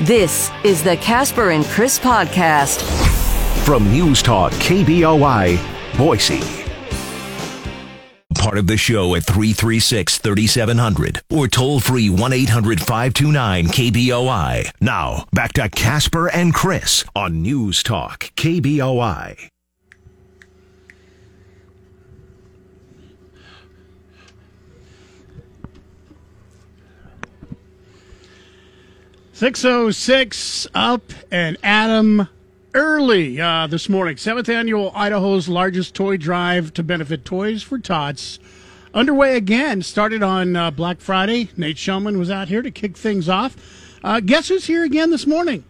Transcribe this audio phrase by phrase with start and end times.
[0.00, 2.82] This is the Casper and Chris podcast
[3.64, 5.58] from News Talk KBOI,
[5.96, 6.42] Boise.
[8.36, 14.70] Part of the show at 336 3700 or toll free 1 800 529 KBOI.
[14.80, 19.48] Now, back to Casper and Chris on News Talk KBOI.
[29.34, 32.28] Six oh six up and Adam
[32.72, 34.16] early uh, this morning.
[34.16, 38.38] Seventh annual Idaho's largest toy drive to benefit Toys for Tots
[38.94, 39.82] underway again.
[39.82, 41.48] Started on uh, Black Friday.
[41.56, 43.56] Nate Shellman was out here to kick things off.
[44.04, 45.64] Uh, guess who's here again this morning?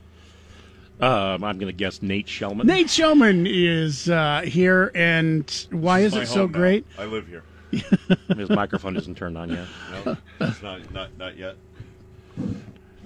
[1.00, 2.66] Um, I'm going to guess Nate Shellman.
[2.66, 6.84] Nate Shellman is uh, here, and why is it so great?
[6.98, 7.44] I live here.
[8.36, 9.66] His microphone isn't turned on yet.
[10.04, 11.56] No, it's not, not, not yet.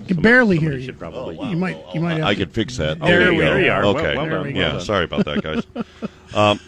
[0.00, 0.82] I can barely hear you.
[0.84, 1.34] should probably.
[1.48, 2.18] You might, you might.
[2.18, 2.98] Have I to- could fix that.
[3.00, 3.64] There Oh, we there go.
[3.64, 3.84] you are.
[3.86, 4.16] Okay.
[4.16, 4.54] Well, well done.
[4.54, 4.62] yeah.
[4.62, 4.80] Well done.
[4.82, 5.62] Sorry about that, guys.
[6.34, 6.60] um,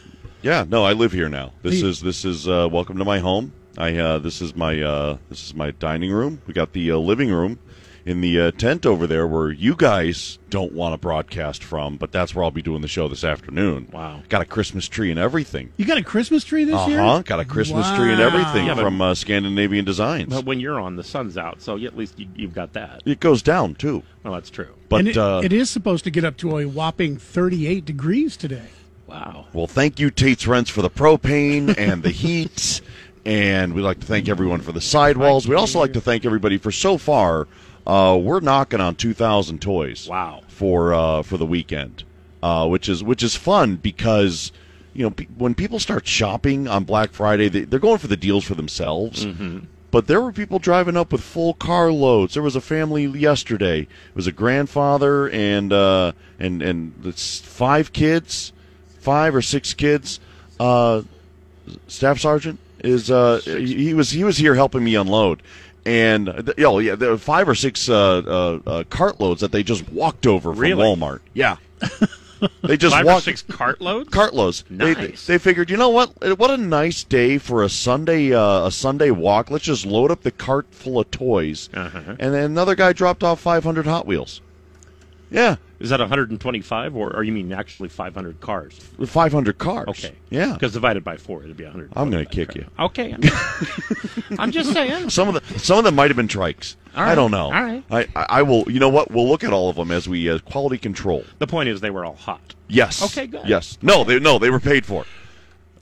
[0.42, 0.64] yeah.
[0.68, 1.52] No, I live here now.
[1.62, 3.52] This The- is this is uh, welcome to my home.
[3.78, 6.42] I uh, this is my uh, this is my dining room.
[6.46, 7.58] We got the uh, living room
[8.06, 12.10] in the uh, tent over there where you guys don't want to broadcast from, but
[12.12, 13.88] that's where I'll be doing the show this afternoon.
[13.92, 14.22] Wow.
[14.28, 15.72] Got a Christmas tree and everything.
[15.76, 16.98] You got a Christmas tree this Uh year?
[16.98, 17.22] huh.
[17.24, 20.34] Got a Christmas tree and everything Yeah, but- from uh, Scandinavian Designs.
[20.34, 23.02] But when you're on, the sun's out, so at least you, you've got that.
[23.04, 24.02] it goes down too.
[24.24, 24.74] Well, that's true.
[24.88, 28.68] But it, uh, it is supposed to get up to a whopping 38 degrees today.
[29.06, 29.46] Wow.
[29.52, 32.80] Well, thank you, Tate's Rents, for the propane and the heat.
[33.26, 35.46] And we'd like to thank everyone for the sidewalls.
[35.46, 37.48] We'd also like to thank everybody for so far.
[37.86, 40.06] Uh, we're knocking on 2,000 toys.
[40.08, 40.42] Wow.
[40.48, 42.04] For uh, for the weekend,
[42.42, 44.52] uh, which is which is fun because
[44.92, 48.16] you know pe- when people start shopping on Black Friday, they, they're going for the
[48.16, 49.26] deals for themselves.
[49.90, 52.34] But there were people driving up with full car loads.
[52.34, 53.80] There was a family yesterday.
[53.80, 58.52] It was a grandfather and uh, and and it's five kids,
[59.00, 60.20] five or six kids.
[60.60, 61.02] Uh,
[61.88, 65.42] staff sergeant is uh, he was he was here helping me unload.
[65.86, 69.62] And uh, oh yeah, there were five or six uh, uh, uh, cartloads that they
[69.62, 70.82] just walked over from Really?
[70.84, 71.20] Walmart.
[71.32, 71.56] Yeah,
[72.62, 74.06] they just Five walked or six cartloads?
[74.10, 74.64] cartloads.
[74.68, 75.26] They, Nice.
[75.26, 76.38] they figured, you know what?
[76.38, 79.50] What a nice day for a Sunday uh, a Sunday walk.
[79.50, 81.68] Let's just load up the cart full of toys.
[81.72, 82.16] Uh-huh.
[82.18, 84.40] And then another guy dropped off 500 Hot Wheels.
[85.30, 88.78] Yeah, Is that 125, or, or you mean actually 500 cars?
[89.04, 89.88] 500 cars.
[89.88, 90.12] Okay.
[90.28, 90.52] Yeah.
[90.52, 91.92] Because divided by four, it'd be 100.
[91.96, 92.66] I'm gonna kick you.
[92.78, 93.12] Okay.
[93.14, 93.20] I'm,
[94.38, 95.08] I'm just saying.
[95.08, 96.76] Some of the some of them might have been trikes.
[96.94, 97.46] All I don't know.
[97.46, 97.82] All right.
[97.90, 98.70] I, I I will.
[98.70, 99.10] You know what?
[99.10, 101.24] We'll look at all of them as we uh, quality control.
[101.38, 102.54] The point is, they were all hot.
[102.68, 103.02] Yes.
[103.02, 103.46] Okay, good.
[103.48, 103.78] Yes.
[103.80, 104.04] No.
[104.04, 104.38] They no.
[104.38, 105.06] They were paid for.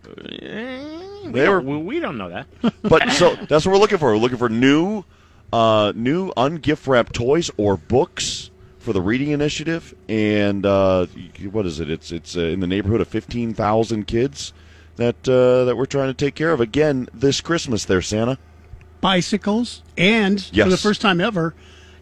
[0.06, 0.84] Eh,
[1.24, 2.46] we, They don't, were- we, we don't know that.
[2.82, 4.08] But so that's what we're looking for.
[4.12, 5.04] We're looking for new,
[5.52, 8.50] uh, new ungift wrapped toys or books
[8.88, 9.94] for the reading initiative.
[10.08, 11.04] And uh,
[11.52, 11.90] what is it?
[11.90, 14.54] It's it's uh, in the neighborhood of fifteen thousand kids
[14.96, 17.84] that uh, that we're trying to take care of again this Christmas.
[17.84, 18.38] There, Santa.
[19.02, 21.54] bicycles, and for the first time ever,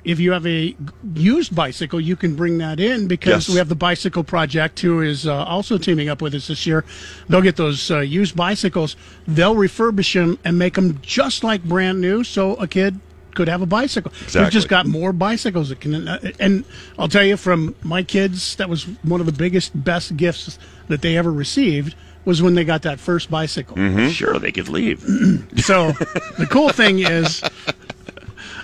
[0.05, 0.77] if you have a
[1.15, 3.49] used bicycle, you can bring that in because Yes.
[3.49, 6.85] we have the Bicycle Project, who is uh, also teaming up with us this year.
[7.29, 8.95] They'll get those uh, used bicycles,
[9.27, 13.01] they'll refurbish them and make them just like brand new, so a kid
[13.37, 14.11] could have a bicycle.
[14.45, 16.65] We've just got more bicycles that can, uh, and
[16.99, 20.59] I'll tell you from my kids, that was one of the biggest, best gifts
[20.89, 21.95] that they ever received.
[22.25, 23.77] Was when they got that first bicycle.
[24.11, 24.99] Sure, they could leave.
[25.59, 25.93] So
[26.39, 27.41] the cool thing is,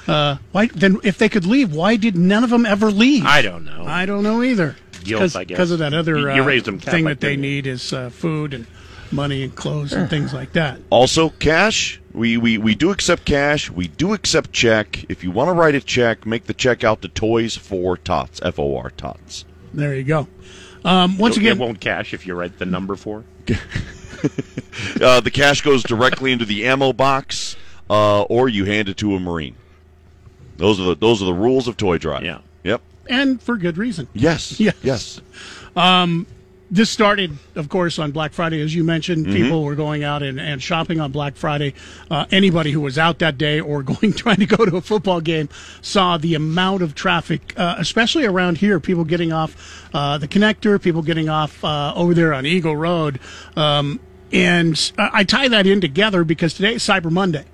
[0.08, 3.24] uh, why then if they could leave, why did none of them ever leave?
[3.24, 3.84] I don't know.
[3.86, 4.74] I don't know either.
[5.04, 5.56] Guilt, I guess.
[5.56, 8.10] Because of that other You- you uh, raised them thing that they need is uh,
[8.10, 8.66] food and
[9.12, 10.80] money and clothes and things like that.
[10.90, 12.00] Also, cash.
[12.14, 13.70] We, we, we do accept cash.
[13.70, 15.04] We do accept check.
[15.08, 18.40] If you want to write a check, make the check out to Toys for Tots.
[18.42, 19.44] F O R Tots.
[19.72, 20.28] There you go.
[20.84, 23.24] Um, once it, again, it won't cash if you write the number four.
[25.00, 27.56] Uh, the cash goes directly into the ammo box,
[27.90, 29.54] uh, or you hand it to a marine.
[30.56, 32.22] Those are the those are the rules of Toy Drive.
[32.24, 32.38] Yeah.
[32.64, 32.80] Yep.
[33.08, 34.08] and for good reason.
[34.14, 34.58] Yes.
[34.60, 34.76] Yes.
[34.82, 35.20] Yes.
[36.72, 39.26] This started, of course, on Black Friday, as you mentioned.
[39.26, 39.36] Mm-hmm.
[39.36, 41.74] People were going out and, and shopping on Black Friday.
[42.10, 45.20] Uh, anybody who was out that day or going trying to go to a football
[45.20, 45.50] game
[45.82, 48.80] saw the amount of traffic, uh, especially around here.
[48.80, 53.20] People getting off uh, the connector, people getting off uh, over there on Eagle Road,
[53.54, 54.00] um,
[54.32, 57.44] and I I tie that in together because today is Cyber Monday.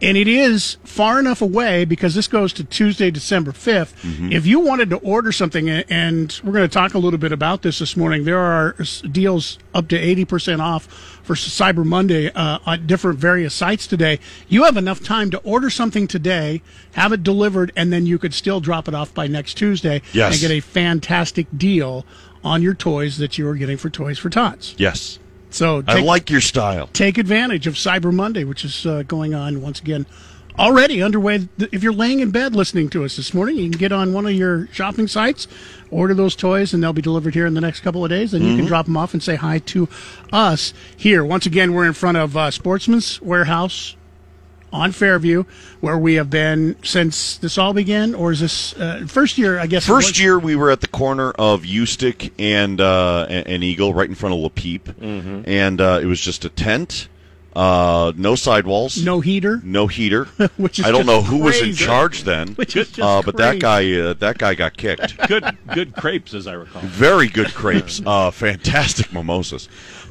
[0.00, 3.94] And it is far enough away because this goes to Tuesday, December 5th.
[4.02, 4.32] Mm-hmm.
[4.32, 7.62] If you wanted to order something, and we're going to talk a little bit about
[7.62, 8.76] this this morning, there are
[9.10, 14.20] deals up to 80% off for Cyber Monday uh, on different various sites today.
[14.48, 16.62] You have enough time to order something today,
[16.92, 20.32] have it delivered, and then you could still drop it off by next Tuesday Yes.
[20.34, 22.06] and get a fantastic deal
[22.44, 24.74] on your toys that you are getting for Toys for Tots.
[24.78, 25.18] Yes.
[25.50, 26.88] So I like your style.
[26.92, 30.06] take advantage of Cyber Monday, which is uh, going on once again
[30.58, 31.48] already underway.
[31.58, 34.26] If you're laying in bed listening to us this morning, you can get on one
[34.26, 35.46] of your shopping sites,
[35.90, 38.34] order those toys, and they'll be delivered here in the next couple of days.
[38.34, 39.88] And you can drop them off and say hi to
[40.32, 41.24] us here.
[41.24, 43.96] Once again, we're in front of uh, Sportsman's Warehouse
[44.72, 45.44] on Fairview,
[45.80, 49.58] where we have been since this all began, or is this uh, first year?
[49.58, 53.46] I guess First was- year we were at the corner of Ustick and uh, and,
[53.46, 55.42] and Eagle, right in front of Le Peep, Mm-hmm.
[55.46, 57.08] and uh, it was just a tent,
[57.56, 59.60] uh, no sidewalls, no heater.
[59.64, 60.24] no heater.
[60.58, 63.36] Which is I don't know who was in charge then, Which is just uh, but
[63.38, 65.16] that guy uh, that guy got kicked.
[65.28, 65.44] Good,
[65.74, 66.82] good crepes, as I recall.
[66.82, 69.68] Very good crepes, uh, fantastic mimosas,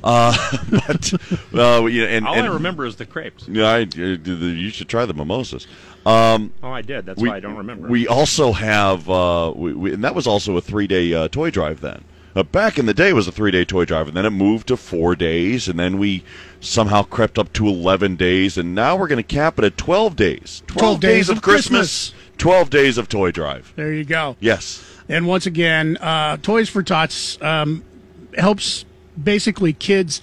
[0.07, 1.13] uh, but
[1.53, 3.47] uh, you know, and, All and I remember is the crepes.
[3.47, 5.67] yeah, I, uh, you should try the mimosas.
[6.05, 7.05] Um, Oh, I did.
[7.05, 7.89] That's we, why I don't remember.
[7.89, 11.51] We also have, uh, we, we, and that was also a three day uh, toy
[11.51, 12.05] drive then.
[12.35, 14.29] Uh, back in the day, it was a three day toy drive, and then it
[14.29, 16.23] moved to four days, and then we
[16.61, 20.15] somehow crept up to 11 days, and now we're going to cap it at 12
[20.15, 20.63] days.
[20.67, 22.13] 12 days of Christmas.
[22.37, 23.73] 12 days of toy drive.
[23.75, 24.37] There you go.
[24.39, 24.83] Yes.
[25.09, 27.83] And once again, uh, Toys for Tots um,
[28.37, 28.85] helps
[29.21, 30.21] basically kids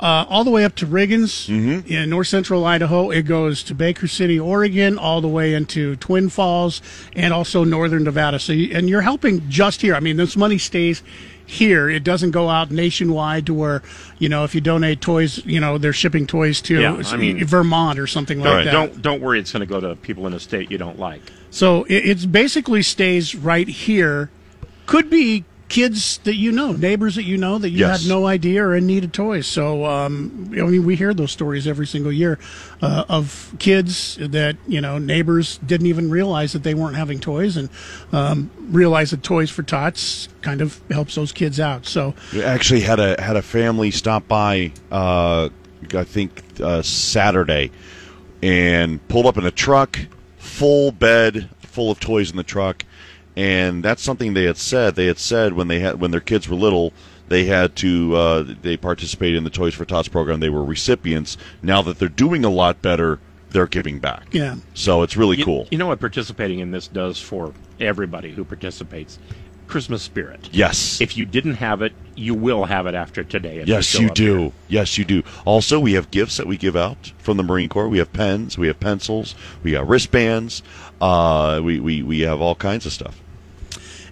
[0.00, 1.48] uh, all the way up to Riggins
[1.88, 3.10] in north central Idaho.
[3.10, 6.82] It goes to Baker City, Oregon, all the way into Twin Falls,
[7.14, 8.38] and also northern Nevada.
[8.38, 9.94] So, you, and you're helping just here.
[9.94, 11.02] I mean, this money stays
[11.46, 11.88] here.
[11.88, 13.82] It doesn't go out nationwide to where
[14.18, 17.44] you know if you donate toys, you know they're shipping toys to Yeah, I mean-
[17.46, 18.64] Vermont or something like Right.
[18.64, 18.72] that.
[18.72, 19.40] don't don't worry.
[19.40, 21.20] It's going to go to people in a state you don't like.
[21.50, 24.30] So it, it's basically stays right here.
[24.86, 25.44] Could be
[25.74, 28.02] kids that you know, neighbors that you know that you Yes.
[28.02, 29.46] had no idea are in need of toys.
[29.46, 32.38] So um, I mean, we hear those stories every single year
[32.80, 37.56] uh, of kids that you know neighbors didn't even realize that they weren't having toys
[37.56, 37.68] and
[38.12, 41.86] um, realize that Toys for Tots kind of helps those kids out.
[41.86, 44.72] So We actually had a had a family stop by.
[44.92, 45.48] Uh,
[45.92, 46.30] I think
[46.62, 47.70] uh, Saturday,
[48.42, 49.98] and pulled up in a truck,
[50.38, 52.84] full bed, full of toys in the truck,
[53.36, 54.94] and that's something they had said.
[54.94, 56.92] They had said when they had when their kids were little,
[57.28, 60.40] they had to uh, they participated in the Toys for Tots program.
[60.40, 61.36] They were recipients.
[61.62, 63.18] Now that they're doing a lot better,
[63.50, 64.26] they're giving back.
[64.32, 65.68] yeah, So it's really You, cool.
[65.70, 69.18] you know what participating in this does for everybody who participates?
[69.66, 70.50] Christmas spirit.
[70.52, 71.00] yes.
[71.00, 73.64] If you didn't have it, you will have it after today.
[73.66, 74.38] Yes, show you do.
[74.38, 74.52] here.
[74.68, 75.22] Yes, you do.
[75.46, 77.88] Also, we have gifts that we give out from the Marine Corps.
[77.88, 80.62] We have pens, we have pencils, we got wristbands.
[81.00, 83.18] Uh, we, we, we have all kinds of stuff.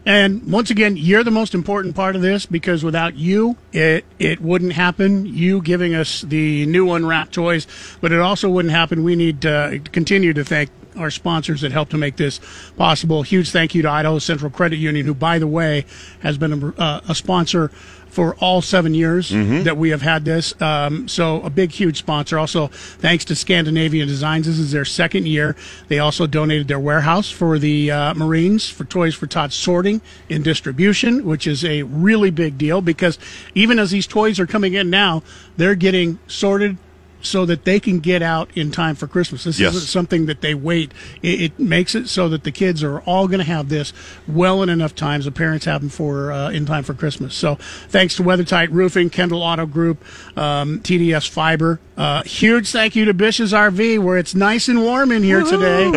[0.04, 4.40] And once again, you're the most important part of this because without you, it it
[4.40, 5.26] wouldn't happen.
[5.26, 7.68] You giving us the new unwrapped toys,
[8.00, 9.04] but it also wouldn't happen.
[9.04, 12.40] We need to continue to thank our sponsors that helped to make this
[12.76, 13.22] possible.
[13.22, 15.86] Huge thank you to Idaho Central Credit Union, who, by the way,
[16.20, 17.70] has been a, uh, a sponsor
[18.12, 19.30] for all seven years
[19.64, 20.54] that we have had this.
[20.60, 22.38] Um, so a big, huge sponsor.
[22.38, 24.46] Also, thanks to Scandinavian Designs.
[24.46, 25.56] This is their second year.
[25.88, 30.44] They also donated their warehouse for the uh, Marines for Toys for Tots sorting and
[30.44, 33.18] distribution, which is a really big deal because
[33.54, 35.22] even as these toys are coming in now,
[35.56, 36.76] they're getting sorted
[37.22, 39.44] so that they can get out in time for Christmas.
[39.44, 39.74] This Yes.
[39.74, 40.92] isn't something that they wait.
[41.22, 43.92] It, it makes it so that the kids are all going to have this
[44.28, 45.24] well in enough times.
[45.24, 47.34] The parents have them for uh, in time for Christmas.
[47.34, 47.54] So
[47.88, 50.04] thanks to WeatherTight Roofing, Kendall Auto Group,
[50.36, 51.80] um, TDS Fiber.
[51.96, 55.92] Uh, huge thank you to Bish's RV, where it's nice and warm in here today.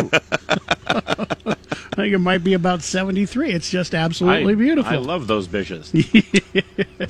[1.96, 3.52] I think it might be about 73.
[3.52, 4.92] It's just absolutely I, beautiful.
[4.92, 5.94] I love those bishes.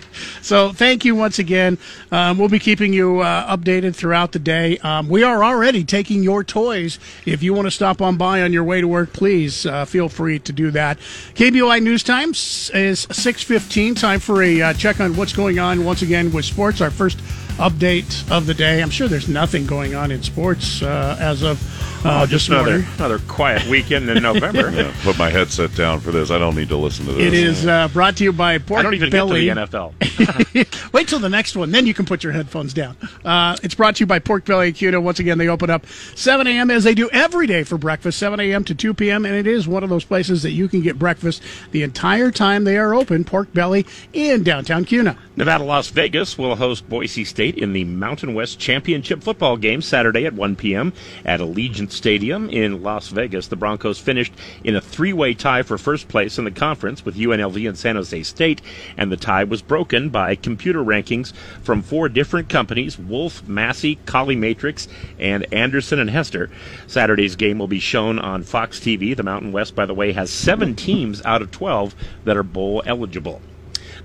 [0.46, 1.76] So thank you once again.
[2.12, 4.78] Um, we'll be keeping you uh, updated throughout the day.
[4.78, 7.00] Um, we are already taking your toys.
[7.24, 10.08] If you want to stop on by on your way to work, please uh, feel
[10.08, 10.98] free to do that.
[11.34, 13.98] KBOI News Times is 6:15.
[13.98, 16.80] Time for a uh, check on what's going on once again with sports.
[16.80, 17.18] Our first
[17.58, 18.82] update of the day.
[18.82, 21.58] I'm sure there's nothing going on in sports uh, as of
[22.06, 22.88] uh, Oh, this just another morning.
[22.96, 24.70] another quiet weekend in November.
[24.76, 26.30] Yeah, put my headset down for this.
[26.30, 27.26] I don't need to listen to this.
[27.26, 29.44] It is uh, brought to you by Pork I don't even Belly.
[29.46, 30.92] get to the NFL.
[30.92, 32.96] Wait till the next one, then you can put your headphones down.
[33.24, 35.00] Uh, it's brought to you by Pork Belly and Kuna.
[35.00, 36.70] Once again, they open up 7 a.m.
[36.70, 38.64] as they do every day for breakfast, 7 a.m.
[38.64, 39.24] to 2 p.m.
[39.24, 42.64] And it is one of those places that you can get breakfast the entire time
[42.64, 43.24] they are open.
[43.24, 45.16] Pork Belly in downtown Kuna.
[45.36, 50.24] Nevada, Las Vegas will host Boise State in the Mountain West Championship football game Saturday
[50.26, 50.92] at 1 p.m.
[51.24, 53.48] at Allegiant Stadium in Las Vegas.
[53.48, 57.68] The Broncos finished in a three-way tie for first place in the conference with UNLV
[57.68, 58.60] and San Jose State,
[58.96, 64.36] and the tie was broken by computer rankings from four different companies: Wolfe, Massey, Colley
[64.36, 64.88] Matrix,
[65.18, 66.50] and Anderson and Hester.
[66.86, 69.16] Saturday's game will be shown on Fox TV.
[69.16, 72.82] The Mountain West, by the way, has seven teams out of 12 that are bowl
[72.86, 73.40] eligible.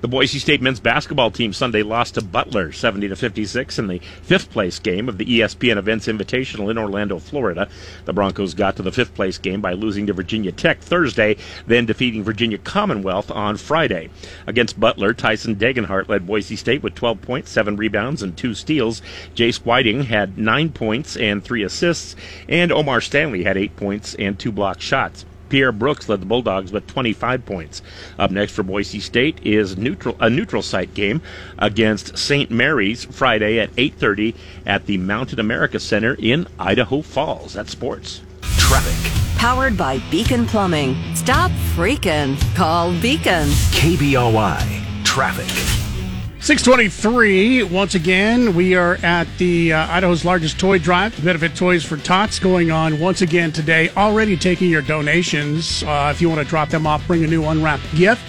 [0.01, 3.99] The Boise State men's basketball team Sunday lost to Butler 70 to 56 in the
[4.23, 7.69] fifth place game of the ESPN Events Invitational in Orlando, Florida.
[8.05, 11.85] The Broncos got to the fifth place game by losing to Virginia Tech Thursday, then
[11.85, 14.09] defeating Virginia Commonwealth on Friday.
[14.47, 19.03] Against Butler, Tyson Degenhart led Boise State with 12 points, 7 rebounds, and 2 steals.
[19.35, 22.15] Jace Whiting had 9 points and 3 assists,
[22.49, 25.25] and Omar Stanley had 8 points and 2 block shots.
[25.51, 27.81] Pierre Brooks led the Bulldogs with 25 points.
[28.17, 31.21] Up next for Boise State is neutral a neutral site game
[31.59, 32.49] against St.
[32.49, 34.33] Mary's Friday at 8:30
[34.65, 37.53] at the Mountain America Center in Idaho Falls.
[37.53, 38.21] That's sports.
[38.57, 39.11] Traffic.
[39.37, 40.95] Powered by Beacon Plumbing.
[41.15, 42.39] Stop freaking.
[42.55, 43.49] Call Beacon.
[43.73, 45.03] KBOI.
[45.03, 45.80] Traffic.
[46.41, 47.61] 623.
[47.61, 52.39] Once again, we are at the uh, Idaho's largest toy drive, Benefit Toys for Tots,
[52.39, 53.89] going on once again today.
[53.89, 55.83] Already taking your donations.
[55.83, 58.23] Uh, if you want to drop them off, bring a new unwrapped gift,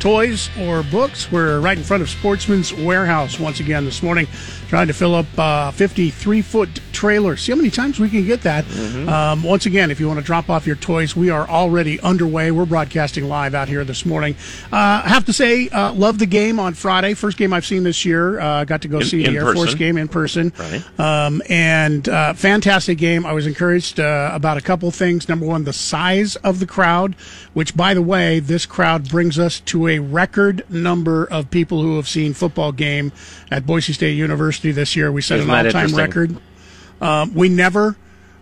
[0.00, 1.30] toys, or books.
[1.30, 4.26] We're right in front of Sportsman's Warehouse once again this morning,
[4.72, 7.36] trying to fill up a 53 foot trailer.
[7.36, 8.64] See how many times we can get that.
[9.06, 12.50] Um, once again, if you want to drop off your toys, we are already underway.
[12.52, 14.34] We're broadcasting live out here this morning.
[14.72, 17.12] Uh, I have to say, uh, love the game on Friday.
[17.12, 18.40] First game I've seen this year.
[18.40, 20.54] Uh, got to go In- see in the Air Force game in person.
[20.58, 20.98] Right.
[20.98, 23.26] Um, and uh, fantastic game.
[23.26, 25.28] I was encouraged uh, about a couple things.
[25.28, 27.14] Number one, the size of the crowd,
[27.54, 31.96] which, by the way, this crowd brings us to a record number of people who
[31.96, 33.12] have seen football game
[33.50, 35.12] at Boise State University this year.
[35.12, 36.36] We set Isn't an all-time record.
[37.00, 37.96] Um, we never,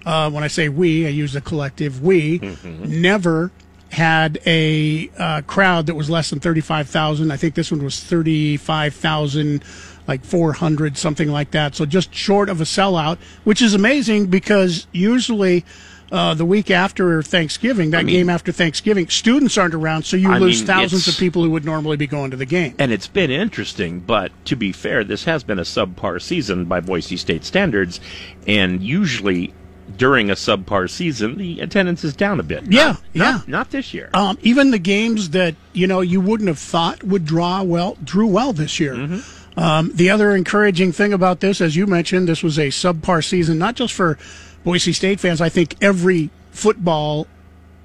[0.07, 2.03] uh, when I say we, I use the collective.
[2.03, 3.01] We Mm-hmm.
[3.01, 3.51] never
[3.91, 7.33] had a uh, crowd that was less than thirty-five thousand.
[7.33, 9.65] I think this one was thirty-five thousand,
[10.07, 11.75] like four hundred, something like that.
[11.75, 15.65] So just short of a sellout, which is amazing because usually.
[16.11, 20.31] Uh, the week after Thanksgiving, that mean- game after Thanksgiving, students aren't around, so you
[20.31, 22.75] I lose mean, thousands of people who would normally be going to the game.
[22.79, 26.81] And it's been interesting, but to be fair, this has been a subpar season by
[26.81, 28.01] Boise State standards,
[28.47, 29.55] and usually
[29.97, 32.65] during a subpar season, the attendance is down a bit.
[32.69, 33.23] Yeah, Not- yeah.
[33.23, 34.11] Not, not this year.
[34.15, 38.27] Um, even the games that you know you wouldn't have thought would draw well drew
[38.27, 39.21] well this year.
[39.57, 43.59] Um, the other encouraging thing about this, as you mentioned, this was a subpar season,
[43.59, 44.17] not just for
[44.65, 45.41] Boise State fans.
[45.41, 47.27] I think every football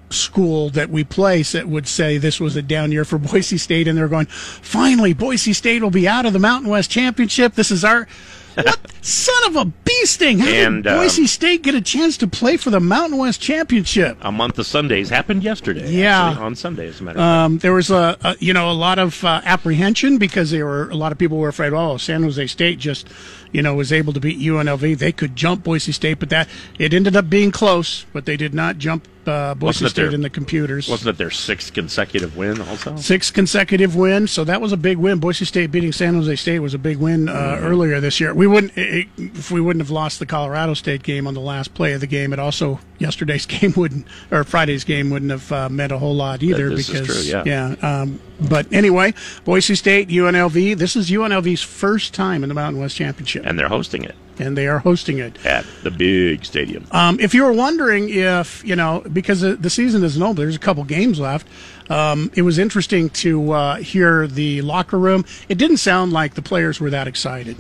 [0.10, 3.88] school that we place that would say this was a down year for Boise State,
[3.88, 7.53] and they're going, finally, Boise State will be out of the Mountain West Championship.
[7.55, 8.08] This is our.
[8.55, 10.39] What son of a bee sting?
[10.39, 13.41] How And, did Boise um, State get a chance to play for the Mountain West
[13.41, 14.17] Championship?
[14.22, 15.91] a month of Sundays happened yesterday.
[15.91, 16.29] Yeah.
[16.29, 17.46] actually, on Sunday, as a matter of fact.
[17.46, 20.89] Um, there was a, a you know a lot of uh, apprehension because there were
[20.89, 21.74] a lot of people were afraid.
[21.74, 23.10] Oh, San Jose State just
[23.55, 24.97] you know was able to beat UNLV.
[24.97, 26.47] They could jump Boise State, but that
[26.77, 28.05] it ended up being close.
[28.13, 30.88] But they did not jump uh, Boise Wasn't State their- in the computers.
[30.88, 32.62] Wasn't it their sixth consecutive win?
[32.62, 35.19] Also, Six consecutive wins, so that was a big win.
[35.19, 37.65] Boise State beating San Jose State was a big win uh, Mm-hmm.
[37.65, 38.33] earlier this year.
[38.33, 41.74] We wouldn't it, if we wouldn't have lost the Colorado State game on the last
[41.74, 42.33] play of the game.
[42.33, 46.43] It also yesterday's game wouldn't or Friday's game wouldn't have uh, meant a whole lot
[46.43, 47.75] either because true, yeah.
[47.81, 49.13] Um, but anyway,
[49.44, 50.77] Boise State, UNLV.
[50.77, 54.58] This is UNLV's first time in the Mountain West Championship, and they're hosting it and
[54.58, 55.44] they are hosting it.
[55.46, 56.86] at the big stadium.
[56.92, 60.60] Um, if you were wondering if, you know, because the, season isn't over, there's a
[60.60, 61.48] couple games left.
[61.89, 65.25] Um, it was interesting to uh, hear the locker room.
[65.50, 67.58] It didn't sound like the players were that excited.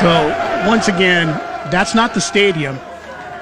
[0.00, 1.28] So, once again,
[1.70, 2.76] that's not the stadium.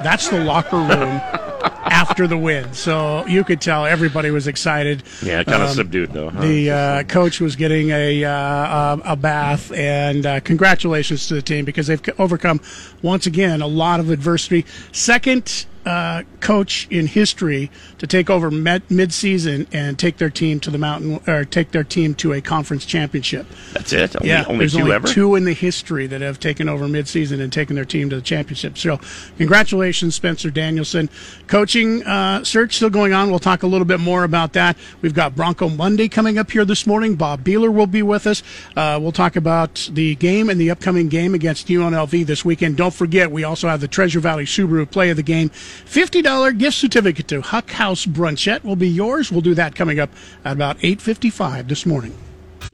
[0.02, 0.88] That's the locker room
[1.84, 2.72] after the win.
[2.72, 5.02] So you could tell everybody was excited.
[5.22, 6.30] Yeah, kind of Um, subdued though.
[6.30, 6.40] Huh?
[6.40, 11.64] The uh, coach was getting a uh, a bath, and uh, congratulations to the team
[11.64, 12.60] because they've overcome
[13.00, 14.64] once again a lot of adversity.
[14.92, 20.70] Second uh, coach in history to take over med- mid-season and take their team to
[20.70, 23.46] the mountain or take their team to a conference championship.
[23.72, 24.16] That's it.
[24.16, 25.08] Only, yeah, only there's two only ever.
[25.08, 28.22] two in the history that have taken over mid-season and taken their team to the
[28.22, 28.78] championship.
[28.78, 29.00] So,
[29.38, 31.08] congratulations, Spencer Danielson.
[31.46, 33.30] Coaching uh, search still going on.
[33.30, 34.76] We'll talk a little bit more about that.
[35.00, 37.16] We've got Bronco Monday coming up here this morning.
[37.16, 38.42] Bob Beeler will be with us.
[38.76, 42.76] Uh, we'll talk about the game and the upcoming game against UNLV this weekend.
[42.76, 45.50] Don't forget, we also have the Treasure Valley Subaru Play of the Game.
[45.86, 49.30] $50 gift certificate to Huck House Brunchette will be yours.
[49.30, 50.10] We'll do that coming up
[50.44, 52.16] at about 8.55 this morning.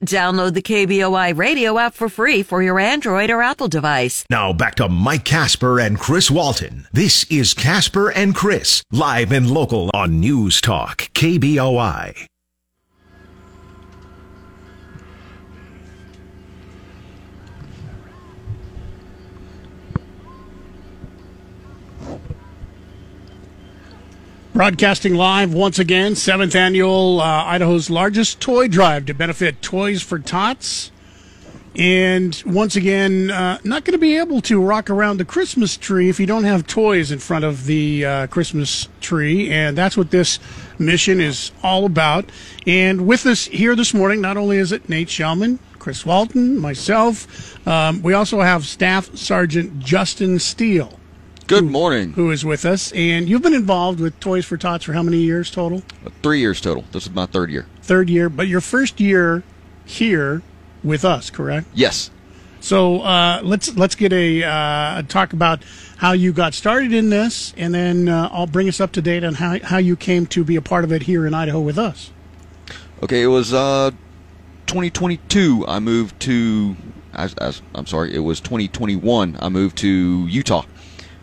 [0.05, 4.25] Download the KBOI radio app for free for your Android or Apple device.
[4.31, 6.87] Now back to Mike Casper and Chris Walton.
[6.93, 12.27] This is Casper and Chris, live and local on News Talk, KBOI.
[24.59, 30.19] Broadcasting live once again, seventh annual uh, Idaho's largest toy drive to benefit Toys for
[30.19, 30.91] Tots.
[31.77, 36.09] And once again, uh, not going to be able to rock around the Christmas tree
[36.09, 39.49] if you don't have toys in front of the uh, Christmas tree.
[39.49, 40.41] And that's what this
[40.77, 42.29] mission is all about.
[42.67, 47.65] And with us here this morning, not only is it Nate Shellman, Chris Walton, myself,
[47.69, 50.98] um, we also have Staff Sergeant Justin Steele
[51.49, 52.13] Good morning.
[52.13, 52.93] who is with us.
[52.93, 55.83] And you've been involved with Toys for Tots for how many years total?
[56.23, 56.85] Three years total.
[56.93, 57.65] This is my third year.
[57.81, 59.43] Third year, but your first year
[59.87, 60.43] here
[60.85, 61.67] with us, correct?
[61.73, 62.11] Yes.
[62.61, 65.63] So uh, let's let's get a uh, talk about
[65.97, 69.25] how you got started in this, and then uh, I'll bring us up to date
[69.25, 71.79] on how how you came to be a part of it here in Idaho with
[71.79, 72.11] us.
[73.03, 73.93] Okay, it was uh
[74.67, 76.77] 2022 I moved to
[77.15, 80.65] as I'm sorry, it was 2021 I moved to Utah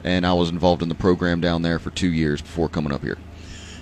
[0.06, 3.02] and I was involved in the program down there for 2 years before coming up
[3.02, 3.18] here.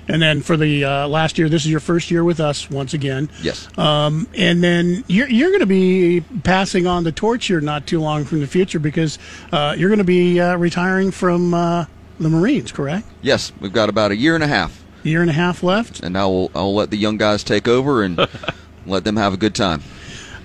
[0.07, 2.93] And then for the uh, last year, this is your first year with us once
[2.93, 3.29] again.
[3.41, 3.69] Yes.
[3.77, 8.01] Um, and then you're, you're going to be passing on the torch here not too
[8.01, 9.17] long from the future because
[9.53, 11.85] uh, you're going to be uh, retiring from uh,
[12.19, 13.07] the Marines, correct?
[13.21, 16.01] yes, we've got about a year and a half Year and a half left.
[16.01, 18.17] and now we'll I'll let the young guys take over and
[18.85, 19.81] let them have a good time.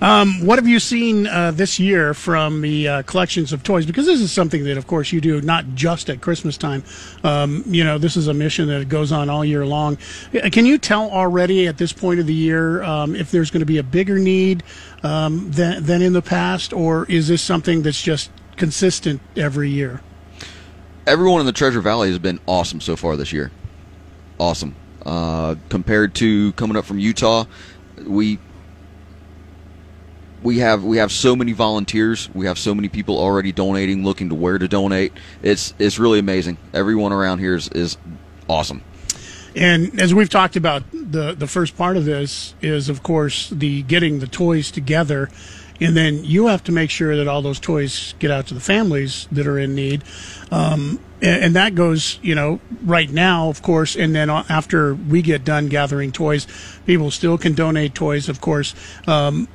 [0.00, 3.86] Um, what have you seen uh, this year from the uh, collections of toys?
[3.86, 6.84] Because this is something that, of course, you do not just at Christmas time.
[7.24, 9.98] Um, you know, this is a mission that goes on all year long.
[10.32, 13.60] Uh, Can you tell already at this point of the year um, if there's going
[13.60, 14.62] to be a bigger need
[15.02, 20.00] um, than, than in the past, or is this something that's just consistent every year?
[21.08, 23.50] everyone in the Treasure Valley has been awesome so far this year.
[24.38, 24.76] Awesome.
[25.04, 27.46] Uh, compared to coming up from Utah,
[28.06, 28.38] we
[30.42, 32.28] we have we have so many volunteers.
[32.34, 35.12] We have so many people already donating, looking to where to donate.
[35.42, 36.58] It's it's really amazing.
[36.72, 37.96] Everyone around here is, is
[38.48, 38.82] awesome.
[39.56, 43.82] And as we've talked about, the the first part of this is, of course, the
[43.82, 45.28] getting the toys together,
[45.80, 48.60] and then you have to make sure that all those toys get out to the
[48.60, 50.04] families that are in need.
[50.52, 55.22] Um, and, and that goes, you know, right now, of course, and then after we
[55.22, 56.46] get done gathering toys,
[56.86, 58.74] people still can donate toys, of course.
[59.06, 59.48] Um,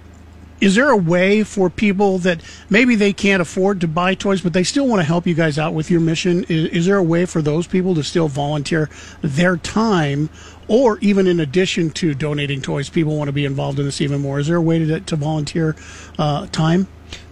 [0.63, 4.54] is there a way for people that maybe they can't afford to buy toys, but
[4.54, 6.45] they still want to help you guys out with your mission?
[6.45, 8.89] Is, is there a way for those people to still volunteer
[9.21, 10.30] their time,
[10.69, 14.21] or even in addition to donating toys, people want to be involved in this even
[14.21, 14.39] more?
[14.39, 15.76] Is there a way to, to volunteer
[16.17, 16.88] uh, time?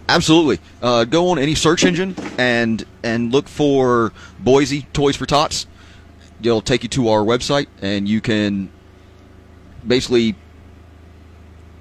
[0.10, 0.60] Absolutely.
[0.82, 5.67] Uh, go on any search engine and and look for Boise Toys for Tots.
[6.41, 8.70] It'll take you to our website, and you can
[9.88, 10.36] basically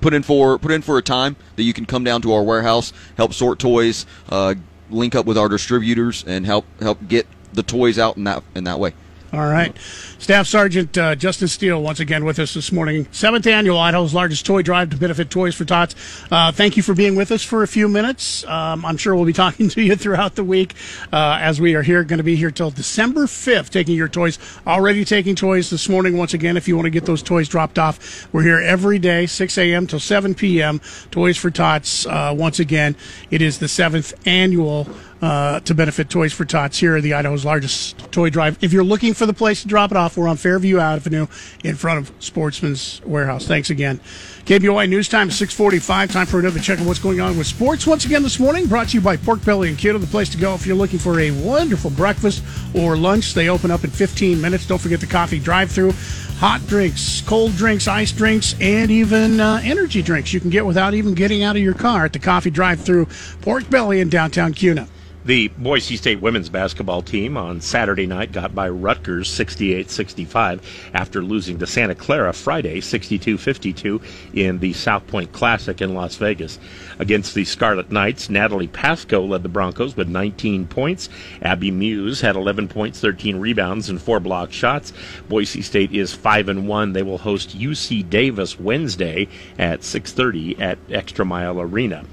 [0.00, 2.42] put in for put in for a time that you can come down to our
[2.42, 4.54] warehouse, help sort toys, uh,
[4.90, 8.64] link up with our distributors, and help help get the toys out in that in
[8.64, 8.94] that way.
[9.32, 9.76] All right.
[10.18, 13.06] Staff Sergeant uh, Justin Steele once again with us this morning.
[13.12, 15.94] Seventh annual Idaho's largest toy drive to benefit Toys for Tots.
[16.32, 18.44] Uh, thank you for being with us for a few minutes.
[18.46, 20.74] Um, I'm sure we'll be talking to you throughout the week
[21.12, 24.36] uh, as we are here, going to be here till December 5th, taking your toys.
[24.66, 26.56] Already taking toys this morning once again.
[26.56, 29.86] If you want to get those toys dropped off, we're here every day, 6 a.m.
[29.86, 30.80] till 7 p.m.
[31.12, 32.04] Toys for Tots.
[32.04, 32.96] Uh, once again,
[33.30, 34.88] it is the seventh annual
[35.22, 38.62] uh, to benefit Toys for Tots here at the Idaho's largest toy drive.
[38.62, 41.26] If you're looking for the place to drop it off, we're on Fairview Avenue
[41.62, 43.46] in front of Sportsman's Warehouse.
[43.46, 44.00] Thanks again.
[44.46, 46.12] KBOI News Time 645.
[46.12, 47.86] Time for another check of what's going on with sports.
[47.86, 50.38] Once again this morning, brought to you by Pork Belly and Kiddo, the place to
[50.38, 52.42] go if you're looking for a wonderful breakfast
[52.74, 53.34] or lunch.
[53.34, 54.66] They open up in 15 minutes.
[54.66, 55.92] Don't forget the coffee drive through
[56.40, 60.94] hot drinks, cold drinks, ice drinks, and even uh, energy drinks you can get without
[60.94, 63.06] even getting out of your car at the coffee drive through
[63.42, 64.88] Pork Belly in downtown Kuna.
[65.22, 70.62] The Boise State women's basketball team on Saturday night got by Rutgers 68-65
[70.94, 74.02] after losing to Santa Clara Friday 62-52
[74.32, 76.58] in the South Point Classic in Las Vegas.
[76.98, 81.10] Against the Scarlet Knights, Natalie Pasco led the Broncos with 19 points.
[81.42, 84.94] Abby Muse had 11 points, 13 rebounds, and four block shots.
[85.28, 86.94] Boise State is 5 and 1.
[86.94, 89.28] They will host UC Davis Wednesday
[89.58, 92.06] at 6:30 at Extra Mile Arena.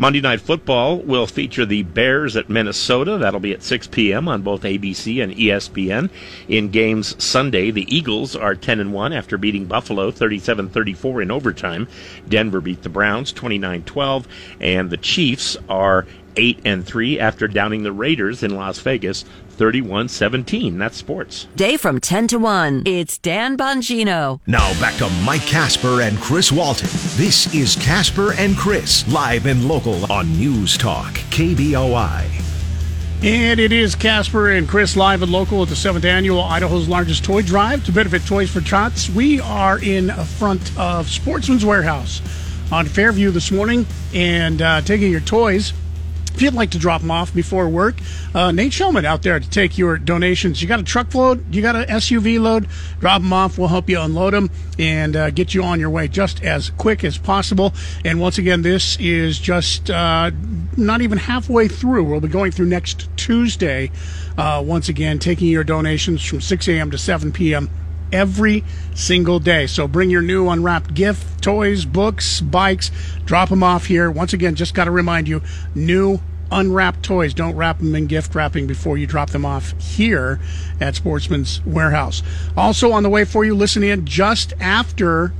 [0.00, 3.18] Monday Night Football will feature the Bears at Minnesota.
[3.18, 4.28] That'll be at 6 p.m.
[4.28, 6.08] on both ABC and ESPN.
[6.48, 11.86] In games Sunday, the Eagles are 10 and 1 after beating Buffalo 37-34 in overtime.
[12.26, 14.24] Denver beat the Browns 29-12,
[14.58, 19.26] and the Chiefs are 8 and 3 after downing the Raiders in Las Vegas
[19.60, 20.78] 31-17.
[20.78, 21.46] That's sports.
[21.54, 22.84] Day from 10 to 1.
[22.86, 24.40] It's Dan Bongino.
[24.46, 26.88] Now back to Mike Casper and Chris Walton.
[27.16, 32.24] This is Casper and Chris, live and local on News Talk, KBOI.
[33.22, 37.22] And it is Casper and Chris live and local at the seventh annual Idaho's largest
[37.22, 39.10] toy drive to benefit Toys for Tots.
[39.10, 42.22] We are in front of Sportsman's Warehouse
[42.72, 45.74] on Fairview this morning and uh, taking your toys
[46.34, 47.96] if you'd like to drop them off before work,
[48.34, 50.62] uh, Nate Shellman out there to take your donations.
[50.62, 53.58] You got a truck load, you got an SUV load, drop them off.
[53.58, 57.04] We'll help you unload them and uh, get you on your way just as quick
[57.04, 57.74] as possible.
[58.04, 60.30] And once again, this is just uh,
[60.76, 62.04] not even halfway through.
[62.04, 63.90] We'll be going through next Tuesday.
[64.38, 66.90] Uh, once again, taking your donations from 6 a.m.
[66.90, 67.68] to 7 p.m
[68.12, 69.66] every single day.
[69.66, 72.90] So bring your new unwrapped gift, toys, books, bikes,
[73.24, 74.10] drop them off here.
[74.10, 75.42] Once again, just got to remind you
[75.74, 76.20] new
[76.50, 77.34] unwrapped toys.
[77.34, 80.40] Don't wrap them in gift wrapping before you drop them off here
[80.80, 82.22] at Sportsman's Warehouse.
[82.56, 85.32] Also on the way for you, listen in just after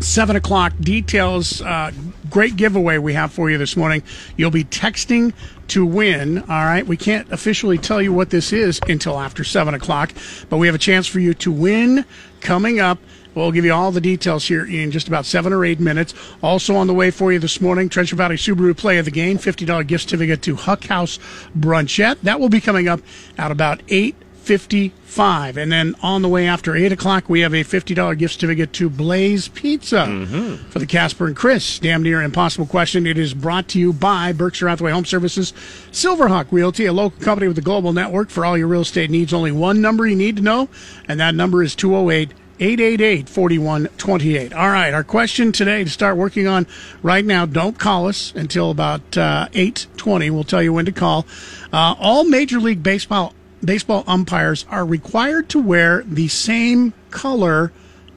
[0.00, 0.72] seven o'clock.
[0.80, 1.90] Details, uh,
[2.30, 4.02] great giveaway we have for you this morning.
[4.36, 5.32] You'll be texting
[5.68, 6.38] to win.
[6.38, 6.86] All right.
[6.86, 10.12] We can't officially tell you what this is until after seven o'clock,
[10.48, 12.04] but we have a chance for you to win
[12.40, 12.98] coming up.
[13.34, 16.14] We'll give you all the details here in just about seven or eight minutes.
[16.42, 19.36] Also on the way for you this morning, Treasure Valley Subaru Play of the Game,
[19.36, 21.18] $50 gift certificate to Huck House
[21.54, 22.22] Brunchette.
[22.22, 23.00] That will be coming up
[23.36, 27.64] at about 8 55 and then on the way after 8 o'clock we have a
[27.64, 30.70] $50 gift certificate to blaze pizza mm-hmm.
[30.70, 34.32] for the casper and chris damn near impossible question it is brought to you by
[34.32, 35.52] berkshire hathaway home services
[35.90, 39.34] silverhawk realty a local company with a global network for all your real estate needs
[39.34, 40.68] only one number you need to know
[41.08, 44.54] and that number is 208 888 4128.
[44.54, 46.66] All right, our question today to start working on
[47.02, 47.44] right now.
[47.44, 50.30] Don't call us until about uh, 820.
[50.30, 51.26] We'll tell you when to call.
[51.70, 57.72] Uh, all Major League Baseball baseball umpires are required to wear the same color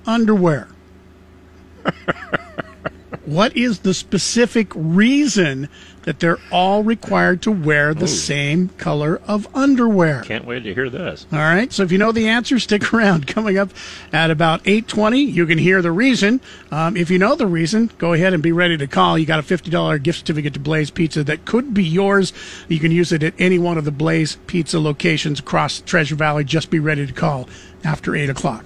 [0.05, 0.67] underwear.
[3.29, 5.69] what is the specific reason
[6.03, 8.07] that they're all required to wear the Ooh.
[8.07, 10.21] same color of underwear?
[10.23, 11.27] Can't wait to hear this.
[11.31, 11.71] All right.
[11.71, 13.27] So if you know the answer, stick around.
[13.27, 13.69] Coming up
[14.11, 16.41] at about 8:20, you can hear the reason.
[16.71, 19.17] Um, if you know the reason, go ahead and be ready to call.
[19.17, 22.33] You got a $50 gift certificate to Blaze Pizza that could be yours.
[22.67, 26.43] You can use it at any one of the Blaze Pizza locations across Treasure Valley.
[26.43, 27.47] Just be ready to call
[27.83, 28.65] after 8 o'clock.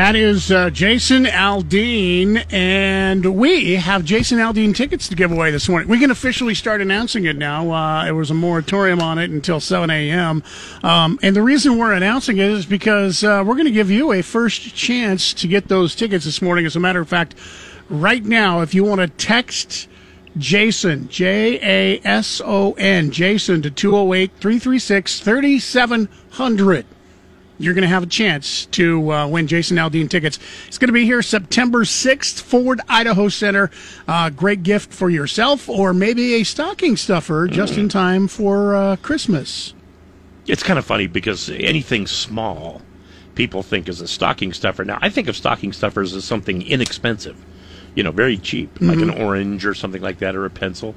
[0.00, 5.68] That is uh, Jason Aldean, and we have Jason Aldean tickets to give away this
[5.68, 5.90] morning.
[5.90, 7.70] We can officially start announcing it now.
[7.70, 10.42] Uh, there was a moratorium on it until 7 a.m.
[10.82, 14.12] Um, and the reason we're announcing it is because uh, we're going to give you
[14.12, 16.64] a first chance to get those tickets this morning.
[16.64, 17.34] As a matter of fact,
[17.90, 19.86] right now, if you want to text
[20.38, 26.86] Jason, J A S O N, Jason to 208 336 3700
[27.60, 30.38] you're going to have a chance to uh, win Jason Aldean tickets.
[30.66, 33.70] It's going to be here September 6th, Ford Idaho Center.
[34.08, 38.96] Uh, great gift for yourself or maybe a stocking stuffer just in time for uh,
[38.96, 39.74] Christmas.
[40.46, 42.82] It's kind of funny because anything small
[43.34, 44.84] people think is a stocking stuffer.
[44.84, 47.36] Now, I think of stocking stuffers as something inexpensive,
[47.94, 48.88] you know, very cheap, mm-hmm.
[48.88, 50.94] like an orange or something like that, or a pencil.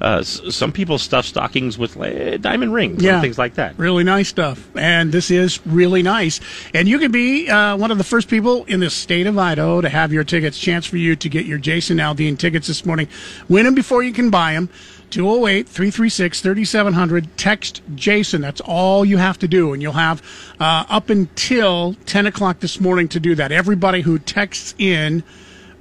[0.00, 3.14] Uh, s- some people stuff stockings with uh, diamond rings Yeah.
[3.14, 3.78] and things like that.
[3.78, 4.68] Really nice stuff.
[4.76, 6.40] And this is really nice.
[6.74, 9.80] And you can be uh, one of the first people in the state of Idaho
[9.80, 10.58] to have your tickets.
[10.58, 13.08] Chance for you to get your Jason Aldean tickets this morning.
[13.48, 14.68] Win them before you can buy them.
[15.10, 17.36] 208 336 3700.
[17.36, 18.40] Text Jason.
[18.40, 19.72] That's all you have to do.
[19.72, 20.22] And you'll have
[20.58, 23.52] uh, up until 10 o'clock this morning to do that.
[23.52, 25.22] Everybody who texts in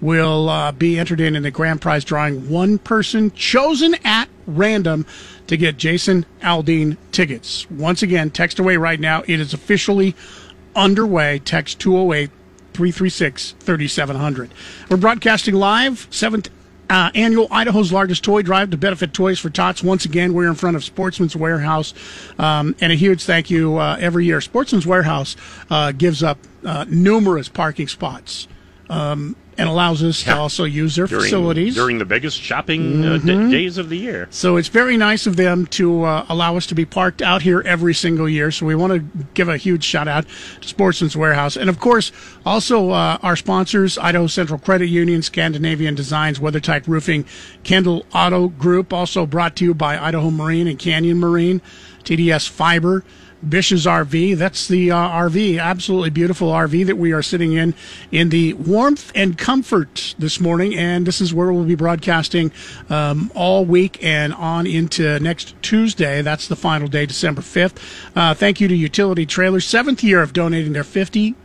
[0.03, 2.49] will uh, be entered in in the grand prize drawing.
[2.49, 5.05] One person chosen at random
[5.47, 7.69] to get Jason Aldean tickets.
[7.71, 9.23] Once again, text away right now.
[9.25, 10.13] It is officially
[10.75, 11.39] underway.
[11.39, 12.29] Text 208
[12.73, 14.53] 336 3700.
[14.89, 16.49] We're broadcasting live, 7th
[16.89, 19.81] uh, annual Idaho's largest toy drive to benefit Toys for Tots.
[19.81, 21.93] Once again, we're in front of Sportsman's Warehouse,
[22.37, 24.41] um, and a huge thank you uh, every year.
[24.41, 25.37] Sportsman's Warehouse
[25.69, 28.49] uh, gives up uh, numerous parking spots
[28.89, 31.75] um, and allows us to also use their During, facilities.
[31.75, 33.49] during the biggest shopping uh, Mm-hmm.
[33.49, 34.27] d- days of the year.
[34.31, 37.61] So it's very nice of them to uh, allow us to be parked out here
[37.65, 38.51] every single year.
[38.51, 38.99] So we want to
[39.33, 40.25] give a huge shout out
[40.61, 41.55] to Sportsman's Warehouse.
[41.55, 42.11] And of course,
[42.45, 47.25] also uh, our sponsors, Idaho Central Credit Union, Scandinavian Designs, WeatherTight Roofing,
[47.63, 51.61] Kendall Auto Group, also brought to you by Idaho Marine and Canyon Marine,
[52.03, 53.03] TDS Fiber,
[53.47, 54.37] Bish's RV.
[54.37, 57.73] That's the uh, RV, absolutely beautiful RV that we are sitting in
[58.11, 60.75] in the warmth and comfort this morning.
[60.75, 62.51] And this is where we'll be broadcasting
[62.89, 66.21] um, all week and on into next Tuesday.
[66.21, 67.77] That's the final day, December 5th.
[68.15, 70.83] Uh, thank you to Utility Trailers, seventh year of donating their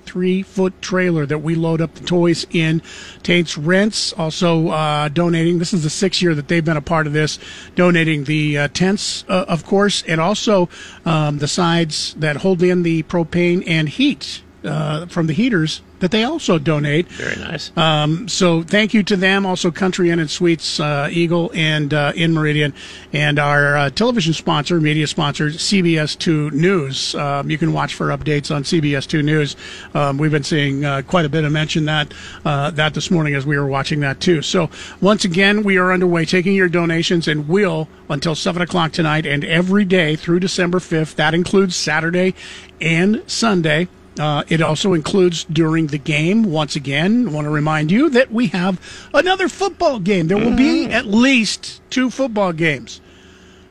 [0.09, 2.81] 53 foot trailer that we load up the toys in.
[3.23, 5.59] Tate's Rents also uh, donating.
[5.59, 7.39] This is the sixth year that they've been a part of this,
[7.75, 10.69] donating the uh, tents, uh, of course, and also
[11.05, 16.11] um, the sides that hold in the propane and heat uh, from the heaters that
[16.11, 17.09] they also donate.
[17.09, 17.77] Very nice.
[17.77, 19.45] Um, so thank you to them.
[19.45, 22.73] Also, Country Inn and Suites, uh, Eagle and uh, in Meridian,
[23.13, 27.15] and our uh, television sponsor, media sponsor, CBS Two News.
[27.15, 29.57] Um, you can watch for updates on CBS Two News.
[29.95, 32.13] Um, we've been seeing uh, quite a bit of mention that
[32.45, 34.43] uh, that this morning as we were watching that too.
[34.43, 39.27] So once again, we are underway taking your donations and will until seven o'clock tonight
[39.27, 41.17] and every day through December fifth.
[41.17, 42.35] That includes Saturday
[42.81, 43.89] and Sunday.
[44.19, 46.45] Uh, it also includes during the game.
[46.45, 48.81] Once again, I want to remind you that we have
[49.15, 50.29] another football game.
[50.29, 53.01] There will be at least two football games.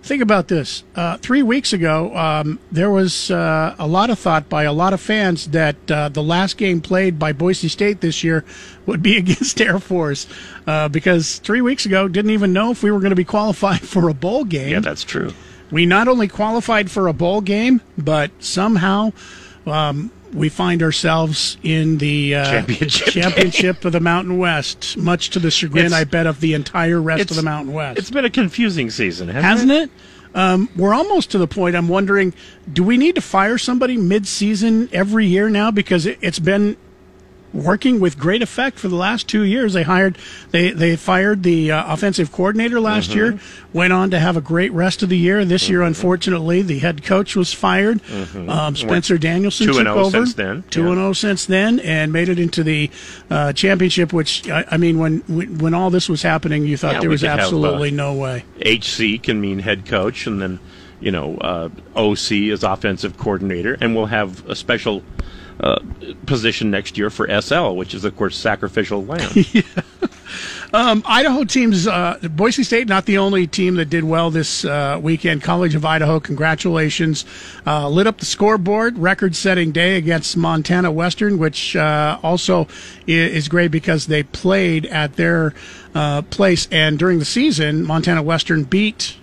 [0.07, 0.85] Think about this.
[0.95, 4.93] Uh, three weeks ago, um, there was uh, a lot of thought by a lot
[4.93, 8.45] of fans that uh, the last game played by Boise State this year
[8.85, 10.25] would be against Air Force
[10.65, 13.81] uh, because three weeks ago didn't even know if we were going to be qualified
[13.87, 15.33] for a bowl game yeah, that's true.
[15.71, 19.11] we not only qualified for a bowl game, but somehow
[19.65, 25.39] um, we find ourselves in the uh, Championship championship of the Mountain West, much to
[25.39, 27.97] the chagrin, It's- I bet, of the entire rest of the Mountain West.
[27.99, 29.89] It's been a confusing season, hasn't, Hasn't it?
[30.35, 31.75] Um, we're almost to the point.
[31.75, 32.33] I'm wondering,
[32.71, 36.77] do we need to fire somebody mid-season every year now because it, it's been
[37.53, 39.73] working with great effect for the last two years.
[39.73, 40.17] They hired,
[40.51, 43.17] they they fired the uh, offensive coordinator last Mm-hmm.
[43.17, 43.39] year.
[43.73, 45.43] Went on to have a great rest of the year.
[45.45, 48.01] This year, unfortunately, the head coach was fired.
[48.35, 49.73] Um, Spencer Danielson Mm-hmm.
[49.73, 50.11] Two took and oh over.
[50.11, 50.63] since then.
[50.69, 50.87] Two Yeah.
[50.87, 52.89] and zero since then, and made it into the
[53.29, 54.13] uh, championship.
[54.13, 55.19] Which I, I mean, when
[55.57, 58.13] when all this was happening, you thought Yeah, there was could have, uh, absolutely no
[58.13, 58.43] way.
[58.65, 60.59] HC can mean head coach, and then
[60.99, 65.03] you know uh, OC is offensive coordinator, and we'll have a special
[65.59, 65.79] uh,
[66.25, 69.31] position next year for SL, which is of course sacrificial lamb.
[70.73, 74.99] Um, Idaho teams, uh, Boise State, not the only team that did well this uh,
[75.01, 75.41] weekend.
[75.41, 77.23] College of Idaho, congratulations.
[77.65, 82.67] Uh, lit up the scoreboard, record setting day against Montana Western, which uh, also
[83.07, 85.53] is great because they played at their
[86.29, 86.67] place.
[86.69, 89.15] And during the season, Montana Western beat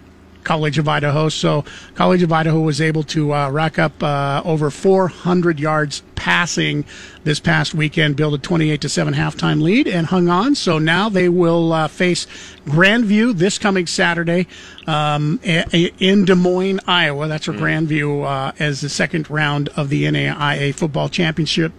[0.45, 1.29] College of Idaho.
[1.29, 6.85] So College of Idaho was able to uh, rack up uh, over 400 yards passing
[7.25, 10.55] this past weekend, build a 28 to 7 halftime lead, and hung on.
[10.55, 12.27] So now they will uh, face
[12.67, 14.47] Grandview this coming Saturday
[14.87, 17.29] um, in Des Moines, Iowa.
[17.29, 21.73] That's where Grandview uh, as the second round of the NAIA football championship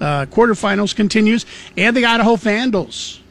[0.00, 3.21] uh, quarterfinals continues, and the Idaho Vandals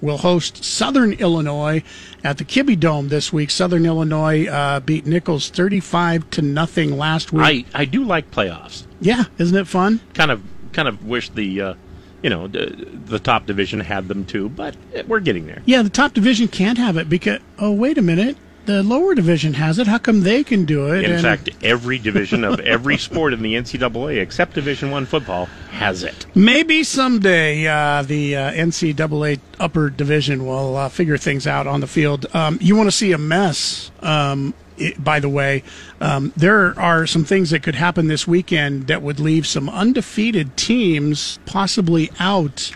[0.00, 1.82] will host Southern Illinois
[2.22, 3.50] at the Kibby Dome this week.
[3.50, 7.66] Southern Illinois uh, beat Nicholls 35 to nothing last week.
[7.74, 8.84] I, I do like playoffs.
[9.00, 10.00] yeah, isn't it fun?
[10.14, 11.74] Kind of kind of wish the uh,
[12.22, 12.66] you know the,
[13.06, 15.62] the top division had them too, but we're getting there.
[15.64, 18.36] Yeah, the top division can't have it because, oh, wait a minute.
[18.66, 19.86] The lower division has it.
[19.86, 21.04] How come they can do it?
[21.04, 26.02] In fact, every division of every sport in the NCAA except Division One football has
[26.02, 26.26] it.
[26.34, 31.86] Maybe someday uh, the uh, NCAA upper division will uh, figure things out on the
[31.86, 32.26] field.
[32.34, 33.92] Um, you want to see a mess?
[34.00, 35.62] Um, it, by the way,
[36.00, 40.56] um, there are some things that could happen this weekend that would leave some undefeated
[40.56, 42.72] teams possibly out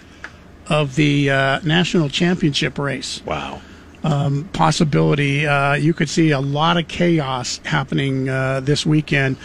[0.69, 3.61] of the uh, national championship race Wow.
[4.03, 5.47] Possibility.
[5.47, 9.37] Uh, you could see a lot of chaos happening uh, this weekend.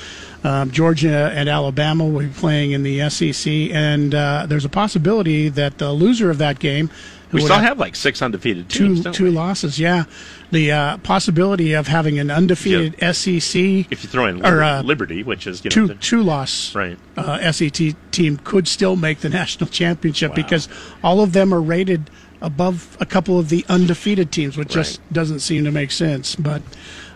[0.43, 5.49] Um, Georgia and Alabama will be playing in the SEC, and uh, there's a possibility
[5.49, 6.89] that the loser of that game
[7.31, 8.99] We still have like six undefeated teams.
[8.99, 9.29] two don't two we?
[9.31, 9.79] losses.
[9.79, 10.03] Yeah,
[10.51, 13.55] the uh, possibility of having an undefeated SEC
[13.91, 16.75] If you throw in or, uh, Liberty, which is you know, two the- two loss
[16.75, 16.99] Right.
[17.17, 20.69] uh, SEC team could still make the national championship because
[21.03, 22.11] all of them are rated
[22.45, 26.35] above a couple of the undefeated teams, which just doesn't seem to make sense.
[26.35, 26.61] But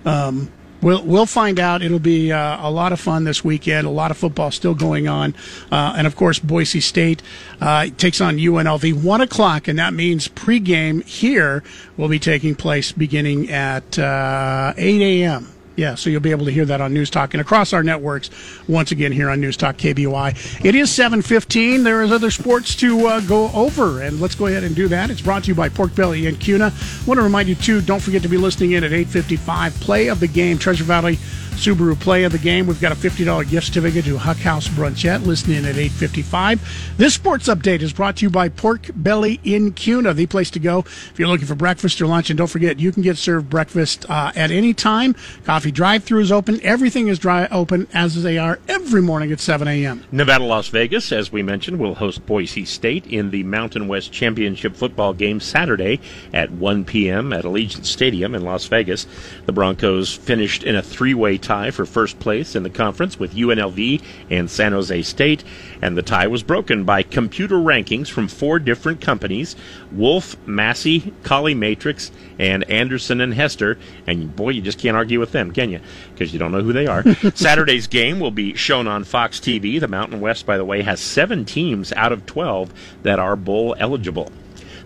[0.04, 1.82] um, we'll we'll find out.
[1.82, 3.86] It'll be uh, a lot of fun this weekend.
[3.86, 5.36] A lot of football still going on,
[5.72, 7.22] uh, and of course Boise State
[7.62, 11.64] uh, takes on UNLV one o'clock, and that means pregame here
[11.96, 15.54] will be taking place beginning at uh, eight a.m.
[15.80, 18.30] Yeah, so you'll be able to hear that on News Talk and across our networks
[18.68, 20.66] once again here on News Talk KBOI.
[20.66, 21.86] It is 7:15.
[21.86, 25.10] There is other sports to uh, go over, and let's go ahead and do that.
[25.10, 26.66] It's brought to you by Pork Belly and Kuna.
[26.66, 27.80] I want to remind you too.
[27.80, 29.80] Don't forget to be listening in at 8:55.
[29.80, 31.18] Play of the game, Treasure Valley
[31.60, 32.68] Subaru Play of the game.
[32.68, 35.24] We've got a $50 gift certificate to Huck House Brunchette.
[35.24, 36.62] Listen in at 8:55.
[36.98, 40.60] This sports update is brought to you by Pork Belly in Kuna, the place to
[40.60, 42.30] go if you're looking for breakfast or lunch.
[42.30, 45.16] And don't forget, you can get served breakfast uh, at any time.
[45.44, 46.60] Coffee drive-through is open.
[46.64, 50.04] Everything is dry open as they are every morning at 7 a.m.
[50.12, 54.76] Nevada, Las Vegas, as we mentioned, will host Boise State in the Mountain West Championship
[54.76, 56.00] football game Saturday
[56.34, 57.34] at 1 p.m.
[57.34, 59.08] at Allegiant Stadium in Las Vegas.
[59.46, 64.02] The Broncos finished in a three-way tie for first place in the conference with UNLV
[64.30, 65.44] and San Jose State,
[65.82, 69.56] and the tie was broken by computer rankings from four different companies:
[69.92, 73.78] Wolfe, Massey, Colley Matrix, and Anderson and Hester.
[74.08, 75.80] And boy, you just can't argue with them, can you?
[76.14, 77.04] Because you don't know who they are.
[77.36, 79.80] Saturday's game will be shown on Fox TV.
[79.80, 83.76] The Mountain West, by the way, has seven teams out of 12 that are bowl
[83.80, 84.32] eligible.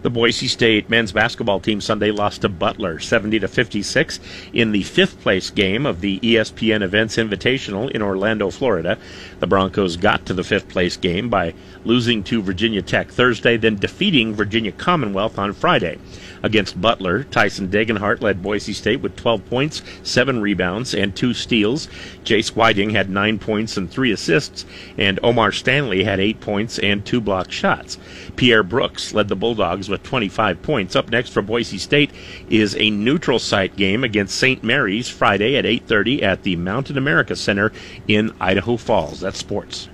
[0.04, 4.20] The Boise State men's basketball team Sunday lost to Butler 70 to 56
[4.52, 8.98] in the fifth place game of the ESPN Events Invitational in Orlando, Florida.
[9.40, 11.54] The Broncos got to the fifth place game by
[11.86, 15.98] losing to Virginia Tech Thursday, then defeating Virginia Commonwealth on Friday.
[16.44, 21.88] Against Butler, Tyson Degenhart led Boise State with 12 points, 7 rebounds, and 2 steals.
[22.26, 24.66] Jace Whiting had 9 points and 3 assists,
[24.98, 27.98] and O'Mar Stanley had 8 points and 2 blocked shots.
[28.36, 30.96] Pierre Brooks led the Bulldogs with 25 points.
[30.96, 32.12] Up next for Boise State
[32.50, 34.64] is a neutral site game against St.
[34.64, 37.72] Mary's Friday at 8:30 at the Mountain America Center
[38.08, 39.22] in Idaho Falls.
[39.22, 39.88] That's sports.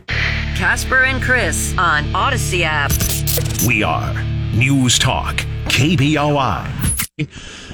[0.55, 2.91] Casper and Chris on Odyssey app.
[3.67, 4.13] We are
[4.53, 5.45] News Talk,
[5.79, 6.67] KBOI.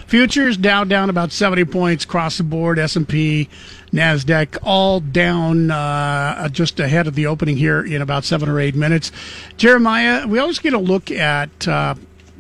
[0.06, 2.78] Futures Dow down about 70 points across the board.
[2.78, 3.50] S&P,
[3.92, 8.76] Nasdaq all down uh, just ahead of the opening here in about seven or eight
[8.76, 9.12] minutes.
[9.58, 11.96] Jeremiah, we always get a look at uh,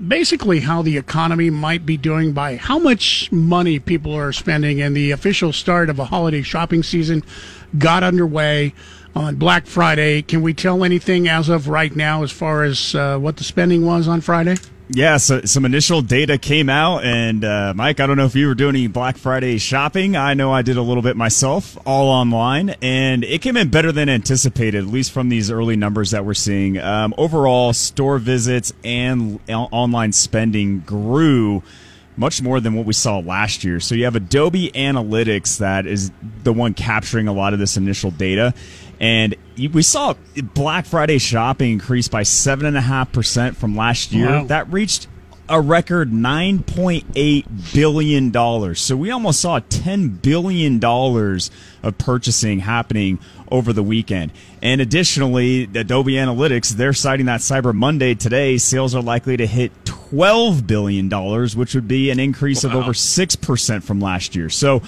[0.08, 4.96] basically how the economy might be doing by how much money people are spending, and
[4.96, 7.24] the official start of a holiday shopping season
[7.80, 8.72] got underway
[9.16, 10.22] on Black Friday.
[10.22, 13.84] Can we tell anything as of right now as far as uh, what the spending
[13.84, 14.58] was on Friday?
[14.88, 18.48] Yeah, so some initial data came out, and uh, Mike, I don't know if you
[18.48, 20.16] were doing any Black Friday shopping.
[20.16, 23.92] I know I did a little bit myself, all online, and it came in better
[23.92, 26.78] than anticipated, at least from these early numbers that we're seeing.
[26.78, 31.64] Um, overall, store visits and o- online spending grew
[32.16, 33.80] much more than what we saw last year.
[33.80, 36.12] So you have Adobe Analytics that is
[36.44, 38.54] the one capturing a lot of this initial data.
[39.00, 40.16] And we saw
[40.54, 44.30] Black Friday shopping increase by 7.5% from last year.
[44.30, 44.46] Wow.
[44.46, 45.08] That reached
[45.48, 48.76] a record $9.8 billion.
[48.76, 53.20] So we almost saw $10 billion of purchasing happening
[53.52, 54.32] over the weekend.
[54.64, 59.72] And additionally, Adobe Analytics, they're citing that Cyber Monday today, sales are likely to hit
[59.84, 61.10] $12 billion,
[61.56, 64.50] which would be an increase of over 6% from last year.
[64.50, 64.82] So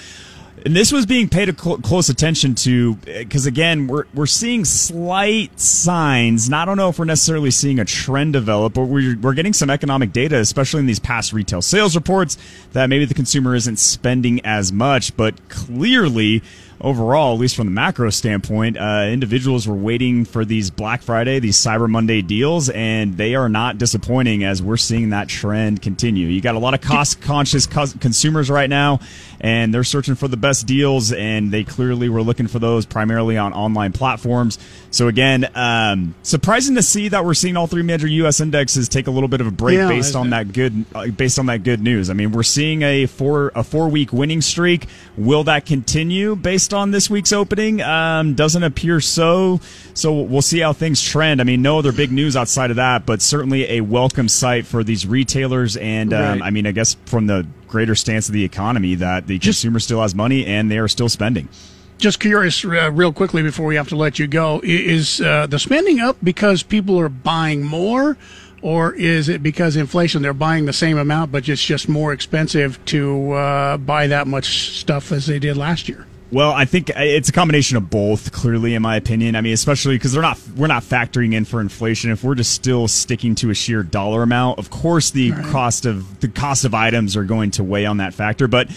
[0.68, 5.58] And this was being paid cl- close attention to because again, we're we're seeing slight
[5.58, 6.50] signs.
[6.50, 9.54] Not I don't know if we're necessarily seeing a trend develop, but we're we're getting
[9.54, 12.38] some economic data, especially in these past retail sales reports,
[12.74, 16.44] that maybe the consumer isn't spending as much, but clearly
[16.82, 21.40] overall, at least from the macro standpoint, uh, individuals were waiting for these Black Friday,
[21.40, 26.28] these Cyber Monday deals, and they are not disappointing as we're seeing that trend continue.
[26.28, 29.00] You got a lot of cost conscious consumers right now,
[29.40, 33.38] and they're searching for the best deals, and they clearly were looking for those primarily
[33.38, 34.58] on online platforms.
[34.92, 38.40] So again, um, surprising to see that we're seeing all three major U.S.
[38.40, 41.40] indexes take a little bit of a break yeah, based on that good, uh, based
[41.40, 42.10] on that good news.
[42.10, 44.88] I mean, we're seeing a four a four week winning streak.
[45.18, 47.82] Will that continue based on this week's opening?
[47.82, 49.60] Um, doesn't appear so.
[49.94, 51.42] So we'll see how things trend.
[51.42, 54.84] I mean, no other big news outside of that, but certainly a welcome sight for
[54.84, 55.76] these retailers.
[55.78, 56.48] And um, right.
[56.48, 59.80] I mean, I guess from the greater stance of the economy that the Just, consumer
[59.80, 61.50] still has money and they are still spending.
[61.98, 65.60] Just curious, uh, real quickly before we have to let you go, is uh, the
[65.60, 68.18] spending up because people are buying more?
[68.64, 70.24] Or is it because inflation?
[70.24, 74.72] They're buying the same amount, but it's just more expensive to uh, buy that much
[74.72, 76.07] stuff as they did last year.
[76.30, 78.34] Well, I think it's a combination of both.
[78.34, 81.62] Clearly, in my opinion, I mean, especially because they're not we're not factoring in for
[81.62, 82.12] inflation.
[82.12, 85.46] If we're just still sticking to a sheer dollar amount, of course, the right.
[85.46, 88.50] cost of the cost of items are going to weigh on that factor.
[88.50, 88.68] But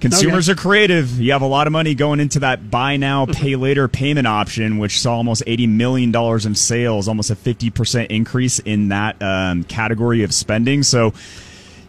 [0.00, 0.56] consumers okay.
[0.56, 1.20] are creative.
[1.20, 4.78] You have a lot of money going into that buy now, pay later payment option,
[4.78, 9.20] which saw almost eighty million dollars in sales, almost a fifty percent increase in that
[9.20, 10.84] um, category of spending.
[10.84, 11.14] So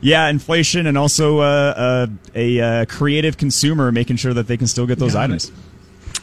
[0.04, 4.68] yeah, inflation and also uh, uh, a uh, creative consumer making sure that they can
[4.68, 5.50] still get those Got items.
[5.50, 5.56] It.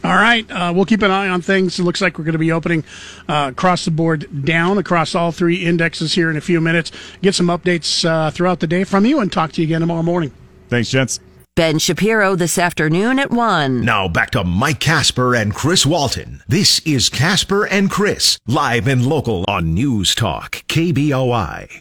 [0.02, 1.78] All right, uh, we'll keep an eye on things.
[1.78, 2.84] It looks like we're going to be opening
[3.28, 6.90] uh, across the board down across all three indexes here in a few minutes.
[7.20, 10.02] Get some updates uh, throughout the day from you and talk to you again tomorrow
[10.02, 10.32] morning.
[10.68, 11.20] Thanks, gents.
[11.54, 13.84] Ben Shapiro this afternoon at 1.
[13.84, 16.42] Now back to Mike Casper and Chris Walton.
[16.48, 21.80] This is Casper and Chris, live and local on News Talk, KBOI.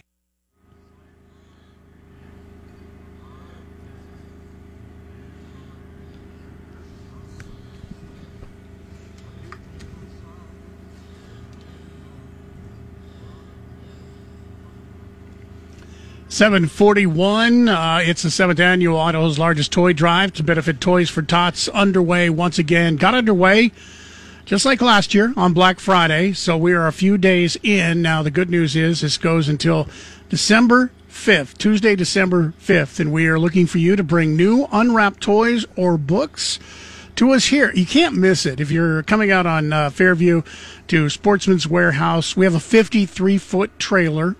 [16.30, 17.68] 741.
[17.68, 22.30] Uh, it's the seventh annual Idaho's largest toy drive to benefit Toys for Tots underway
[22.30, 22.94] once again.
[22.94, 23.72] Got underway
[24.44, 26.32] just like last year on Black Friday.
[26.32, 28.00] So we are a few days in.
[28.00, 29.88] Now, the good news is this goes until
[30.28, 33.00] December 5th, Tuesday, December 5th.
[33.00, 36.60] And we are looking for you to bring new unwrapped toys or books
[37.16, 37.72] to us here.
[37.74, 38.60] You can't miss it.
[38.60, 40.42] If you're coming out on uh, Fairview
[40.86, 44.36] to Sportsman's Warehouse, we have a 53 foot trailer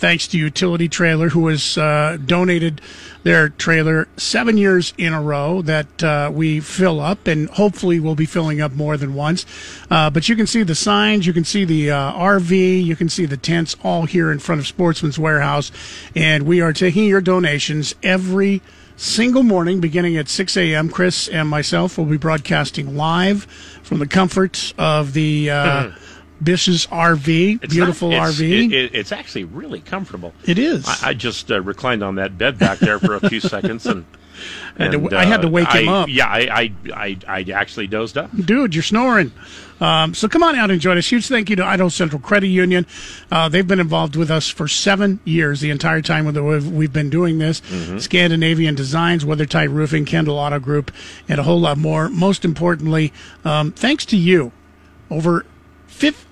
[0.00, 2.80] thanks to Utility Trailer, who has uh, donated
[3.22, 8.14] their trailer seven years in a row that uh, we fill up, and hopefully we'll
[8.14, 9.44] be filling up more than once.
[9.90, 13.10] Uh, but you can see the signs, you can see the uh, RV, you can
[13.10, 15.70] see the tents all here in front of Sportsman's Warehouse,
[16.16, 18.62] and we are taking your donations every
[18.96, 20.88] single morning beginning at 6 a.m.
[20.88, 23.44] Chris and myself will be broadcasting live
[23.82, 25.50] from the comfort of the.
[25.50, 25.90] Uh,
[26.42, 28.66] Bish's RV, it's beautiful not, it's, RV.
[28.66, 30.32] It, it, it's actually really comfortable.
[30.44, 30.86] It is.
[30.86, 34.04] I, I just uh, reclined on that bed back there for a few seconds and.
[34.76, 36.08] And, and, I had to wake uh, him up.
[36.08, 38.30] Yeah, I, I, I, I, actually dozed up.
[38.34, 39.32] Dude, you're snoring.
[39.80, 41.10] Um, so come on out and join us.
[41.10, 42.86] Huge thank you to Idaho Central Credit Union.
[43.30, 47.10] Uh, they've been involved with us for seven years, the entire time we've, we've been
[47.10, 47.60] doing this.
[47.60, 47.98] Mm-hmm.
[47.98, 50.90] Scandinavian Designs, WeatherTight Roofing, Kendall Auto Group,
[51.28, 52.08] and a whole lot more.
[52.08, 53.12] Most importantly,
[53.44, 54.52] um, thanks to you.
[55.10, 55.44] Over uh,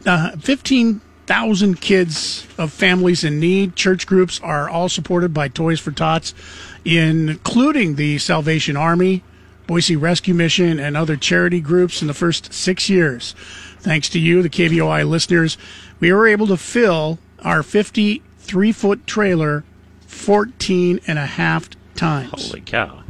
[0.07, 3.77] Uh, 15,000 kids of families in need.
[3.77, 6.33] Church groups are all supported by Toys for Tots,
[6.85, 9.23] including the Salvation Army,
[9.67, 13.35] Boise Rescue Mission, and other charity groups in the first six years.
[13.81, 15.59] Thanks to you, the KBOI listeners,
[16.01, 19.65] we were able to fill our 53 foot trailer
[20.07, 22.31] 14 and a half times.
[22.49, 23.03] Holy cow.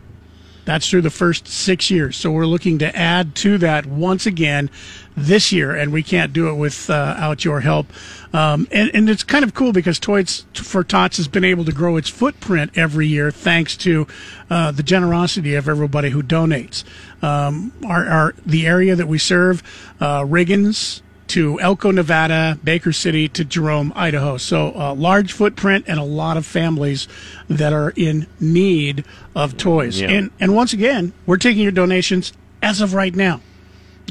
[0.69, 2.15] That's through the first six years.
[2.15, 4.69] So we're looking to add to that once again
[5.17, 7.87] this year, and we can't do it without your help.
[8.35, 11.73] Um, and, and, it's kind of cool because Toys for Tots has been able to
[11.73, 14.07] grow its footprint every year thanks to
[14.51, 16.85] uh, the generosity of everybody who donates.
[17.23, 19.63] Um, our, our, the area that we serve,
[20.01, 24.37] uh, Riggins, to Elko, Nevada, Baker City to Jerome, Idaho.
[24.37, 27.09] So a large footprint and a lot of families
[27.49, 29.05] that are in need
[29.35, 30.01] of toys.
[30.01, 30.11] Yeah.
[30.11, 33.41] And and once again, we're taking your donations as of right now.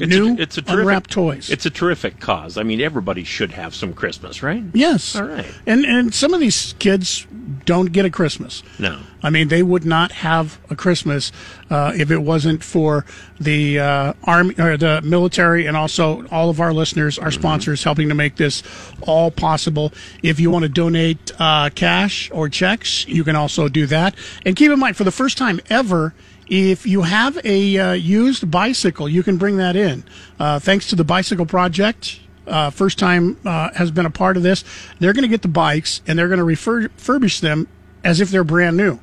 [0.00, 1.50] It's new a, it's a terrific, unwrapped toys.
[1.50, 2.56] It's a terrific cause.
[2.56, 4.62] I mean, everybody should have some Christmas, right?
[4.72, 5.16] yes.
[5.16, 5.46] All right.
[5.66, 7.26] And and some of these kids
[7.64, 8.62] don't get a Christmas.
[8.78, 9.00] No.
[9.22, 11.32] I mean, they would not have a Christmas
[11.70, 13.04] uh, if it wasn't for
[13.40, 18.08] the uh, army or the military, and also all of our listeners, our sponsors, helping
[18.08, 18.62] to make this
[19.02, 19.92] all possible.
[20.22, 24.14] If you want to donate uh, cash or checks, you can also do that.
[24.46, 26.14] And keep in mind, for the first time ever.
[26.48, 30.04] If you have a uh, used bicycle, you can bring that in.
[30.38, 34.42] Uh, thanks to the Bicycle Project, uh, first time uh, has been a part of
[34.42, 34.64] this.
[34.98, 37.68] They're going to get the bikes and they're going to refur- refurbish them
[38.02, 38.98] as if they're brand new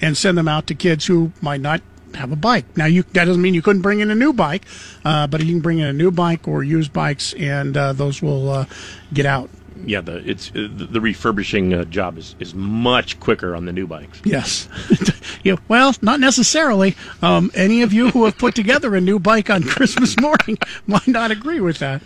[0.00, 1.82] and send them out to kids who might not
[2.14, 2.64] have a bike.
[2.76, 4.64] Now, you that doesn't mean you couldn't bring in a new bike,
[5.04, 8.22] uh, but you can bring in a new bike or used bikes, and uh, those
[8.22, 8.66] will
[9.12, 9.50] get out.
[9.84, 13.86] Yeah, the it's uh, the, refurbishing uh, job is, is much quicker on the new
[13.86, 14.20] bikes.
[14.24, 14.68] Yes.
[15.44, 16.96] yeah, well, not necessarily.
[17.22, 21.06] Um, any of you who have put together a new bike on Christmas morning might
[21.06, 22.02] not agree with that.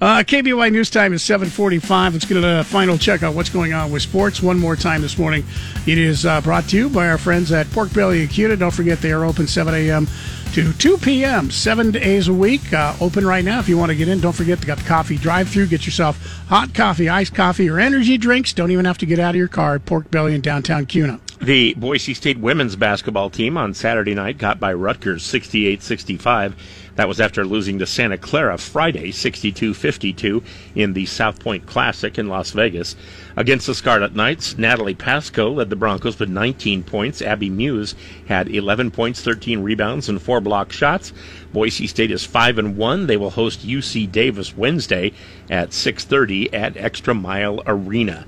[0.00, 2.12] Uh, KBOI News Time is 745.
[2.12, 5.18] Let's get a final check on what's going on with sports one more time this
[5.18, 5.44] morning.
[5.86, 8.56] It is uh, brought to you by our friends at Pork Belly and Kuna.
[8.56, 10.06] Don't forget they are open 7 a.m.
[10.54, 11.50] to 2 p.m.
[11.50, 12.72] seven days a week.
[12.72, 14.20] Uh, open right now if you want to get in.
[14.20, 15.66] Don't forget they got the coffee drive-through.
[15.66, 18.52] Get yourself hot coffee, iced coffee, or energy drinks.
[18.52, 21.18] Don't even have to get out of your car Pork Belly in downtown Kuna.
[21.42, 26.54] The Boise State women's basketball team on Saturday night got by Rutgers 68 65.
[26.96, 30.42] That was after losing to Santa Clara Friday 62 52
[30.76, 32.94] in the South Point Classic in Las Vegas.
[33.36, 37.20] Against the Scarlet Knights, Natalie Pasco led the Broncos with 19 points.
[37.20, 37.96] Abby Muse
[38.28, 41.12] had 11 points, 13 rebounds, and four block shots.
[41.52, 43.06] Boise State is 5 and 1.
[43.08, 45.12] They will host UC Davis Wednesday
[45.50, 48.24] at 6:30 at Extra Mile Arena.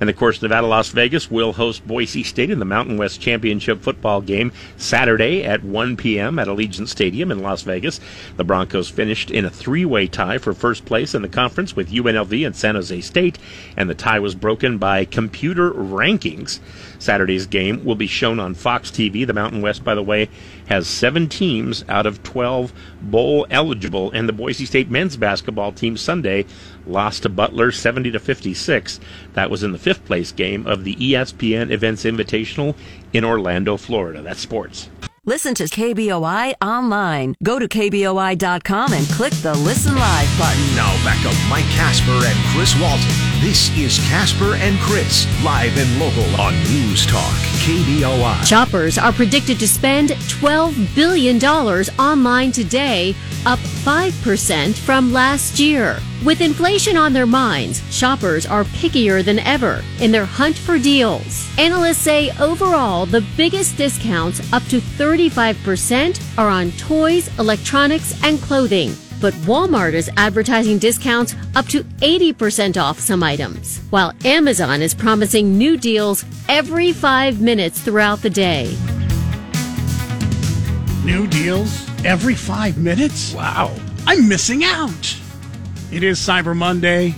[0.00, 3.82] And of course, Nevada, Las Vegas will host Boise State in the Mountain West Championship
[3.82, 6.38] football game Saturday at 1 p.m.
[6.38, 8.00] at Allegiant Stadium in Las Vegas.
[8.36, 11.92] The Broncos finished in a three way tie for first place in the conference with
[11.92, 13.38] UNLV and San Jose State,
[13.76, 16.60] and the tie was broken by computer rankings.
[17.00, 19.26] Saturday's game will be shown on Fox TV.
[19.26, 20.28] The Mountain West, by the way,
[20.68, 22.72] has seven teams out of 12
[23.02, 26.46] bowl eligible, and the Boise State men's basketball team Sunday
[26.86, 29.00] lost to Butler 70 to 56.
[29.32, 32.76] That was in the fifth place game of the ESPN Events Invitational
[33.12, 34.22] in Orlando, Florida.
[34.22, 34.90] That's sports.
[35.24, 37.34] Listen to KBOI online.
[37.42, 40.76] Go to KBOI.com and click the Listen Live button.
[40.76, 43.29] Now back to Mike Casper and Chris Walton.
[43.40, 47.32] This is Casper and Chris, live and local on News Talk,
[47.64, 48.44] KBOI.
[48.44, 53.14] Shoppers are predicted to spend $12 billion online today,
[53.46, 56.00] up 5% from last year.
[56.22, 61.50] With inflation on their minds, shoppers are pickier than ever in their hunt for deals.
[61.58, 68.94] Analysts say overall, the biggest discounts, up to 35%, are on toys, electronics, and clothing.
[69.20, 75.58] But Walmart is advertising discounts up to 80% off some items, while Amazon is promising
[75.58, 78.74] new deals every five minutes throughout the day.
[81.04, 83.34] New deals every five minutes?
[83.34, 83.74] Wow.
[84.06, 85.16] I'm missing out.
[85.92, 87.14] It is Cyber Monday.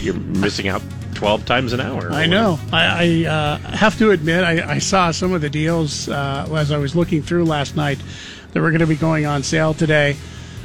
[0.00, 0.82] You're missing out
[1.14, 2.10] 12 times an hour.
[2.10, 2.58] I know.
[2.72, 6.72] I, I uh, have to admit, I, I saw some of the deals uh, as
[6.72, 7.98] I was looking through last night
[8.52, 10.16] that were going to be going on sale today.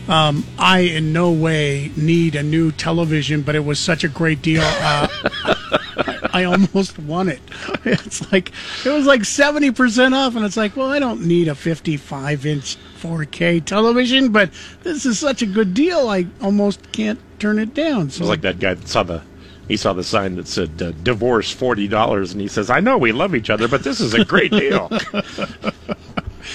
[0.07, 4.41] Um, I in no way need a new television, but it was such a great
[4.41, 4.61] deal.
[4.63, 5.07] Uh,
[6.33, 7.41] I, almost won it.
[7.85, 8.51] It's like
[8.85, 12.45] it was like seventy percent off, and it's like, well, I don't need a fifty-five
[12.45, 14.51] inch 4K television, but
[14.83, 16.09] this is such a good deal.
[16.09, 18.09] I almost can't turn it down.
[18.09, 19.21] So It was like that guy that saw the
[19.67, 22.97] he saw the sign that said uh, divorce forty dollars, and he says, "I know
[22.97, 24.89] we love each other, but this is a great deal."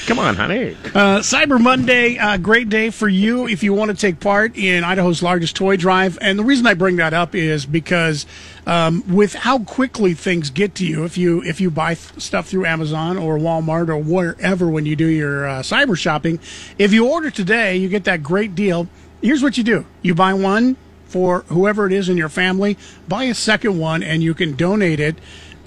[0.07, 0.77] Come on, honey.
[0.87, 4.83] Uh, Cyber Monday, uh, great day for you if you want to take part in
[4.83, 6.19] Idaho's largest toy drive.
[6.21, 8.27] And the reason I bring that up is because
[8.67, 12.49] um, with how quickly things get to you, if you if you buy th- stuff
[12.49, 16.41] through Amazon or Walmart or wherever when you do your uh, cyber shopping,
[16.79, 18.89] if you order today, you get that great deal.
[19.23, 20.77] Here's what you do: you buy one
[21.07, 22.77] for whoever it is in your family,
[23.07, 25.15] buy a second one, and you can donate it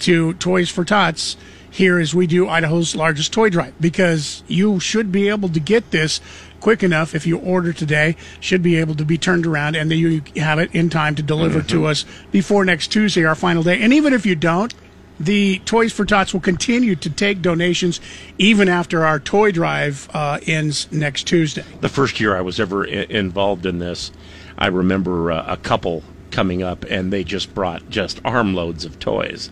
[0.00, 1.38] to Toys for Tots
[1.76, 5.90] here as we do Idaho's largest toy drive because you should be able to get
[5.90, 6.22] this
[6.58, 9.98] quick enough if you order today should be able to be turned around and then
[9.98, 13.80] you have it in time to deliver to us before next Tuesday our final day.
[13.82, 14.74] And even if you don't
[15.18, 18.00] the Toys for Tots will continue to take donations
[18.38, 21.64] even after our toy drive uh, ends next Tuesday.
[21.80, 24.12] The first year I was ever I- involved in this,
[24.58, 29.50] I remember uh, a couple coming up, and they just brought just armloads of toys,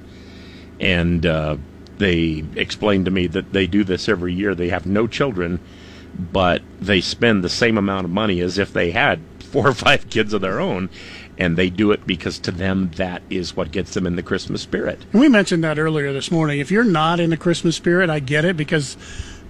[0.80, 1.56] and uh,
[1.98, 4.54] they explained to me that they do this every year.
[4.54, 5.60] They have no children.
[6.32, 10.08] but they spend the same amount of money as if they had four or five
[10.10, 10.88] kids of their own.
[11.36, 14.62] And they do it because to them that is what gets them in the Christmas
[14.62, 15.00] spirit.
[15.12, 16.60] We mentioned that earlier this morning.
[16.60, 18.96] If you're not in the Christmas spirit, I get it because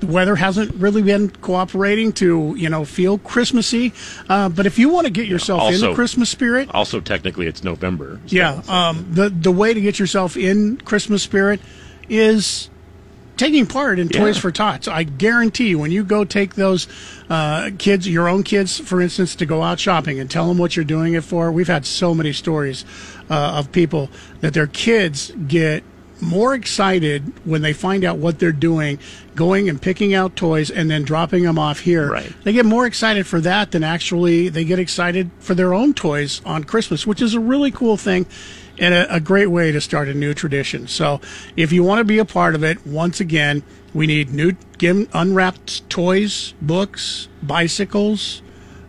[0.00, 3.92] the weather hasn't really been cooperating to you know feel Christmassy.
[4.30, 7.46] Uh, but if you want to get yourself in Also- the Christmas spirit, Also, technically,
[7.46, 8.18] it's November.
[8.26, 11.60] so- yeah, um, the the way to get yourself in Christmas spirit
[12.08, 12.70] is
[13.36, 14.40] taking part in Toys Yeah.
[14.42, 14.86] for Tots.
[14.86, 16.86] I guarantee you, when you go take those
[17.28, 20.76] uh, kids, your own kids, for instance, to go out shopping and tell them what
[20.76, 21.50] you're doing it for.
[21.50, 22.84] We've had so many stories
[23.28, 24.08] uh, of people
[24.40, 25.82] that their kids get
[26.20, 28.98] more excited when they find out what they're doing,
[29.34, 32.12] going and picking out toys and then dropping them off here.
[32.12, 32.32] Right.
[32.44, 36.40] They get more excited for that than actually they get excited for their own toys
[36.46, 38.26] on Christmas, which is a really cool thing
[38.78, 40.86] and a, a great way to start a new tradition.
[40.88, 41.20] So
[41.56, 43.62] if you want to be a part of it, once again,
[43.92, 48.42] we need new give, unwrapped toys, books, bicycles,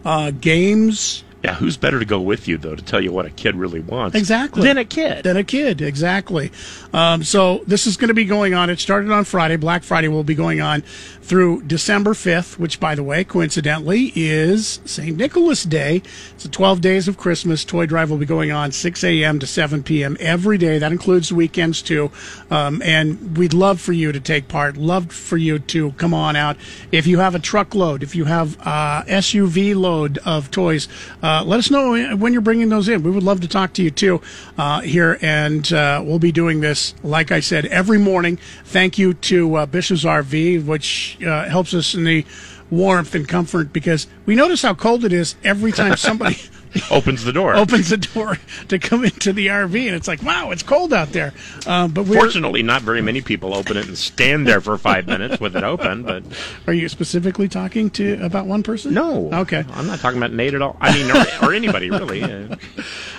[0.03, 1.23] uh, games.
[1.43, 3.79] Yeah, who's better to go with you though to tell you what a kid really
[3.79, 4.15] wants?
[4.15, 4.63] Exactly.
[4.63, 5.23] Than a kid.
[5.23, 6.51] Than a kid, exactly.
[6.96, 8.70] Um, so this is going to be going on.
[8.70, 9.58] It started on Friday.
[9.58, 10.82] Black Friday will be going on
[11.26, 15.18] through December 5th, which, by the way, coincidentally, is St.
[15.18, 16.04] Nicholas Day.
[16.36, 17.66] It's the 12 days of Christmas.
[17.66, 19.39] Toy Drive will be going on 6 a.m.
[19.39, 20.16] to 7 p.m.
[20.20, 20.78] every day.
[20.78, 22.12] That includes the weekends, too.
[22.52, 24.78] Um, and we'd love for you to take part.
[24.78, 26.58] Love for you to come on out.
[26.91, 30.88] If you have a truckload, if you have uh, SUV load of toys,
[31.24, 33.02] uh, let us know when you're bringing those in.
[33.02, 34.22] We would love to talk to you, too,
[34.60, 35.18] uh, here.
[35.22, 38.38] And uh, we'll be doing this, like I said, every morning.
[38.65, 42.25] Thank you to uh, Bish's RV, which uh, helps us in the
[42.69, 46.38] warmth and comfort because we notice how cold it is every time somebody
[46.91, 47.55] Opens the door.
[47.55, 51.09] opens the door to come into the RV, and it's like, wow, it's cold out
[51.09, 51.34] there.
[51.67, 55.07] Um, but we're, Fortunately, not very many people open it and stand there for five
[55.07, 56.03] minutes with it open.
[56.03, 56.23] But
[56.67, 58.93] are you specifically talking to about one person?
[58.93, 59.63] no, Okay.
[59.71, 60.78] I'm not talking about Nate at all.
[60.82, 62.23] I mean, or, or anybody really.
[62.23, 62.55] Uh,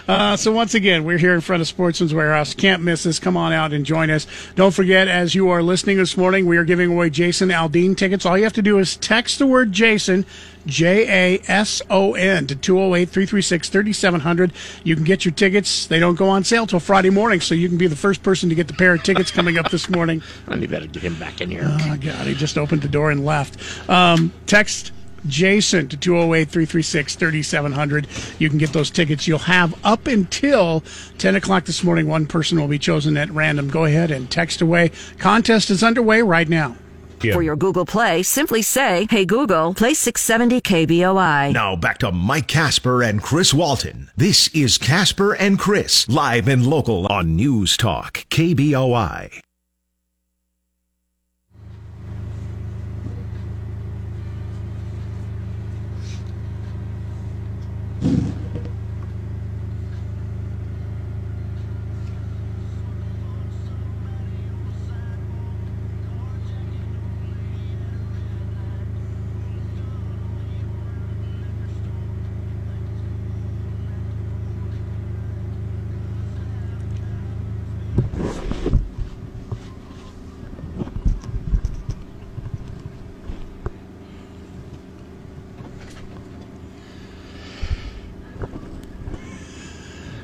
[0.09, 2.55] Uh, so once again, we're here in front of Sportsman's Warehouse.
[2.55, 3.19] Can't miss us.
[3.19, 4.25] Come on out and join us.
[4.55, 8.25] Don't forget, as you are listening this morning, we are giving away Jason Aldean tickets.
[8.25, 10.25] All you have to do is text the word Jason,
[10.67, 14.53] J A S O N, to 208 336 3700.
[14.85, 15.87] You can get your tickets.
[15.87, 18.49] They don't go on sale till Friday morning, so you can be the first person
[18.49, 20.23] to get the pair of tickets coming up this morning.
[20.49, 21.65] I need better get him back in here.
[21.65, 23.59] Oh, God, he just opened the door and left.
[23.89, 24.93] Um, text
[25.27, 28.07] Jason to 208 336 3700.
[28.39, 29.27] You can get those tickets.
[29.27, 30.83] You'll have up until
[31.19, 32.09] 10 o'clock this morning.
[32.09, 33.69] One person will be chosen at random.
[33.69, 34.91] Go ahead and text away.
[35.19, 36.77] Contest is underway right now.
[37.21, 41.53] For your Google Play, simply say, Hey Google, play 670 KBOI.
[41.53, 44.11] Now back to Mike Casper and Chris Walton.
[44.17, 49.41] This is Casper and Chris, live and local on News Talk, KBOI.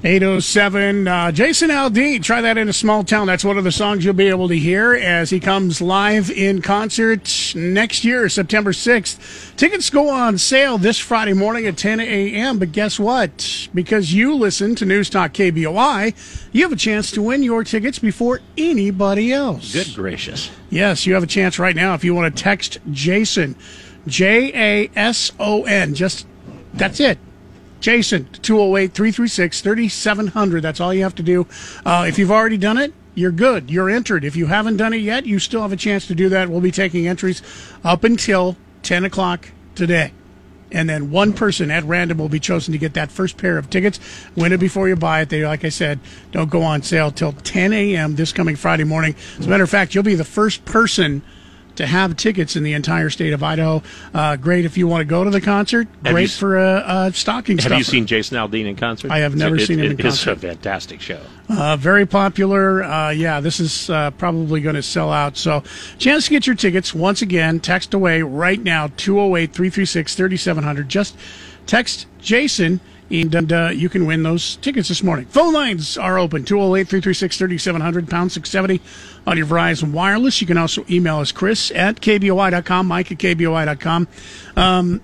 [0.04, 1.06] Eight oh seven.
[1.06, 2.24] Uh, Jason Aldean.
[2.24, 3.28] Try that in a small town.
[3.28, 6.60] That's one of the songs you'll be able to hear as he comes live in
[6.60, 9.54] concert next year, September sixth.
[9.56, 12.58] Tickets go on sale this Friday morning at ten a.m.
[12.58, 13.68] But guess what?
[13.72, 18.00] Because you listen to News Talk KBOI, you have a chance to win your tickets
[18.00, 19.72] before anybody else.
[19.72, 20.50] Good gracious.
[20.68, 23.54] Yes, you have a chance right now if you want to text Jason,
[24.08, 25.94] J A S O N.
[25.94, 26.26] Just
[26.74, 27.18] that's it.
[27.82, 30.62] Jason, 208 336 3700.
[30.62, 31.46] That's all you have to do.
[31.84, 33.70] Uh, if you've already done it, you're good.
[33.70, 34.24] You're entered.
[34.24, 36.48] If you haven't done it yet, you still have a chance to do that.
[36.48, 37.42] We'll be taking entries
[37.84, 40.12] up until 10 o'clock today.
[40.70, 43.68] And then one person at random will be chosen to get that first pair of
[43.68, 44.00] tickets.
[44.36, 45.28] Win it before you buy it.
[45.28, 45.98] They, like I said,
[46.30, 48.14] don't go on sale till 10 a.m.
[48.14, 49.14] this coming Friday morning.
[49.38, 51.22] As a matter of fact, you'll be the first person
[51.76, 53.82] to have tickets in the entire state of Idaho.
[54.12, 55.88] Uh, great if you want to go to the concert.
[56.04, 57.78] Have Great you for a, a stocking Have stuffer.
[57.78, 59.10] you seen Jason Aldean in concert?
[59.10, 61.20] I have never It- seen him in it- It's a fantastic show.
[61.48, 62.82] Uh, very popular.
[62.84, 65.36] Uh, yeah, this is uh, probably going to sell out.
[65.36, 65.62] So,
[65.98, 66.94] chance to get your tickets.
[66.94, 70.88] Once again, text away right now 208 336 3700.
[70.88, 71.16] Just
[71.66, 72.80] text Jason
[73.12, 75.26] And uh, you can win those tickets this morning.
[75.26, 78.80] Phone lines are open 208 336 3700, pound 670
[79.26, 80.40] on your Verizon Wireless.
[80.40, 84.08] You can also email us, Chris at KBOI.com, Mike at KBOI.com.
[84.56, 85.02] Um,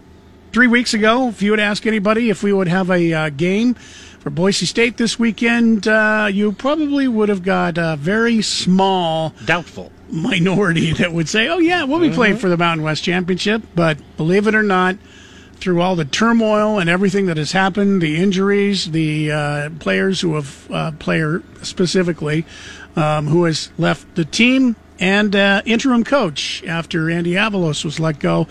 [0.52, 3.74] three weeks ago, if you would ask anybody if we would have a uh, game
[3.74, 9.92] for Boise State this weekend, uh, you probably would have got a very small Doubtful.
[10.10, 13.98] minority that would say, "Oh yeah, we'll be playing for the Mountain West Championship." But
[14.16, 14.96] believe it or not,
[15.58, 20.34] through all the turmoil and everything that has happened, the injuries, the uh, players who
[20.34, 22.44] have uh, player specifically
[22.98, 28.18] um, who has left the team, and uh, interim coach after Andy Avalos was let
[28.18, 28.48] go.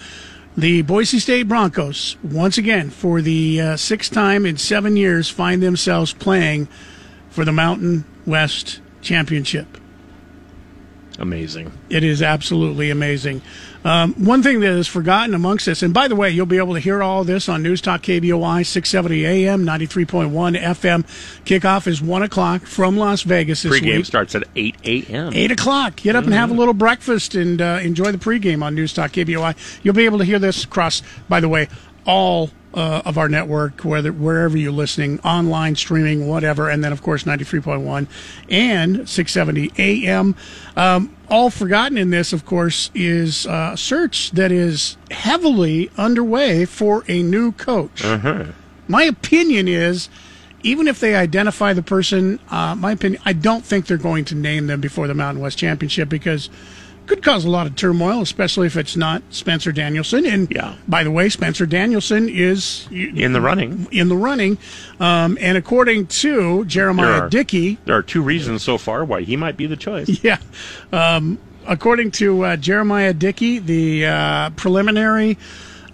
[0.55, 5.61] The Boise State Broncos, once again, for the uh, sixth time in seven years, find
[5.61, 6.67] themselves playing
[7.29, 9.77] for the Mountain West Championship.
[11.19, 11.71] Amazing.
[11.89, 13.41] It is absolutely amazing.
[13.87, 16.73] Um, one thing that is forgotten amongst us, and by the way, you'll be able
[16.73, 21.03] to hear all this on News Talk KBOI 670 AM, 93.1 FM.
[21.45, 24.05] Kickoff is 1 o'clock from Las Vegas this Pregame week.
[24.05, 25.31] starts at 8 a.m.
[25.33, 25.95] 8 o'clock.
[25.95, 29.13] Get up and have a little breakfast and uh, enjoy the pregame on News Talk
[29.13, 29.55] KBOI.
[29.83, 31.69] You'll be able to hear this across, by the way,
[32.05, 37.01] all uh, of our network, whether wherever you're listening, online, streaming, whatever, and then of
[37.01, 38.05] course 93.1
[38.49, 40.35] and 670 AM.
[40.75, 46.65] Um, all forgotten in this, of course, is uh, a search that is heavily underway
[46.65, 48.03] for a new coach.
[48.87, 50.07] My opinion is,
[50.61, 54.35] even if they identify the person, uh, my opinion, I don't think they're going to
[54.35, 56.49] name them before the Mountain West Championship because
[57.07, 60.25] could cause a lot of turmoil, especially if it's not Spencer Danielson.
[60.25, 60.73] And Yeah.
[60.87, 63.87] by the way, Spencer Danielson is In the running.
[63.91, 64.57] in the running,
[64.99, 69.21] um, and according to Jeremiah There are- Dickey, There are two reasons so far why
[69.21, 70.19] he might be the choice.
[70.23, 70.37] yeah.
[70.93, 75.37] Um, according to uh, Jeremiah Dickey, the uh, preliminary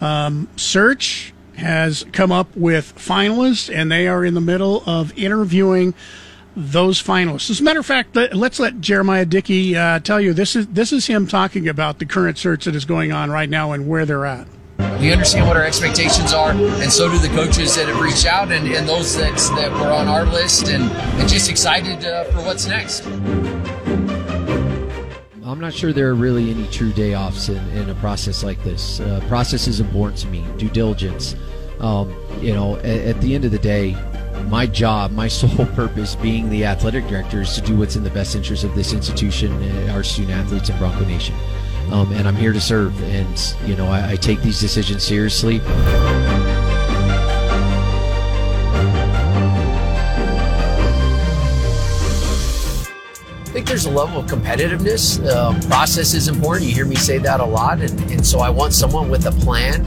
[0.01, 5.93] um, search has come up with finalists, and they are in the middle of interviewing
[6.55, 7.49] those finalists.
[7.49, 10.67] As a matter of fact, let, let's let Jeremiah Dickey uh, tell you this is
[10.67, 13.87] this is him talking about the current search that is going on right now and
[13.87, 14.47] where they're at.
[14.99, 18.51] We understand what our expectations are, and so do the coaches that have reached out
[18.51, 20.83] and, and those that, that were on our list, and,
[21.19, 23.05] and just excited uh, for what's next.
[25.45, 28.63] I'm not sure there are really any true day offs in, in a process like
[28.63, 28.99] this.
[28.99, 31.35] Uh, process is important to me, due diligence.
[31.79, 33.95] Um, you know, at, at the end of the day,
[34.49, 38.09] my job, my sole purpose being the athletic director is to do what's in the
[38.09, 41.35] best interest of this institution, uh, our student athletes, and Bronco Nation.
[41.91, 45.61] Um, and I'm here to serve, and, you know, I, I take these decisions seriously.
[53.41, 55.23] I think there's a level of competitiveness.
[55.31, 56.67] Um, process is important.
[56.67, 57.81] You hear me say that a lot.
[57.81, 59.85] And, and so I want someone with a plan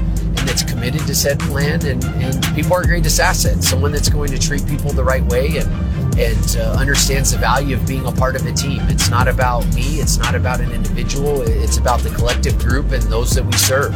[0.87, 1.85] committed to said plan.
[1.85, 3.69] And, and people are greatest assets.
[3.69, 5.69] Someone that's going to treat people the right way and,
[6.17, 8.81] and uh, understands the value of being a part of a team.
[8.83, 9.99] It's not about me.
[9.99, 11.43] It's not about an individual.
[11.43, 13.95] It's about the collective group and those that we serve.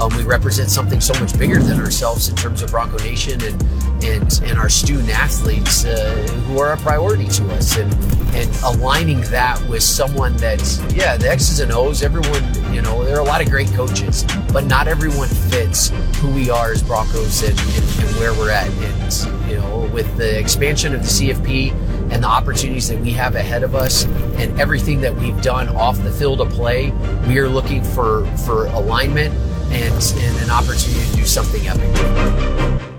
[0.00, 3.62] Um, we represent something so much bigger than ourselves in terms of Bronco Nation and
[4.02, 7.92] and, and our student athletes uh, who are a priority to us and
[8.34, 13.16] and aligning that with someone that's yeah the X's and O's everyone you know there
[13.16, 17.42] are a lot of great coaches but not everyone fits who we are as Broncos
[17.42, 21.72] and, and, and where we're at and you know with the expansion of the CFP
[22.12, 26.02] and the opportunities that we have ahead of us and everything that we've done off
[26.02, 26.90] the field of play
[27.26, 29.34] we are looking for for alignment
[29.72, 32.91] and, and an opportunity to do something epic.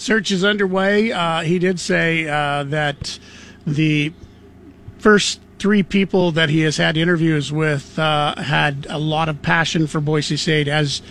[0.00, 1.12] Search is underway.
[1.12, 3.18] Uh, he did say uh, that
[3.66, 4.14] the
[4.98, 9.86] first three people that he has had interviews with uh, had a lot of passion
[9.86, 11.02] for Boise State, as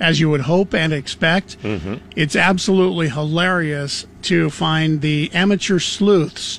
[0.00, 1.58] as you would hope and expect.
[2.16, 6.58] It's absolutely hilarious to find the amateur sleuths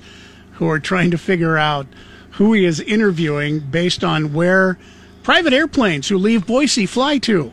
[0.53, 1.87] who are trying to figure out
[2.33, 4.77] who he is interviewing based on where
[5.23, 7.51] private airplanes who leave Boise fly to.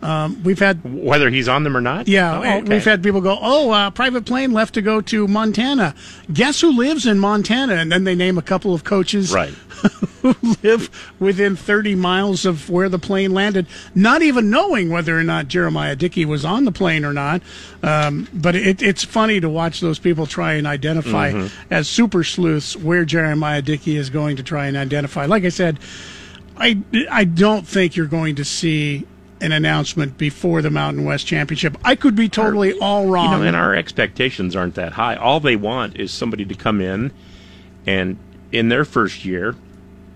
[0.00, 2.06] Um, we've had Whether he's on them or not?
[2.06, 2.62] yeah, Oh, oh, okay.
[2.74, 5.94] we've had people go, "Oh, uh, private plane left to go to Montana."
[6.32, 7.74] Guess who lives in Montana?
[7.74, 9.50] And then they name a couple of coaches Right.
[10.22, 10.88] who live
[11.18, 15.94] within 30 miles of where the plane landed, not even knowing whether or not Jeremiah
[15.96, 17.42] Dickey was on the plane or not.
[17.82, 21.72] Um, but it, it's funny to watch those people try and identify Mm-hmm.
[21.72, 25.26] as super sleuths where Jeremiah Dickey is going to try and identify.
[25.26, 25.78] Like I said,
[26.56, 26.78] I
[27.10, 29.06] I don't think you're going to see
[29.40, 31.76] an announcement before the Mountain West Championship.
[31.84, 33.30] I could be totally all You wrong.
[33.40, 35.14] know, and our expectations aren't that high.
[35.16, 37.12] All they want is somebody to come in
[37.86, 38.18] and
[38.52, 39.54] in their first year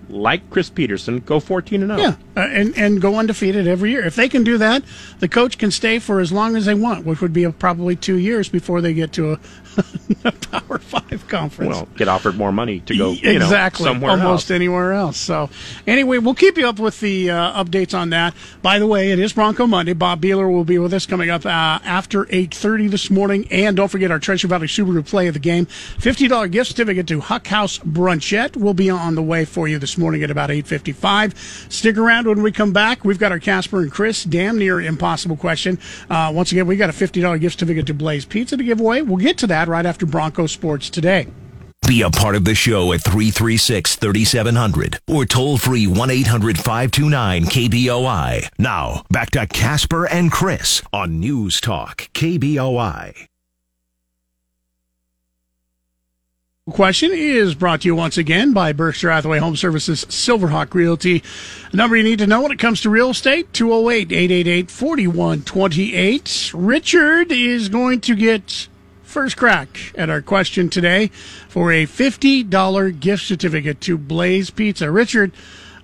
[0.09, 2.01] like Chris Petersen, go 14 and 0.
[2.03, 4.05] Yeah, uh, and and go undefeated every year.
[4.05, 4.83] If they can do that,
[5.21, 8.19] the coach can stay for as long as they want, which would be probably two
[8.19, 9.41] years before they get to a,
[10.25, 11.75] a Power Five conference.
[11.75, 14.51] Well, get offered more money to go you exactly know, somewhere almost else.
[14.51, 15.17] anywhere else.
[15.17, 15.51] So
[15.87, 18.35] anyway, we'll keep you up with the uh, updates on that.
[18.63, 19.93] By the way, it is Bronco Monday.
[19.93, 23.77] Bob Behler will be with us coming up uh, after eight thirty this morning, and
[23.77, 25.67] don't forget our Treasure Valley Subaru play of the game.
[25.67, 29.79] Fifty dollar gift certificate to Huck House Brunchette will be on the way for you
[29.79, 31.37] this morning at about eight fifty five.
[31.69, 33.05] Stick around when we come back.
[33.05, 35.79] We've got our Casper and Chris damn near impossible question.
[36.09, 38.81] Uh, once again, we got a fifty dollar gift certificate to Blaze Pizza to give
[38.81, 39.03] away.
[39.03, 41.27] We'll get to that right after Bronco Sports today.
[41.87, 47.45] Be a part of the show at 336 3700 or toll free 1 800 529
[47.45, 48.49] KBOI.
[48.59, 53.27] Now, back to Casper and Chris on News Talk KBOI.
[56.71, 61.25] Question is brought to you once again by Berkshire Hathaway Home Services Silverhawk Realty.
[61.73, 66.53] The number you need to know when it comes to real estate 208 888 4128.
[66.55, 68.69] Richard is going to get
[69.13, 71.09] first crack at our question today
[71.47, 74.91] for a $50 gift certificate to Blaze Pizza.
[74.91, 75.33] Richard,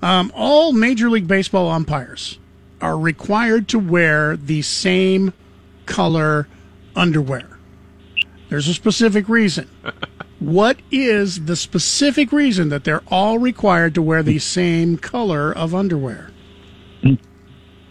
[0.00, 2.38] um, all Major League Baseball umpires
[2.80, 5.34] are required to wear the same
[5.84, 6.48] color
[6.96, 7.58] underwear.
[8.48, 9.68] There's a specific reason.
[10.40, 15.74] What is the specific reason that they're all required to wear the same color of
[15.74, 16.30] underwear?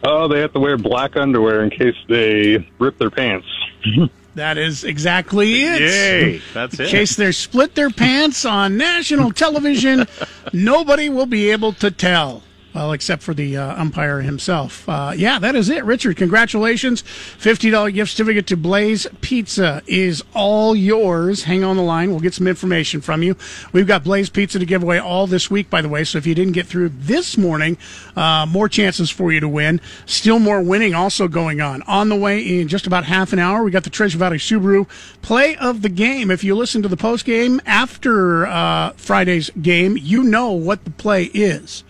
[0.02, 3.48] Oh, they have to wear black underwear in case they rip their pants.
[4.38, 5.82] That is exactly it.
[5.82, 10.06] Yay, that's In case they split their pants on national television,
[10.54, 12.44] nobody will be able to tell.
[12.78, 14.88] Well, except for the uh, umpire himself.
[14.88, 15.84] Uh, yeah, that is it.
[15.84, 17.02] Richard, congratulations.
[17.02, 21.46] $50 gift certificate to Blaze Pizza is all yours.
[21.46, 22.12] Hang on the line.
[22.12, 23.36] We'll get some information from you.
[23.72, 26.04] We've got Blaze Pizza to give away all this week, by the way.
[26.04, 27.80] So if you didn't get through this morning,
[28.16, 29.82] uh, more chances for you to win.
[30.06, 31.82] Still more winning also going on.
[31.88, 34.88] On the way in just about half an hour, we got the Treasure Valley Subaru
[35.24, 36.30] play of the game.
[36.30, 40.92] If you listen to the post game after uh, Friday's game, you know what the
[40.92, 41.84] play is.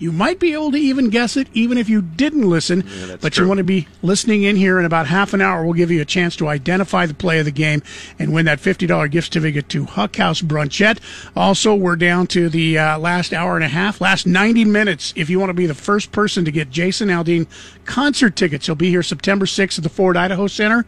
[0.00, 2.88] You might be able to even guess it, even if you didn't listen.
[3.20, 5.62] but you want to be listening in here in about half an hour.
[5.62, 7.82] We'll give you a chance to identify the play of the game
[8.18, 11.00] and win that $50 gift certificate to Huck House Brunchette.
[11.36, 15.12] Also, we're down to the uh, last hour and a half, last 90 minutes.
[15.16, 17.46] If you want to be the first person to get Jason Aldean
[17.84, 20.86] concert tickets, he'll be here September 6th at the Ford Idaho Center.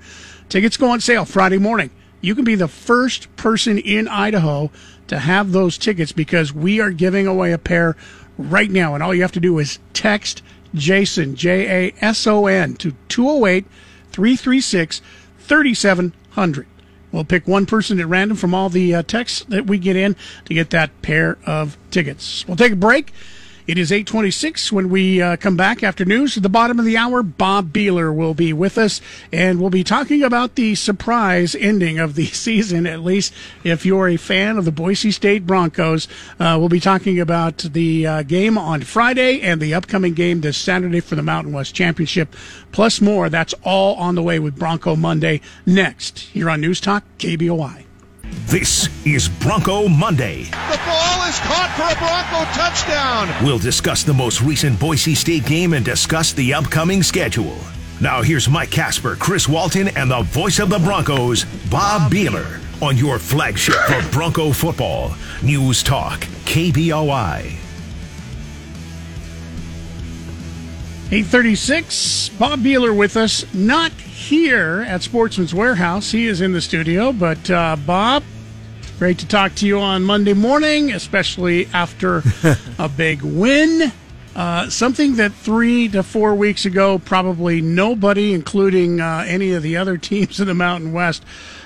[0.49, 1.91] Tickets go on sale Friday morning.
[2.23, 4.71] You can be the first person in Idaho
[5.09, 7.97] to have those tickets because we are giving away a pair
[8.39, 8.95] right now.
[8.95, 10.43] And all you have to do is text
[10.75, 13.67] Jason, J A S O N, to 208
[14.11, 15.03] 336
[15.39, 16.67] 3700.
[17.11, 20.17] We'll pick one person at random from all the uh, texts that we get in
[20.47, 22.47] to get that pair of tickets.
[22.49, 23.13] We'll take a break.
[23.65, 26.37] It is 826 when we uh, come back after news.
[26.37, 29.01] At the bottom of the hour, Bob Behler will be with us,
[29.33, 33.33] and we'll be talking about the surprise ending of the season, at least
[33.63, 36.09] if you're a fan of the Boise State Broncos.
[36.41, 40.59] Uh, we'll be talking about the uh, game on Friday and the upcoming game this
[40.59, 42.35] Saturday for the Mountain West Championship,
[42.73, 43.29] plus more.
[43.29, 47.85] That's all on the way with Bronco Monday next here on News Talk KBOI.
[48.47, 50.45] This is Bronco Monday.
[50.45, 53.45] The ball is caught for a Bronco touchdown.
[53.45, 57.57] We'll discuss the most recent Boise State game and discuss the upcoming schedule.
[58.01, 62.97] Now here's Mike Casper, Chris Walton, and the voice of the Broncos, Bob Behler, on
[62.97, 67.59] your flagship for Bronco football, News Talk, KBOI.
[71.13, 73.93] 836, Bob Behler with us, not
[74.23, 76.13] here at Sportsman's Warehouse.
[76.13, 78.23] He is in the studio, but uh, Bob,
[78.99, 82.23] great to talk to you on Monday morning, especially after
[82.79, 83.93] a big win.
[84.37, 89.77] Uh, something that three to four weeks ago, probably nobody, including uh, any of the
[89.77, 91.25] other teams in the Mountain West,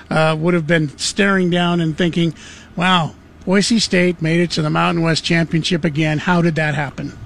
[0.09, 2.33] uh, would have been staring down and thinking,
[2.75, 3.13] wow,
[3.45, 6.17] Boise State made it to the Mountain West Championship again.
[6.17, 7.17] How did that happen?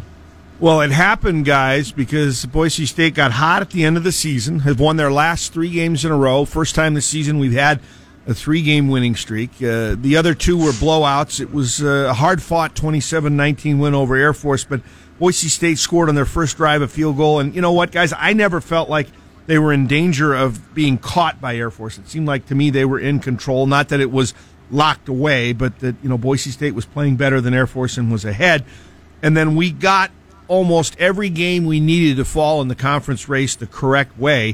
[0.62, 4.60] Well, it happened, guys, because Boise State got hot at the end of the season,
[4.60, 6.46] have won their last three games in a row.
[6.46, 7.80] First time this season we've had
[8.28, 9.54] a three game winning streak.
[9.56, 11.40] Uh, the other two were blowouts.
[11.40, 14.82] It was uh, a hard fought 27 19 win over Air Force, but
[15.18, 17.40] Boise State scored on their first drive a field goal.
[17.40, 18.14] And you know what, guys?
[18.16, 19.08] I never felt like
[19.48, 21.98] they were in danger of being caught by Air Force.
[21.98, 23.66] It seemed like to me they were in control.
[23.66, 24.36] Not that it was
[24.70, 28.12] locked away, but that, you know, Boise State was playing better than Air Force and
[28.12, 28.64] was ahead.
[29.24, 30.12] And then we got
[30.52, 34.54] almost every game we needed to fall in the conference race the correct way.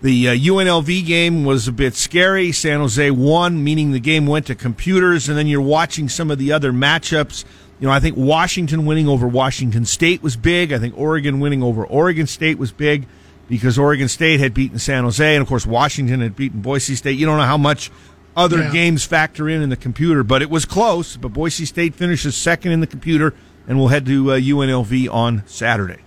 [0.00, 2.52] The uh, UNLV game was a bit scary.
[2.52, 6.38] San Jose won, meaning the game went to computers, and then you're watching some of
[6.38, 7.44] the other matchups.
[7.80, 10.72] You know, I think Washington winning over Washington State was big.
[10.72, 13.06] I think Oregon winning over Oregon State was big
[13.48, 17.18] because Oregon State had beaten San Jose, and of course Washington had beaten Boise State.
[17.18, 17.90] You don't know how much
[18.36, 18.70] other Yeah.
[18.70, 21.16] games factor in in the computer, but it was close.
[21.16, 23.34] But Boise State finishes second in the computer,
[23.66, 26.00] and we'll head to uh, UNLV on Saturday.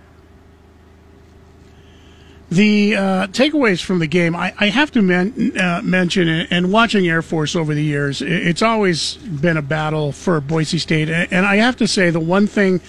[2.50, 7.08] The uh, takeaways from the game, I, I have to men, uh, mention, and watching
[7.08, 11.10] Air Force over the years, it's always been a battle for Boise State.
[11.10, 12.82] And I have to say, the one thing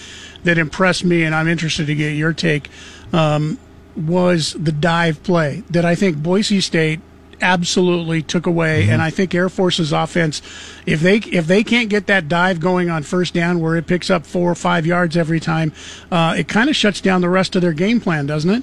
[0.45, 2.69] that impressed me, and I'm interested to get your take,
[3.15, 3.59] um,
[3.97, 7.01] was the dive play that I think Boise State
[7.41, 8.89] absolutely took away.
[8.89, 10.43] And I think Air Force's offense,
[10.87, 14.11] if they if they can't get that dive going on first down, where it picks
[14.11, 15.73] up four or five yards every time,
[16.11, 18.63] uh, it kind of shuts down the rest of their game plan, doesn't it?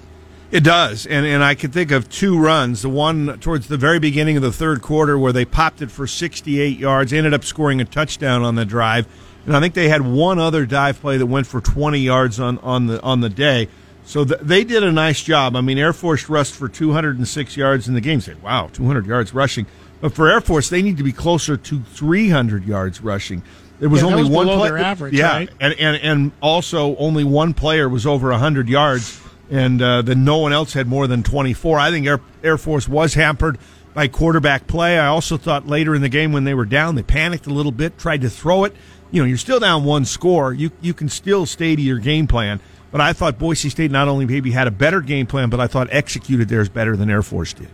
[0.53, 2.84] It does, and and I can think of two runs.
[2.84, 6.05] The one towards the very beginning of the third quarter where they popped it for
[6.05, 9.07] 68 yards, ended up scoring a touchdown on the drive,
[9.47, 12.59] and I think they had one other dive play that went for 20 yards on
[12.59, 13.67] on the on the day.
[14.06, 15.56] So th- they did a nice job.
[15.56, 18.20] I mean, Air Force rushed for 206 yards in the game.
[18.22, 19.66] Say, wow, 200 yards rushing.
[20.01, 23.41] But for Air Force, they need to be closer to 300 yards rushing.
[23.80, 25.49] There was Yeah, only was one below play- their average, yeah, right?
[25.60, 29.20] and, and and also only one player was over 100 yards
[29.51, 32.88] and uh, then no one else had more than 24 i think air, air force
[32.88, 33.58] was hampered
[33.93, 37.04] by quarterback play i also thought later in the game when they were down they
[37.04, 38.74] panicked a little bit tried to throw it
[39.12, 42.26] you know you're still down one score you you can still stay to your game
[42.26, 42.62] plan
[42.94, 45.68] but i thought boise state not only maybe had a better game plan but i
[45.68, 47.70] thought executed theirs better than air force did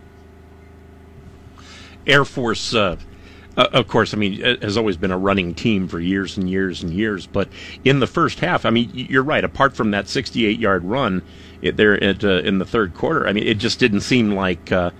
[2.06, 2.96] Air Force, uh,
[3.56, 6.82] uh, of course, I mean, has always been a running team for years and years
[6.82, 7.26] and years.
[7.26, 7.48] But
[7.84, 9.44] in the first half, I mean, you're right.
[9.44, 11.22] Apart from that 68 yard run
[11.62, 14.72] it, there at, uh, in the third quarter, I mean, it just didn't seem like
[14.72, 14.90] uh,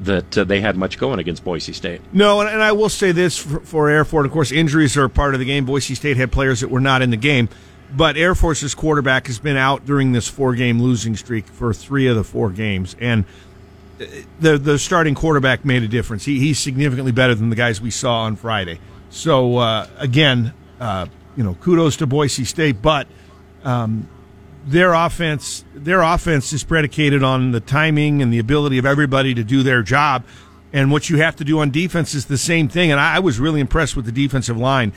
[0.00, 2.00] that uh, they had much going against Boise State.
[2.12, 4.26] No, and, and I will say this for, for Air Force.
[4.26, 5.64] Of course, injuries are part of the game.
[5.64, 7.48] Boise State had players that were not in the game,
[7.92, 12.16] but Air Force's quarterback has been out during this four-game losing streak for three of
[12.16, 13.24] the four games, and
[14.40, 16.24] the the starting quarterback made a difference.
[16.24, 18.80] He, he's significantly better than the guys we saw on Friday.
[19.10, 21.06] So uh, again, uh,
[21.36, 23.06] you know, kudos to Boise State, but.
[23.62, 24.08] Um,
[24.66, 29.44] their offense their offense is predicated on the timing and the ability of everybody to
[29.44, 30.24] do their job
[30.72, 33.38] and what you have to do on defense is the same thing and I was
[33.38, 34.92] really impressed with the defensive line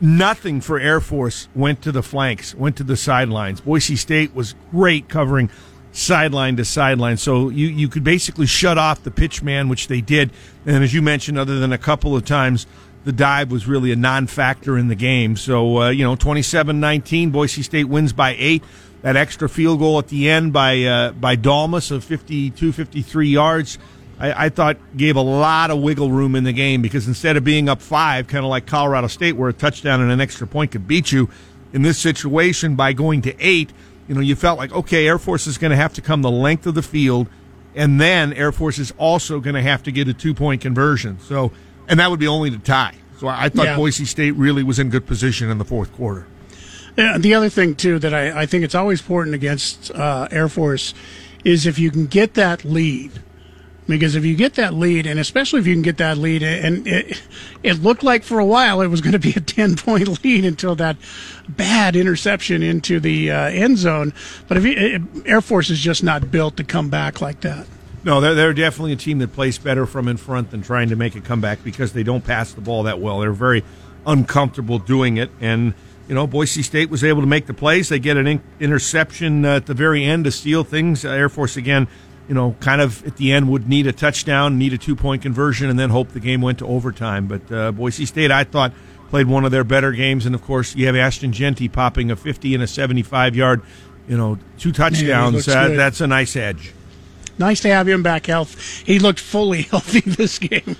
[0.00, 3.60] nothing for air force went to the flanks went to the sidelines.
[3.60, 5.50] Boise state was great covering
[5.92, 7.16] sideline to sideline.
[7.16, 10.30] So you, you could basically shut off the pitch man which they did.
[10.66, 12.66] And as you mentioned other than a couple of times
[13.04, 15.36] the dive was really a non-factor in the game.
[15.36, 18.62] So uh, you know 27-19 boise state wins by eight.
[19.02, 23.78] That extra field goal at the end by uh, by Dalmas of 52, 53 yards,
[24.18, 27.44] I, I thought gave a lot of wiggle room in the game because instead of
[27.44, 30.72] being up five, kind of like Colorado State, where a touchdown and an extra point
[30.72, 31.28] could beat you,
[31.72, 33.70] in this situation by going to eight,
[34.08, 36.30] you know, you felt like okay, Air Force is going to have to come the
[36.30, 37.28] length of the field,
[37.74, 41.18] and then Air Force is also going to have to get a two point conversion.
[41.20, 41.52] So,
[41.86, 42.94] and that would be only to tie.
[43.18, 43.76] So I, I thought Yeah.
[43.76, 46.26] Boise State really was in good position in the fourth quarter.
[46.96, 50.48] Yeah, the other thing too that I, I think it's always important against uh, Air
[50.48, 50.94] Force
[51.44, 53.12] is if you can get that lead,
[53.88, 56.86] because if you get that lead, and especially if you can get that lead, and
[56.86, 57.22] it,
[57.62, 60.44] it looked like for a while it was going to be a ten point lead
[60.44, 60.96] until that
[61.48, 64.12] bad interception into the uh, end zone.
[64.46, 67.66] But if you, Air Force is just not built to come back like that.
[68.04, 70.96] No, they're, they're definitely a team that plays better from in front than trying to
[70.96, 73.20] make a comeback because they don't pass the ball that well.
[73.20, 73.64] They're very
[74.06, 75.30] uncomfortable doing it.
[75.40, 75.74] And,
[76.08, 77.88] you know, Boise State was able to make the plays.
[77.88, 81.04] They get an in- interception uh, at the very end to steal things.
[81.04, 81.88] Uh, Air Force, again,
[82.28, 85.22] you know, kind of at the end would need a touchdown, need a two point
[85.22, 87.26] conversion, and then hope the game went to overtime.
[87.26, 88.72] But uh, Boise State, I thought,
[89.08, 90.26] played one of their better games.
[90.26, 93.62] And, of course, you have Ashton Jeanty popping a 50 and a 75 yard,
[94.06, 95.34] you know, two touchdowns.
[95.34, 96.72] looks Uh, that's a nice edge.
[97.38, 98.82] Nice to have him back health.
[98.84, 100.76] He looked fully healthy this game.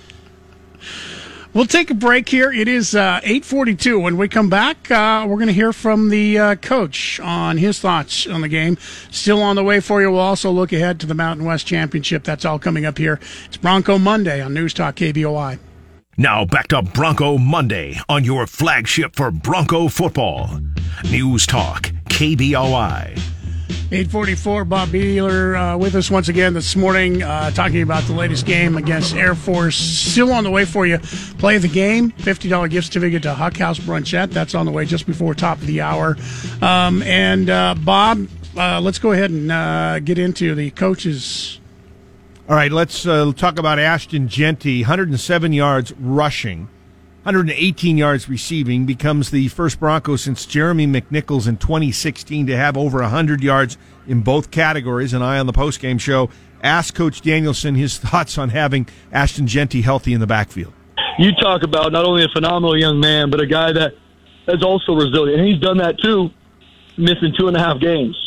[1.51, 2.51] We'll take a break here.
[2.51, 4.01] It is uh, 8:42.
[4.01, 7.79] When we come back, uh, we're going to hear from the uh, coach on his
[7.79, 8.77] thoughts on the game.
[9.09, 10.11] Still on the way for you.
[10.11, 12.23] We'll also look ahead to the Mountain West Championship.
[12.23, 13.19] That's all coming up here.
[13.45, 15.57] It's Bronco Monday on News Talk KBOI.
[16.17, 20.59] Now back to Bronco Monday on your flagship for Bronco football.
[21.09, 23.38] News Talk, KBOI.
[23.91, 28.45] 844, Bob Behler uh, with us once again this morning, uh, talking about the latest
[28.45, 29.75] game against Air Force.
[29.75, 30.99] Still on the way for you.
[31.39, 34.31] Play the game, $50 gift certificate to Huck House Brunchette.
[34.31, 36.17] That's on the way just before top of the hour.
[36.61, 41.59] Um, and uh, Bob, uh, let's go ahead and uh, get into the coaches.
[42.47, 44.81] All right, let's uh, talk about Ashton Jeanty.
[44.81, 46.67] 107 yards rushing,
[47.29, 53.01] 118 yards receiving, becomes the first Bronco since Jeremy McNichols in 2016 to have over
[53.01, 53.77] 100 yards
[54.07, 55.13] in both categories.
[55.13, 56.31] And I, on the postgame show,
[56.63, 60.73] asked Coach Danielson his thoughts on having Ashton Jeanty healthy in the backfield.
[61.19, 63.91] You talk about not only a phenomenal young man, but a guy that
[64.47, 65.39] is also resilient.
[65.39, 66.31] And he's done that too,
[66.97, 68.17] missing two and a half games.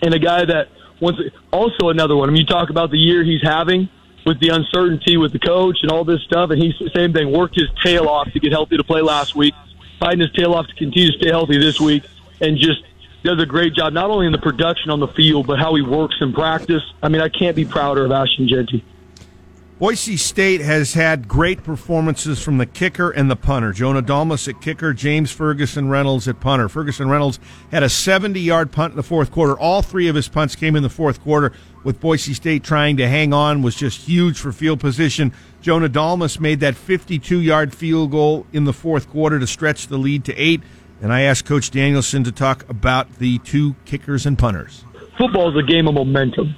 [0.00, 0.68] And a guy that
[0.98, 1.18] once
[1.52, 2.30] also another one.
[2.30, 3.90] I mean, you talk about the year he's having
[4.24, 7.30] with the uncertainty with the coach and all this stuff, and he's the same thing.
[7.30, 9.54] Worked his tail off to get healthy to play last week,
[10.00, 12.04] fighting his tail off to continue to stay healthy this week,
[12.40, 12.82] and just
[13.22, 15.82] does a great job not only in the production on the field but how he
[15.82, 16.82] works in practice.
[17.02, 18.84] I mean, I can't be prouder of Ashton Jeanty.
[19.78, 23.72] Boise State has had great performances from the kicker and the punter.
[23.72, 26.68] Jonah Dalmas at kicker, James Ferguson Reynolds at punter.
[26.68, 27.40] Ferguson Reynolds
[27.72, 29.58] had a 70 yard punt in the fourth quarter.
[29.58, 31.52] All three of his punts came in the fourth quarter
[31.84, 35.32] with Boise State trying to hang on, was just huge for field position.
[35.60, 39.98] Jonah Dalmas made that 52 yard field goal in the fourth quarter to stretch the
[39.98, 40.62] lead to eight.
[41.00, 44.84] And I asked Coach Danielson to talk about the two kickers and punters.
[45.18, 46.56] Football is a game of momentum.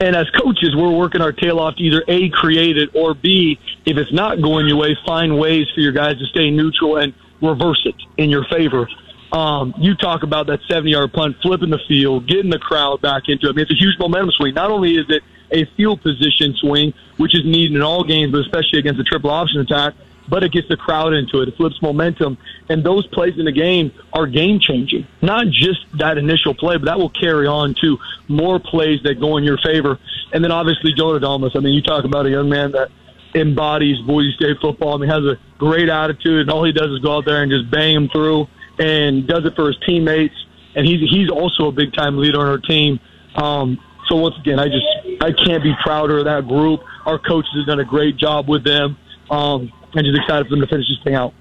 [0.00, 3.58] And as coaches, we're working our tail off to either A, create it, or B,
[3.84, 7.14] if it's not going your way, find ways for your guys to stay neutral and
[7.40, 8.88] reverse it in your favor.
[9.32, 13.28] Um, you talk about that 70 yard punt, flipping the field, getting the crowd back
[13.28, 13.50] into it.
[13.50, 14.54] I mean, it's a huge momentum swing.
[14.54, 18.40] Not only is it a field position swing, which is needed in all games, but
[18.40, 19.94] especially against a triple option attack,
[20.28, 21.48] but it gets the crowd into it.
[21.48, 22.38] It flips momentum.
[22.68, 25.06] And those plays in the game are game changing.
[25.20, 29.36] Not just that initial play, but that will carry on to more plays that go
[29.36, 29.98] in your favor.
[30.32, 31.52] And then obviously Jonah Dalmas.
[31.54, 32.90] I mean, you talk about a young man that
[33.34, 34.94] embodies Boise State football.
[34.94, 37.50] I mean, has a great attitude, and all he does is go out there and
[37.50, 38.46] just bang them through,
[38.78, 40.34] and does it for his teammates.
[40.74, 42.98] And he's he's also a big time leader on our team.
[43.34, 46.80] Um, so once again, I just I can't be prouder of that group.
[47.04, 48.96] Our coaches have done a great job with them.
[49.30, 51.34] Um, and just excited for them to finish this thing out.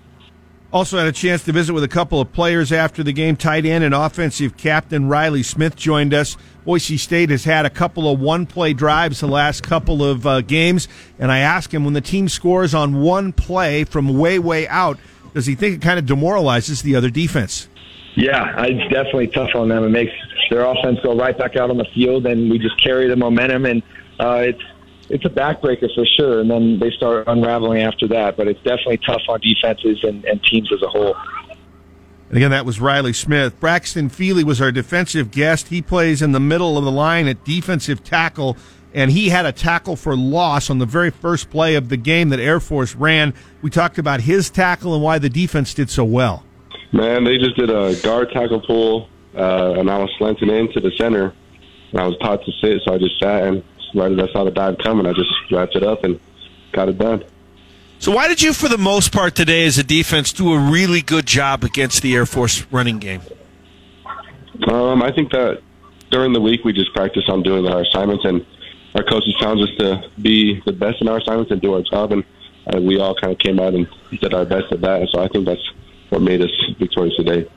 [0.74, 3.36] Also had a chance to visit with a couple of players after the game.
[3.36, 6.38] Tight end and offensive captain Riley Smith joined us.
[6.64, 10.88] Boise State has had a couple of one-play drives the last couple of uh, games,
[11.20, 14.98] and I asked him when the team scores on one play from way, way out,
[15.34, 17.68] does he think it kind of demoralizes the other defense?
[18.16, 19.84] Yeah, it's definitely tough on them.
[19.84, 20.12] It makes
[20.50, 23.66] their offense go right back out on the field, and we just carry the momentum.
[23.66, 23.82] And
[24.20, 24.62] uh, it's
[25.10, 28.36] it's a backbreaker for sure, and then they start unraveling after that.
[28.38, 31.16] But it's definitely tough on defenses and, and teams as a whole.
[32.30, 33.60] And again, that was Riley Smith.
[33.60, 35.68] Braxton Fely was our defensive guest.
[35.68, 38.56] He plays in the middle of the line at defensive tackle,
[38.94, 42.30] and he had a tackle for loss on the very first play of the game
[42.30, 43.34] that Air Force ran.
[43.62, 46.44] We talked about his tackle and why the defense did so well.
[46.92, 50.92] Man, they just did a guard tackle pull, uh, and I was slanting into the
[50.98, 51.34] center.
[51.92, 53.64] And I was taught to sit, so I just sat and
[53.94, 56.20] right as I saw the dive coming, I just wrapped it up and
[56.72, 57.24] got it done.
[58.00, 61.02] So, why did you, for the most part today, as a defense, do a really
[61.02, 63.22] good job against the Air Force running game?
[64.68, 65.62] Um, I think that
[66.10, 68.46] during the week we just practice on doing our assignments, and
[68.96, 72.12] our coaches challenged us to be the best in our assignments and do our job,
[72.12, 72.24] and
[72.86, 73.88] we all kind of came out and
[74.20, 75.02] did our best at that.
[75.02, 75.72] And So, I think that's
[76.10, 77.50] what made us victorious today.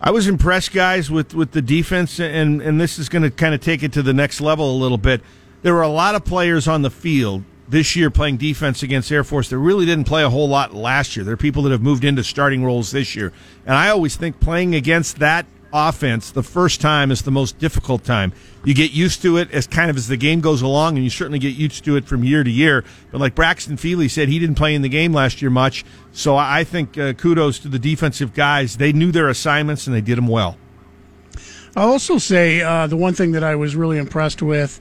[0.00, 3.54] I was impressed, guys, with, with the defense, and, and this is going to kind
[3.54, 5.22] of take it to the next level a little bit
[5.62, 9.24] there were a lot of players on the field this year playing defense against Air
[9.24, 11.24] Force that really didn't play a whole lot last year.
[11.24, 13.32] There are people that have moved into starting roles this year.
[13.66, 18.04] And I always think playing against that offense the first time is the most difficult
[18.04, 18.32] time.
[18.64, 21.10] You get used to it as kind of as the game goes along, and you
[21.10, 22.84] certainly get used to it from year to year.
[23.10, 25.84] But like Braxton Fely said, he didn't play in the game last year much.
[26.12, 28.76] So I think uh, kudos to the defensive guys.
[28.76, 30.56] They knew their assignments and they did them well.
[31.76, 34.80] I'll also say uh, the one thing that I was really impressed with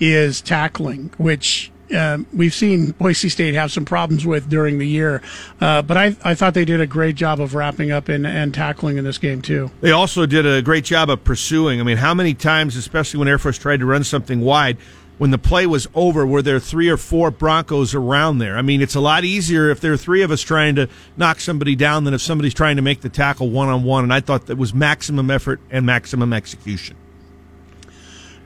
[0.00, 5.22] is tackling, which uh, we've seen Boise State have some problems with during the year.
[5.60, 8.52] Uh, but I, I thought they did a great job of wrapping up and, and
[8.52, 9.70] tackling in this game, too.
[9.80, 11.80] They also did a great job of pursuing.
[11.80, 14.78] I mean, how many times, especially when Air Force tried to run something wide,
[15.18, 18.56] when the play was over, were there three or four Broncos around there?
[18.56, 21.40] I mean, it's a lot easier if there are three of us trying to knock
[21.40, 24.04] somebody down than if somebody's trying to make the tackle one on one.
[24.04, 26.96] And I thought that was maximum effort and maximum execution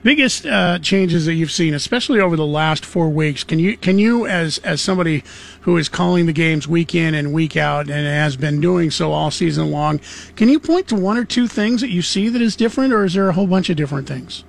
[0.02, 3.44] biggest uh, changes that you've seen, especially over the last four weeks.
[3.44, 5.24] Can you can you as as somebody
[5.62, 9.12] who is calling the games week in and week out and has been doing so
[9.12, 10.00] all season long,
[10.36, 13.04] can you point to one or two things that you see that is different, or
[13.04, 14.44] is there a whole bunch of different things?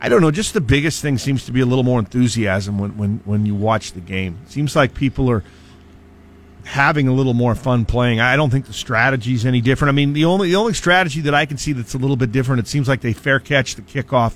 [0.00, 0.32] I don't know.
[0.32, 3.54] Just the biggest thing seems to be a little more enthusiasm when when when you
[3.54, 4.38] watch the game.
[4.44, 5.44] It seems like people are
[6.64, 8.20] having a little more fun playing.
[8.20, 9.90] I don't think the strategy is any different.
[9.90, 12.32] I mean, the only the only strategy that I can see that's a little bit
[12.32, 14.34] different, it seems like they fair catch the kickoff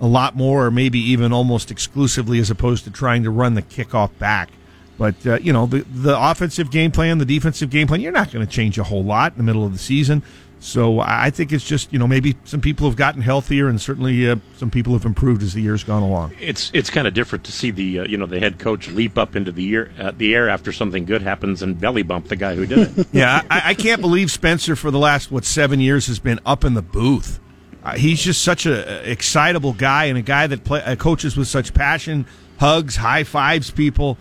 [0.00, 3.62] a lot more, or maybe even almost exclusively, as opposed to trying to run the
[3.62, 4.50] kickoff back.
[4.98, 8.32] But uh, you know the the offensive game plan, the defensive game plan, you're not
[8.32, 10.22] going to change a whole lot in the middle of the season.
[10.64, 14.30] So I think it's just you know maybe some people have gotten healthier, and certainly
[14.30, 16.34] uh, some people have improved as the year's gone along.
[16.40, 19.18] It's it's kind of different to see the uh, you know the head coach leap
[19.18, 22.36] up into the air uh, the air after something good happens and belly bump the
[22.36, 23.06] guy who did it.
[23.12, 26.64] yeah, I, I can't believe Spencer for the last what seven years has been up
[26.64, 27.40] in the booth.
[27.84, 31.46] Uh, he's just such a excitable guy and a guy that play, uh, coaches with
[31.46, 32.24] such passion,
[32.58, 34.16] hugs, high fives people.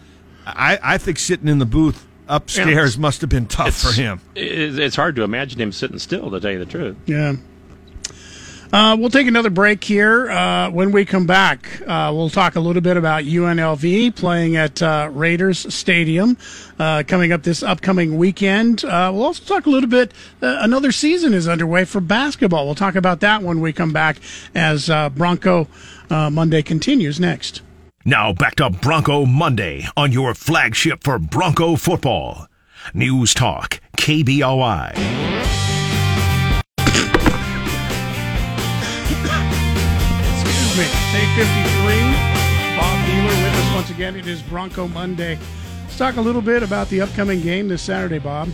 [0.45, 4.19] I, I think sitting in the booth upstairs must have been tough for him.
[4.35, 6.97] It's hard to imagine him sitting still, to tell you the truth.
[7.05, 7.35] Yeah.
[8.73, 10.31] Uh, we'll take another break here.
[10.31, 14.81] Uh, when we come back, uh, we'll talk a little bit about UNLV playing at
[14.81, 16.35] uh, Raiders Stadium
[16.79, 18.83] uh, coming up this upcoming weekend.
[18.83, 20.11] Uh, we'll also talk a little bit.
[20.41, 22.65] another season is underway for basketball.
[22.65, 24.17] We'll talk about that when we come back
[24.55, 25.67] as Bronco
[26.09, 27.61] Monday continues next.
[28.05, 32.47] Now back to Bronco Monday on your flagship for Bronco football.
[32.95, 35.72] News Talk, KBOI.
[40.73, 41.45] Excuse day 53.
[42.75, 44.15] Bob Behler with us once again.
[44.15, 45.37] It is Bronco Monday.
[45.83, 48.49] Let's talk a little bit about the upcoming game this Saturday, Bob.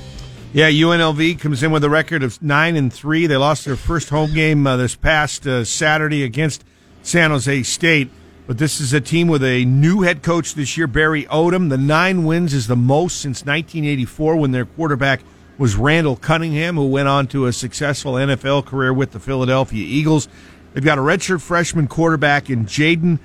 [0.51, 3.25] Yeah, UNLV comes in with a record of nine and three.
[3.25, 6.65] They lost their first home game uh, this past uh, Saturday against
[7.03, 8.09] San Jose State.
[8.47, 11.69] But this is a team with a new head coach this year, Barry Odom.
[11.69, 15.21] The nine wins is the most since 1984 when their quarterback
[15.57, 20.27] was Randall Cunningham, who went on to a successful NFL career with the Philadelphia Eagles.
[20.73, 23.19] They've got a redshirt freshman quarterback in Jayden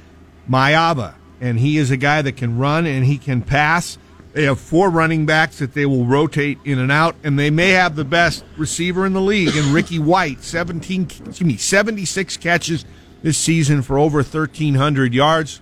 [0.49, 3.99] Maiava, and he is a guy that can run and he can pass.
[4.33, 7.71] They have four running backs that they will rotate in and out, and they may
[7.71, 12.85] have the best receiver in the league in Ricky White, 17, excuse me, 76 catches
[13.23, 15.61] this season for over 1,300 yards.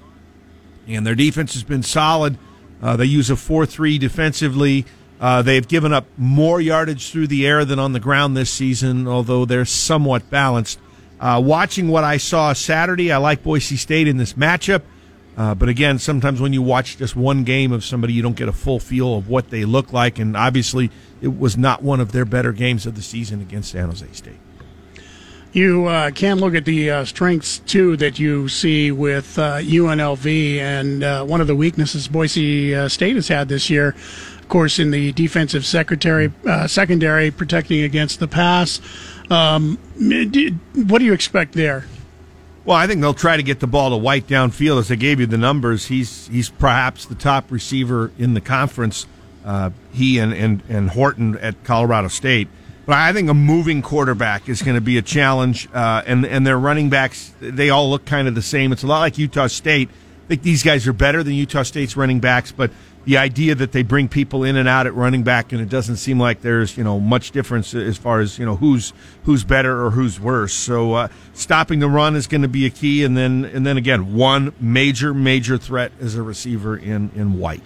[0.88, 2.38] And their defense has been solid.
[2.80, 4.84] Uh, they use a 4 3 defensively.
[5.20, 9.06] Uh, they've given up more yardage through the air than on the ground this season,
[9.06, 10.80] although they're somewhat balanced.
[11.22, 14.82] Uh, watching what I saw Saturday, I like Boise State in this matchup.
[15.36, 18.48] Uh, but again, sometimes when you watch just one game of somebody, you don't get
[18.48, 20.18] a full feel of what they look like.
[20.18, 20.90] And obviously,
[21.20, 24.40] it was not one of their better games of the season against San Jose State.
[25.52, 30.56] You uh, can look at the uh, strengths too that you see with uh, UNLV,
[30.58, 33.94] and uh, one of the weaknesses Boise uh, State has had this year,
[34.38, 38.80] of course, in the defensive secretary uh, secondary protecting against the pass.
[39.32, 39.78] Um,
[40.74, 41.86] what do you expect there?
[42.64, 44.78] Well, I think they'll try to get the ball to White downfield.
[44.78, 49.06] As I gave you the numbers, he's he's perhaps the top receiver in the conference.
[49.92, 52.48] he and, and and Horton at Colorado State.
[52.84, 56.46] But I think a moving quarterback is going to be a challenge, uh, and and
[56.46, 58.70] their running backs they all look kind of the same.
[58.72, 59.88] It's a lot like Utah State.
[60.24, 62.70] I think these guys are better than Utah State's running backs, but
[63.04, 65.96] the idea that they bring people in and out at running back, and it doesn't
[65.96, 68.92] seem like there's you know much difference as far as you know who's
[69.24, 70.52] who's better or who's worse.
[70.52, 73.76] So uh, stopping the run is going to be a key, and then and then
[73.76, 77.62] again one major major threat as a receiver in in White.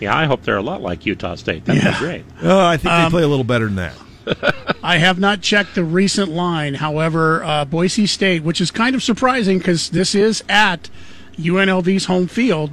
[0.00, 1.64] Yeah, I hope they're a lot like Utah State.
[1.64, 1.92] That'd yeah.
[1.92, 2.24] be great.
[2.42, 3.94] Oh, I think um, they play a little better than that.
[4.82, 6.74] I have not checked the recent line.
[6.74, 10.88] However, uh, Boise State, which is kind of surprising because this is at
[11.36, 12.70] UNLV's home field,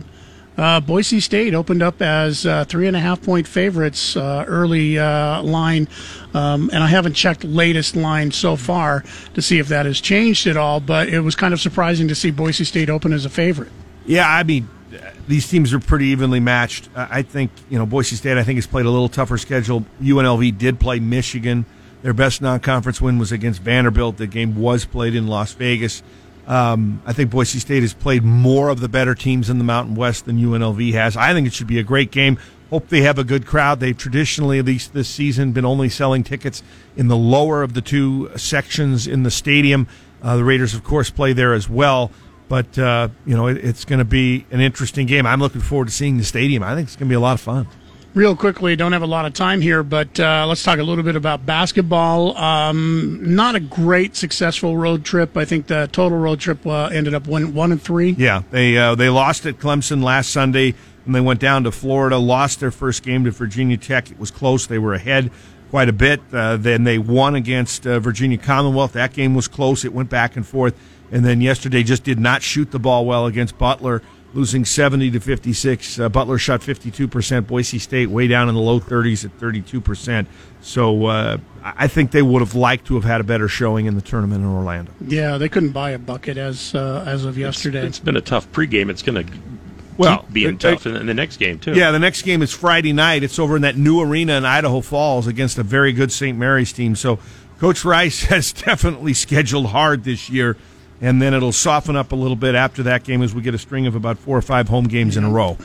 [0.58, 4.98] uh, Boise State opened up as uh, three and a half point favorites uh, early
[4.98, 5.88] uh, line,
[6.34, 9.04] um, and I haven't checked latest line so far
[9.34, 10.80] to see if that has changed at all.
[10.80, 13.72] But it was kind of surprising to see Boise State open as a favorite.
[14.06, 14.70] Yeah, I mean,
[15.28, 16.90] these teams are pretty evenly matched.
[16.96, 18.38] I think you know Boise State.
[18.38, 19.86] I think has played a little tougher schedule.
[20.02, 21.66] UNLV did play Michigan.
[22.02, 24.18] Their best non-conference win was against Vanderbilt.
[24.18, 26.04] The game was played in Las Vegas.
[26.48, 29.96] Um, I think Boise State has played more of the better teams in the Mountain
[29.96, 31.18] West than UNLV has.
[31.18, 32.38] I think it should be a great game.
[32.70, 33.80] Hope they have a good crowd.
[33.80, 36.64] They've traditionally, at least this season, been only selling tickets
[36.96, 39.88] in the lower of the two sections in the stadium.
[40.22, 42.12] Uh, the Raiders, of course, play there as well.
[42.48, 45.26] But uh, you know, it, it's going to be an interesting game.
[45.26, 46.64] I'm looking forward to seeing the stadium.
[46.64, 47.68] I think it's going to be a lot of fun.
[48.16, 51.04] Real quickly, don't have a lot of time here, but uh, let's talk a little
[51.04, 52.38] bit about basketball.
[52.38, 55.36] Um, not a great successful road trip.
[55.36, 58.12] I think the total road trip uh, ended up one one and three.
[58.12, 60.76] Yeah, they uh, they lost at Clemson last Sunday,
[61.06, 62.18] and they went down to Florida.
[62.18, 64.10] Lost their first game to Virginia Tech.
[64.10, 64.66] It was close.
[64.66, 65.30] They were ahead
[65.70, 66.22] quite a bit.
[66.32, 68.94] Uh, then they won against uh, Virginia Commonwealth.
[68.94, 69.84] That game was close.
[69.84, 70.74] It went back and forth
[71.12, 74.02] and then yesterday just did not shoot the ball well against Butler,
[74.36, 76.00] losing 70 to 56.
[76.00, 77.48] Uh, Butler shot 52%.
[77.48, 80.28] Boise State way down in the low 30s at 32%.
[80.62, 83.96] So uh, I think they would have liked to have had a better showing in
[83.96, 84.92] the tournament in Orlando.
[85.08, 87.80] Yeah, they couldn't buy a bucket as uh, as of yesterday.
[87.80, 88.90] it's, it's been a tough pregame.
[88.90, 89.34] It's going to
[89.98, 91.74] Well, keep being it- tough in the next game too.
[91.74, 93.24] Yeah, the next game is Friday night.
[93.24, 96.38] It's over in that new arena in Idaho Falls against a very good St.
[96.38, 96.96] Mary's team.
[96.96, 97.20] So
[97.60, 100.58] Coach Rice has definitely scheduled hard this year,
[101.02, 103.60] and then it'll soften up a little bit after that game as we get a
[103.60, 105.58] string of about four or five home games in a row.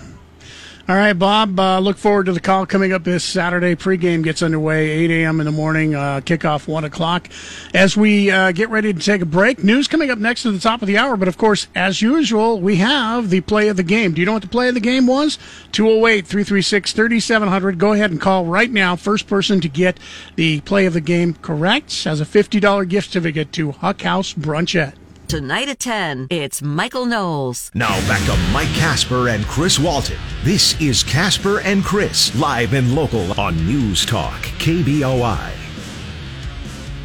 [0.91, 1.61] All right, Bob.
[1.61, 3.77] Uh, look forward to the call coming up this Saturday.
[3.77, 5.39] Pregame gets underway 8 a.m.
[5.39, 5.95] in the morning.
[5.95, 7.29] Uh, kickoff 1 o'clock.
[7.73, 10.59] As we uh, get ready to take a break, news coming up next to the
[10.59, 11.17] top of the hour.
[11.17, 14.15] But of course, as usual, we have the play of the game.
[14.15, 15.39] Do you know what the play of the game was?
[15.71, 17.79] 208 336 3700.
[17.79, 18.97] Go ahead and call right now.
[18.97, 20.01] First person to get
[20.35, 25.00] the play of the game correct has a $50 gift certificate to Huck House Brunchette.
[25.31, 27.71] Tonight at 10, it's Michael Knowles.
[27.73, 30.19] Now back to Mike Casper and Chris Walton.
[30.43, 35.53] This is Casper and Chris, live and local on News Talk, KBOI.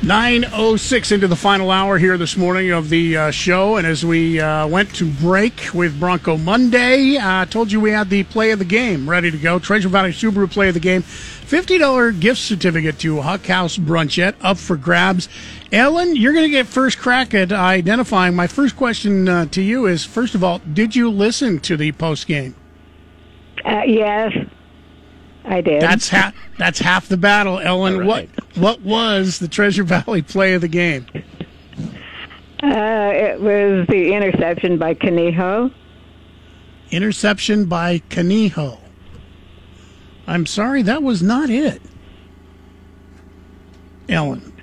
[0.01, 3.77] 906 into the final hour here this morning of the uh, show.
[3.77, 7.89] And as we uh, went to break with Bronco Monday, I uh, told you we
[7.91, 9.57] had the play of the game ready to go.
[9.57, 11.01] Treasure Valley Subaru play of the game.
[11.01, 15.29] $50 gift certificate to Huck House Brunchette up for grabs.
[15.71, 18.35] Ellen, you're going to get first crack at identifying.
[18.35, 21.91] My first question uh, to you is first of all, did you listen to the
[21.93, 22.55] post game?
[23.63, 24.31] Uh, yes,
[25.43, 25.81] I did.
[25.81, 26.35] That's half.
[26.57, 28.05] That's half the battle, Ellen.
[28.05, 31.07] What What was the Treasure Valley play of the game?
[32.63, 35.73] Uh, it was the interception by Kaniho.
[36.91, 38.79] Interception by Kaniho.
[40.27, 41.81] I'm sorry, that was not it.
[44.09, 44.53] Ellen,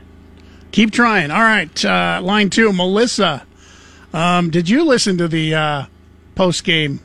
[0.73, 1.31] keep trying.
[1.31, 3.47] All right, uh, line two, Melissa.
[4.12, 5.85] Um, did you listen to the uh,
[6.35, 7.01] post game?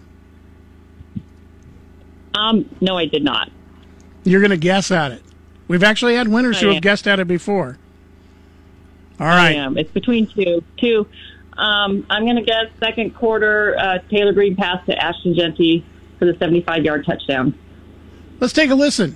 [2.33, 3.51] Um, no, I did not.
[4.23, 5.23] You're going to guess at it.
[5.67, 7.77] We've actually had winners I who have guessed at it before.
[9.19, 9.49] All right.
[9.49, 9.77] I am.
[9.77, 10.63] It's between two.
[10.77, 11.07] Two.
[11.57, 13.75] Um, I'm going to guess second quarter.
[13.77, 15.85] Uh, Taylen Green pass to Ashton Jeanty
[16.19, 17.57] for the 75 yard touchdown.
[18.39, 19.15] Let's take a listen.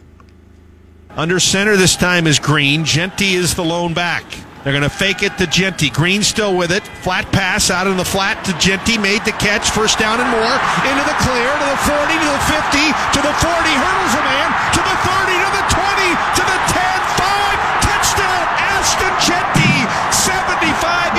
[1.17, 2.85] Under center this time is Green.
[2.87, 4.23] Jeanty is the lone back.
[4.63, 5.91] They're going to fake it to Jeanty.
[5.91, 6.87] Green still with it.
[7.03, 8.95] Flat pass out in the flat to Jeanty.
[8.95, 9.75] Made the catch.
[9.75, 10.55] First down and more.
[10.87, 13.51] Into the clear to the 40 to the 50 to the 40.
[13.75, 16.79] Hurdles a man to the 30 to the 20 to the 10.
[16.79, 17.59] 5.
[17.83, 18.43] Touchdown.
[18.71, 19.75] Ashton Jeanty.
[20.15, 20.63] 75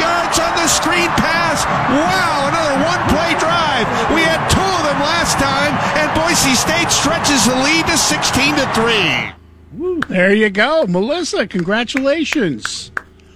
[0.00, 1.68] yards on the screen pass.
[1.92, 2.48] Wow.
[2.48, 3.84] Another one play drive.
[4.16, 8.56] We had two of them last time, and Boise State stretches the lead to 16
[8.56, 9.41] to 3.
[10.08, 11.46] There you go, Melissa.
[11.46, 12.90] Congratulations.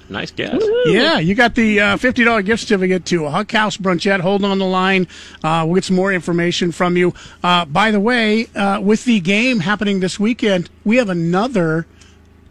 [0.09, 0.63] Nice guess.
[0.87, 4.21] Yeah, you got the uh, fifty dollar gift certificate to Huck House Brunchette.
[4.21, 5.09] Hold on the line.
[5.43, 7.13] Uh, we'll get some more information from you.
[7.43, 11.87] Uh, by the way, uh, with the game happening this weekend, we have another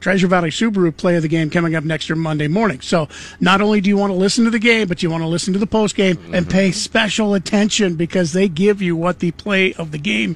[0.02, 2.82] Treasure Valley Subaru play of the game coming up next year Monday morning.
[2.82, 3.08] So
[3.40, 5.54] not only do you want to listen to the game, but you want to listen
[5.54, 9.74] to the post game and pay special attention because they give you what the play
[9.74, 10.36] of the game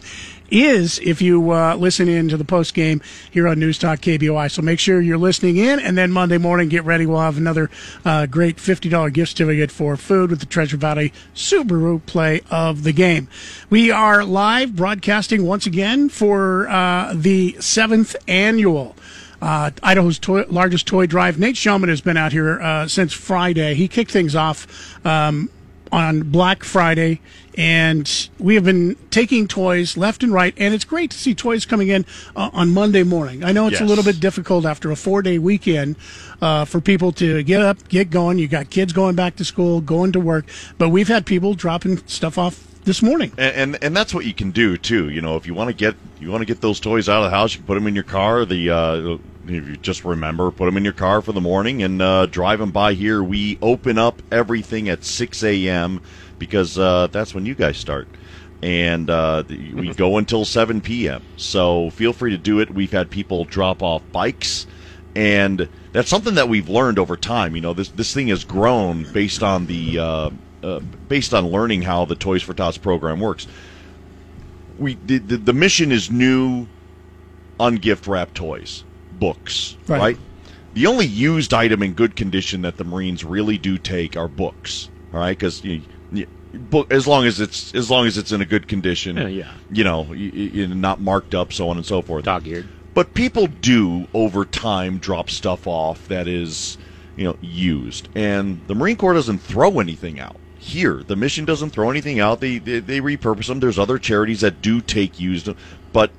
[0.52, 4.52] is if you uh, listen in to the post game here on News Talk KBOI.
[4.52, 7.06] So make sure you're listening in, and then Monday morning, get ready.
[7.06, 7.70] We'll have another
[8.06, 12.94] uh, great $50 gift certificate for food with the Treasure Valley Subaru play of the
[12.94, 13.28] game.
[13.70, 18.96] We are live broadcasting once again for uh, the seventh annual
[19.42, 21.40] uh, Idaho's toy, largest toy drive.
[21.40, 23.74] Nate Shelman has been out here uh, since Friday.
[23.74, 25.50] He kicked things off um,
[25.92, 27.20] on Black Friday,
[27.58, 30.54] and we have been taking toys left and right.
[30.58, 32.06] And it's great to see toys coming in
[32.36, 33.44] uh, on Monday morning.
[33.44, 35.96] I know it's a little bit difficult after a four day weekend
[36.42, 38.38] uh, for people to get up, get going.
[38.38, 40.46] You got kids going back to school, going to work,
[40.78, 43.32] but we've had people dropping stuff off this morning.
[43.38, 45.10] and, and and that's what you can do too.
[45.10, 47.30] You know, if you want to get you want to get those toys out of
[47.30, 48.46] the house, you can put them in your car.
[48.46, 49.18] The uh,
[49.58, 52.60] if you just remember, put them in your car for the morning and uh, drive
[52.60, 53.24] them by here.
[53.24, 56.02] We open up everything at six a.m.
[56.38, 58.08] because uh, that's when you guys start.
[58.62, 61.24] And uh, we go until 7 p.m.
[61.38, 62.72] So feel free to do it.
[62.74, 64.68] We've had people drop off bikes,
[65.16, 67.56] and that's something that we've learned over time.
[67.56, 70.30] You know, this this thing has grown based on the uh,
[70.64, 73.48] uh, based on learning how the Toys for Tots program works.
[74.78, 76.68] We the, the, the mission is new,
[77.60, 78.84] ungift wrap toys,
[79.20, 80.00] books, Right.
[80.00, 80.18] right.
[80.74, 84.90] The only used item in good condition that the Marines really do take are books.
[85.12, 85.82] All right, because you,
[86.12, 89.18] you, book as long as it's as long as it's in a good condition.
[89.18, 89.52] Yeah, yeah.
[89.72, 92.26] You know, y- y- y- not marked up, so on and so forth.
[92.26, 92.70] Dog eared.
[92.94, 96.78] But people do over time drop stuff off that is,
[97.16, 100.40] you know, used, and the Marine Corps doesn't throw anything out.
[100.60, 102.42] Here, the mission doesn't throw anything out.
[102.42, 103.60] They, they they repurpose them.
[103.60, 105.50] There's other charities that do take used,
[105.94, 106.12] but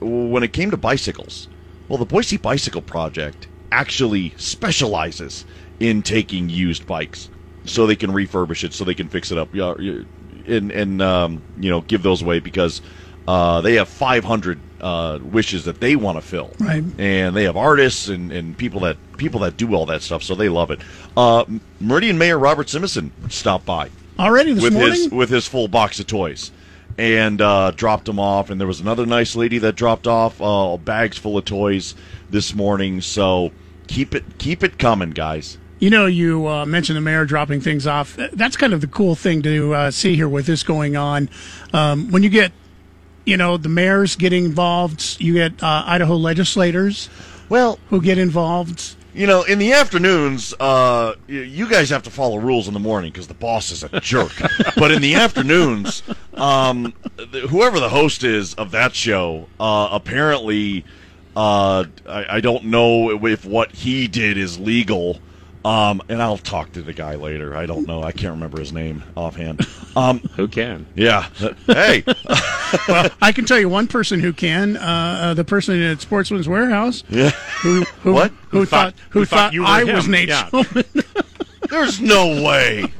[0.00, 1.48] when it came to bicycles,
[1.92, 5.44] well, the Boise Bicycle Project actually specializes
[5.78, 7.28] in taking used bikes
[7.66, 9.52] so they can refurbish it, so they can fix it up.
[9.52, 12.80] And and um, you know give those away because
[13.28, 16.82] uh, they have 500 uh, wishes that they want to fill, Right.
[16.98, 20.34] And they have artists and, and people that people that do all that stuff, so
[20.34, 20.80] they love it.
[21.14, 21.44] Uh,
[21.78, 24.92] Meridian Mayor Robert Simison stopped by Already this with morning?
[24.92, 26.52] his with his full box of toys
[26.98, 28.50] and uh, dropped them off.
[28.50, 31.94] And there was another nice lady that dropped off uh, bags full of toys
[32.30, 33.00] this morning.
[33.00, 33.52] So
[33.86, 35.58] keep it keep it coming, guys.
[35.78, 38.16] You know, you uh, mentioned the mayor dropping things off.
[38.32, 41.28] That's kind of the cool thing to uh, see here with this going on.
[41.72, 42.52] Um, when you get,
[43.24, 47.10] you know, the mayors getting involved, you get uh, Idaho legislators,
[47.48, 48.94] well, who get involved.
[49.14, 53.12] You know, in the afternoons, uh, you guys have to follow rules in the morning
[53.12, 54.32] because the boss is a jerk.
[54.76, 56.02] but in the afternoons,
[56.32, 56.94] um,
[57.50, 60.86] whoever the host is of that show, uh, apparently,
[61.36, 65.18] uh, I, I don't know if what he did is legal.
[65.64, 67.56] Um, and I'll talk to the guy later.
[67.56, 68.02] I don't know.
[68.02, 69.64] I can't remember his name offhand.
[69.94, 70.86] Um, Who can?
[70.96, 71.28] Yeah.
[71.66, 72.02] Hey.
[72.88, 74.76] well, I can tell you one person who can.
[74.76, 74.80] Uh,
[75.22, 77.04] uh, the person at Sportsman's Warehouse.
[77.10, 77.30] Yeah.
[77.62, 78.30] Who, who, What?
[78.50, 78.94] Who, Who thought?
[78.94, 79.94] thought- Who, who thought, thought you I him.
[79.94, 80.48] was Nate Yeah.
[80.50, 81.04] Shelman.
[81.70, 82.92] There's no way.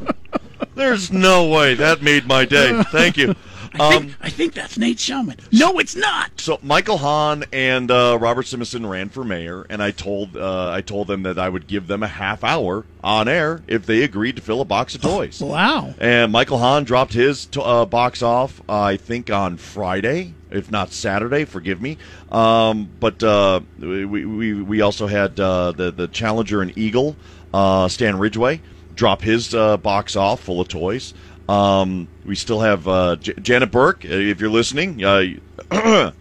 [0.77, 1.75] There's no way.
[1.75, 2.81] That made my day.
[2.93, 3.35] Thank you.
[3.75, 5.39] I Um, think, I think that's Nate Shelman.
[5.53, 6.41] No, it's not.
[6.41, 10.81] So Michael Hahn and uh, Robert Simison ran for mayor, and I told uh, I
[10.83, 14.37] told them that I would give them a half hour on air if they agreed
[14.37, 15.41] to fill a box of toys.
[15.41, 15.95] Wow.
[15.99, 20.93] And Michael Hahn dropped his to, uh, box off, I think, on Friday, if not
[20.93, 21.45] Saturday.
[21.45, 21.99] Forgive me.
[22.31, 27.17] Um, but uh, we, we we also had uh, the the Challenger and Eagle,
[27.55, 28.61] uh, Stan Ridgway,
[28.95, 31.15] drop his uh, box off full of toys.
[31.49, 35.03] Um, we still have uh, J- Janet Burke, uh, if you're listening.
[35.05, 35.23] Uh,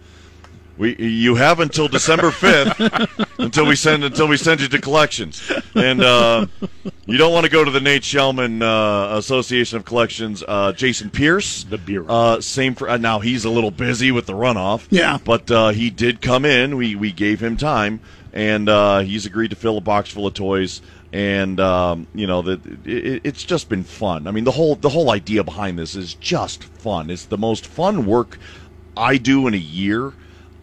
[0.78, 2.80] we you have until December fifth
[3.38, 6.46] until we send until we send you to collections, and uh,
[7.06, 10.42] you don't want to go to the Nate Shelman uh, Association of Collections.
[10.46, 12.04] Uh, Jason Pierce, the beer.
[12.08, 13.20] Uh, same for uh, now.
[13.20, 14.86] He's a little busy with the runoff.
[14.90, 15.18] Yeah.
[15.24, 16.76] but uh, he did come in.
[16.76, 18.00] We we gave him time,
[18.32, 20.80] and uh, he's agreed to fill a box full of toys.
[21.12, 24.26] And um, you know that it, it's just been fun.
[24.26, 27.10] I mean, the whole the whole idea behind this is just fun.
[27.10, 28.38] It's the most fun work
[28.96, 30.12] I do in a year.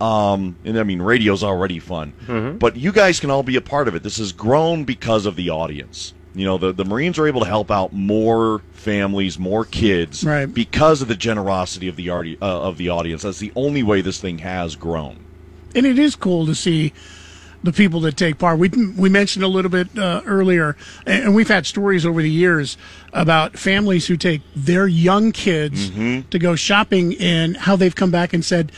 [0.02, 2.58] Um, and I mean, radio's already fun, Mhm.
[2.58, 4.02] but you guys can all be a part of it.
[4.02, 6.14] This has grown because of the audience.
[6.34, 10.46] You know, the, the Marines are able to help out more families, more kids, Right.
[10.46, 13.24] because of the generosity of the arti- uh, of the audience.
[13.24, 15.18] That's the only way this thing has grown.
[15.76, 16.94] and it is cool to see
[17.64, 18.58] the people that take part.
[18.60, 20.76] We we mentioned a little bit uh, earlier,
[21.06, 22.78] and and we've had stories over the years
[23.14, 25.90] about families who take their young kids
[26.30, 28.72] to go shopping, and how they've come back and said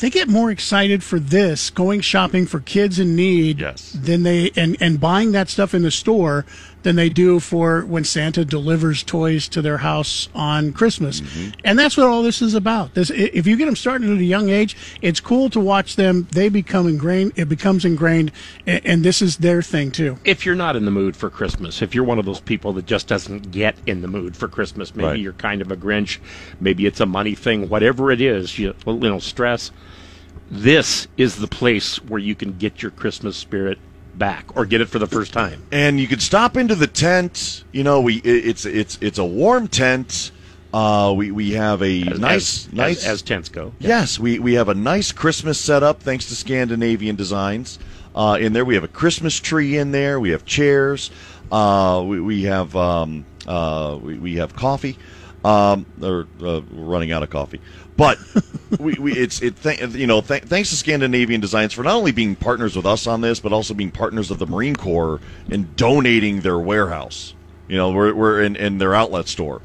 [0.00, 3.60] they get more excited for this going shopping for kids in need
[3.94, 6.44] than they and and buying that stuff in the store
[6.84, 11.20] than they do for when Santa delivers toys to their house on Christmas.
[11.20, 11.60] Mm-hmm.
[11.64, 12.94] And that's what all this is about.
[12.94, 16.28] This, if you get them starting at a young age, it's cool to watch them.
[16.30, 17.32] They become ingrained.
[17.36, 18.30] It becomes ingrained,
[18.66, 20.18] and, and this is their thing too.
[20.24, 22.86] If you're not in the mood for Christmas, if you're one of those people that
[22.86, 25.18] just doesn't get in the mood for Christmas, maybe Right.
[25.18, 26.18] you're kind of a Grinch,
[26.60, 29.70] maybe it's a money thing, whatever it is, you, you know, stress.
[30.50, 33.78] This is the place where you can get your Christmas spirit
[34.18, 35.62] back or get it for the first time.
[35.72, 37.64] and you could stop into the tent.
[37.72, 40.30] You know, we it's it's it's a warm tent.
[40.72, 43.72] Uh, we we have a As- nice as- nice as- as tents go.
[43.78, 47.78] Yes, we we have a nice Christmas setup thanks to Scandinavian Designs.
[48.14, 50.18] Uh, in there, we have a Christmas tree in there.
[50.20, 51.10] We have chairs.
[51.50, 54.96] Uh, we we have um, uh, we, we have coffee.
[55.44, 57.60] Um, or uh, we're running out of coffee,
[57.96, 58.18] but
[58.78, 62.12] we, we it's it th- you know th- thanks to Scandinavian Designs for not only
[62.12, 65.74] being partners with us on this, but also being partners of the Marine Corps and
[65.76, 67.34] donating their warehouse.
[67.68, 69.62] You know, we're we're in, in their outlet store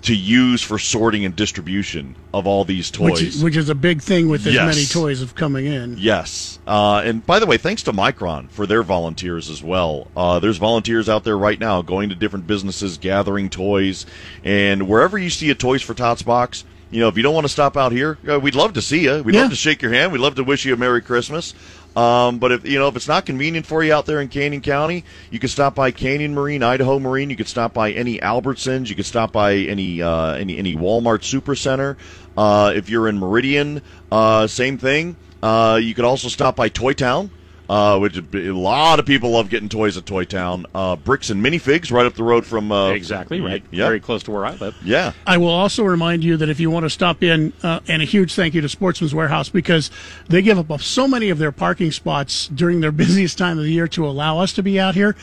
[0.00, 3.10] to use for sorting and distribution of all these toys.
[3.10, 4.76] Which is, which is a big thing with as Yes.
[4.76, 5.96] many toys of coming in.
[5.98, 6.60] Yes.
[6.68, 10.06] Uh, and by the way, thanks to Micron for their volunteers as well.
[10.16, 14.06] Uh, there's volunteers out there right now going to different businesses, gathering toys.
[14.44, 17.44] And wherever you see a Toys for Tots box, you know, if you don't want
[17.44, 19.22] to stop out here, uh, we'd love to see you.
[19.22, 19.42] We'd Yeah.
[19.42, 20.12] love to shake your hand.
[20.12, 21.54] We'd love to wish you a Merry Christmas.
[21.96, 24.60] Um, but if you know if it's not convenient for you out there in Canyon
[24.60, 27.28] County, you can stop by Canyon Marine, Idaho Marine.
[27.30, 28.88] You could stop by any Albertsons.
[28.88, 31.96] You could stop by any uh, any any Walmart Supercenter.
[32.36, 33.82] Uh, if you're in Meridian,
[34.12, 35.16] uh, same thing.
[35.42, 37.30] Uh, you could also stop by Toy Town,
[37.68, 40.64] uh, which a lot of people love getting toys at Toy Town.
[40.74, 43.62] Uh, Bricks and Minifigs right up the road from uh, Exactly right.
[43.70, 44.74] Yeah, Very close to where I live.
[44.82, 45.12] yeah.
[45.26, 48.04] I will also remind you that if you want to stop in, uh, and a
[48.04, 49.90] huge thank you to Sportsman's Warehouse because
[50.28, 53.72] they give up so many of their parking spots during their busiest time of the
[53.72, 55.14] year to allow us to be out here.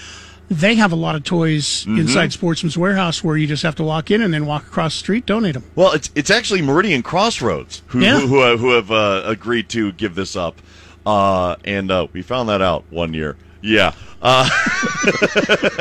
[0.47, 2.01] they have a lot of toys Mhm.
[2.01, 4.99] inside Sportsman's Warehouse where you just have to walk in and then walk across the
[4.99, 5.63] street, donate them.
[5.73, 8.19] Well, it's it's actually Meridian Crossroads who Yeah.
[8.19, 10.61] who, who, who have uh, agreed to give this up,
[11.05, 13.37] uh, and uh, we found that out one year.
[13.61, 13.93] Yeah.
[14.21, 14.47] Uh,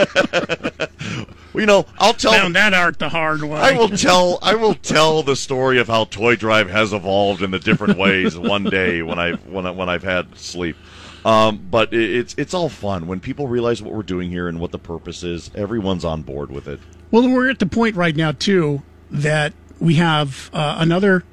[0.04, 2.32] well, you know, I'll tell.
[2.32, 3.58] Found that art the hard way.
[3.60, 4.38] I will tell.
[4.42, 8.36] I will tell the story of how Toy Drive has evolved in the different ways
[8.38, 10.76] one day when I when I, when I've had sleep.
[11.24, 14.60] Um, but it, it's it's all fun when people realize what we're doing here and
[14.60, 15.50] what the purpose is.
[15.54, 16.80] Everyone's on board with it.
[17.10, 21.24] Well, we're at the point right now too that we have uh, another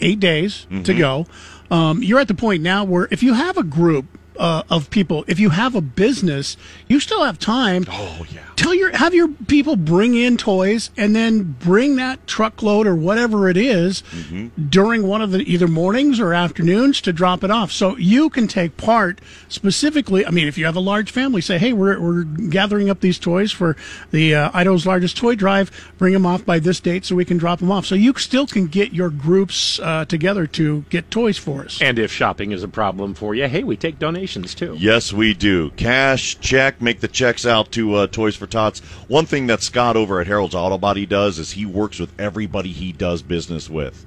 [0.00, 0.98] eight days to Mhm.
[0.98, 1.26] go.
[1.70, 4.06] Um, you're at the point now where if you have a group
[4.40, 6.56] uh, of people, if you have a business,
[6.88, 7.84] you still have time.
[7.88, 8.40] Oh yeah.
[8.56, 13.48] Tell your have your people bring in toys and then bring that truckload or whatever
[13.48, 14.02] it is
[14.68, 17.70] during one of the either mornings or afternoons to drop it off.
[17.70, 20.26] So you can take part specifically.
[20.26, 23.18] I mean, if you have a large family, say, hey, we're, we're gathering up these
[23.18, 23.76] toys for
[24.10, 25.70] the uh, Idaho's largest toy drive.
[25.98, 27.84] Bring them off by this date so we can drop them off.
[27.84, 31.80] So you still can get your groups uh, together to get toys for us.
[31.82, 34.76] And if shopping is a problem for you, hey, we take donations too.
[34.78, 35.70] Yes, we do.
[35.70, 38.80] Cash, check, make the checks out to uh, Toys for Tots.
[39.08, 42.72] One thing that Scott over at Harold's Auto Body does is he works with everybody
[42.72, 44.06] he does business with.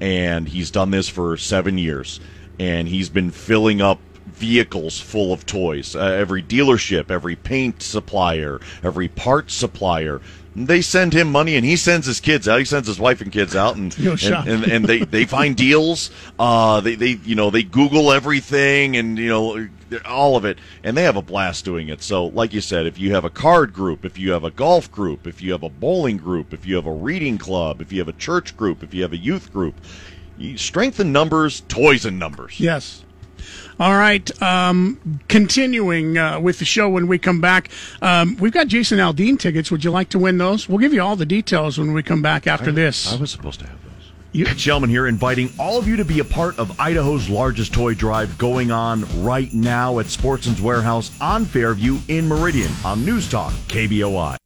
[0.00, 2.20] And he's done this for seven years.
[2.58, 5.94] And he's been filling up vehicles full of toys.
[5.94, 10.20] Uh, every dealership, every paint supplier, every parts supplier.
[10.66, 12.58] They send him money, and he sends his kids out.
[12.58, 16.10] He sends his wife and kids out, and and, and, and they, they find deals.
[16.38, 19.68] Uh, they, they you know they Google everything, and you know
[20.04, 22.02] all of it, and they have a blast doing it.
[22.02, 24.90] So, like you said, if you have a card group, if you have a golf
[24.90, 27.98] group, if you have a bowling group, if you have a reading club, if you
[27.98, 29.74] have a church group, if you have a youth group,
[30.56, 32.60] strength in numbers, toys in numbers.
[32.60, 33.04] Yes.
[33.80, 34.42] All right.
[34.42, 37.70] Um, continuing uh, with the show when we come back,
[38.02, 39.70] um, we've got Jason Aldean tickets.
[39.70, 40.68] Would you like to win those?
[40.68, 43.10] We'll give you all the details when we come back after this.
[43.10, 44.54] I was supposed to have those.
[44.54, 48.36] Gentlemen here inviting all of you to be a part of Idaho's largest toy drive
[48.36, 54.36] going on right now at Sportsman's Warehouse on Fairview in Meridian on News Talk KBOI.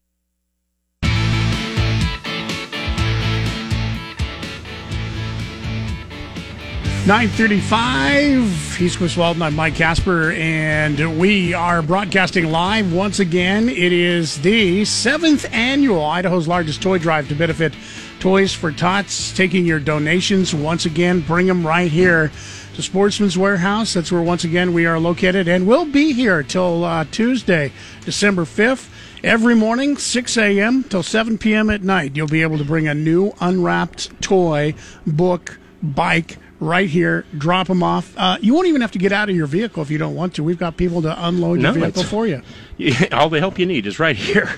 [7.07, 8.77] Nine thirty-five.
[8.79, 9.43] He's Chris Walton.
[9.43, 13.69] I'm Mike Casper, and we are broadcasting live once again.
[13.69, 17.75] It is the seventh annual Idaho's largest toy drive to benefit
[18.21, 19.37] Toys for Tots.
[19.37, 21.21] Taking your donations once again.
[21.21, 22.33] Bring them right here
[22.73, 23.93] to Sportsman's Warehouse.
[23.93, 27.71] That's where once again we are located, and we'll be here till uh, Tuesday,
[28.07, 28.91] December fifth.
[29.23, 30.85] Every morning, 6 a.m.
[30.85, 31.69] till 7 p.m.
[31.69, 34.75] at night, you'll be able to bring a new unwrapped toy,
[35.07, 38.13] book, bike right here, drop them off.
[38.17, 40.35] Uh, you won't even have to get out of your vehicle if you don't want
[40.35, 40.43] to.
[40.43, 42.43] We've got people to unload your No, vehicle for you.
[43.13, 44.51] all the help you need is right here,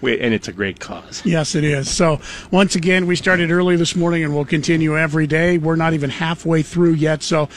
[0.00, 1.22] We- and it's a great cause.
[1.24, 1.90] Yes, it is.
[1.90, 2.20] So,
[2.50, 5.58] once again, we started early this morning and we'll continue every day.
[5.58, 7.22] We're not even halfway through yet.
[7.22, 7.48] So, uh,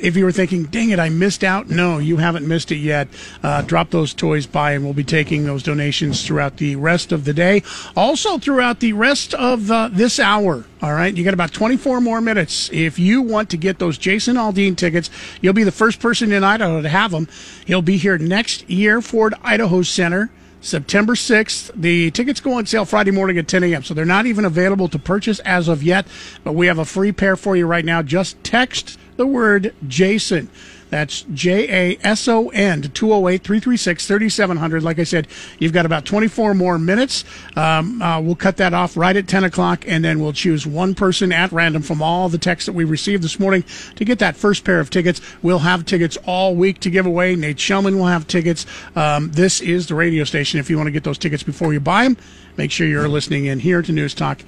[0.00, 3.08] if you were thinking, dang it, I missed out, no, you haven't missed it yet.
[3.42, 7.24] Uh, drop those toys by and we'll be taking those donations throughout the rest of
[7.24, 7.62] the day.
[7.96, 10.64] Also, throughout the rest of uh, this hour.
[10.82, 12.68] All right, you got about 24 more minutes.
[12.70, 15.08] If you want to get those Jason Aldean tickets,
[15.40, 17.26] you'll be the first person in Idaho to have them.
[17.64, 20.30] He'll be here next year, Ford Idaho Center.
[20.64, 21.70] September 6th.
[21.74, 24.88] The tickets go on sale Friday morning at 10 a.m., so they're not even available
[24.88, 26.06] to purchase as of yet,
[26.42, 28.00] but we have a free pair for you right now.
[28.00, 30.48] Just text the word Jason.
[30.94, 34.84] That's J A S O N to 208 336 3700.
[34.84, 35.26] Like I said,
[35.58, 37.24] you've got about 24 more minutes.
[37.56, 40.94] Um, uh, we'll cut that off right at 10 o'clock, and then we'll choose one
[40.94, 43.64] person at random from all the texts that we received this morning
[43.96, 45.20] to get that first pair of tickets.
[45.42, 47.34] We'll have tickets all week to give away.
[47.34, 48.64] Nate Shelman will have tickets.
[48.94, 50.60] Um, this is the radio station.
[50.60, 52.16] If you want to get those tickets before you buy them,
[52.56, 54.42] make sure you're listening in here to News Talk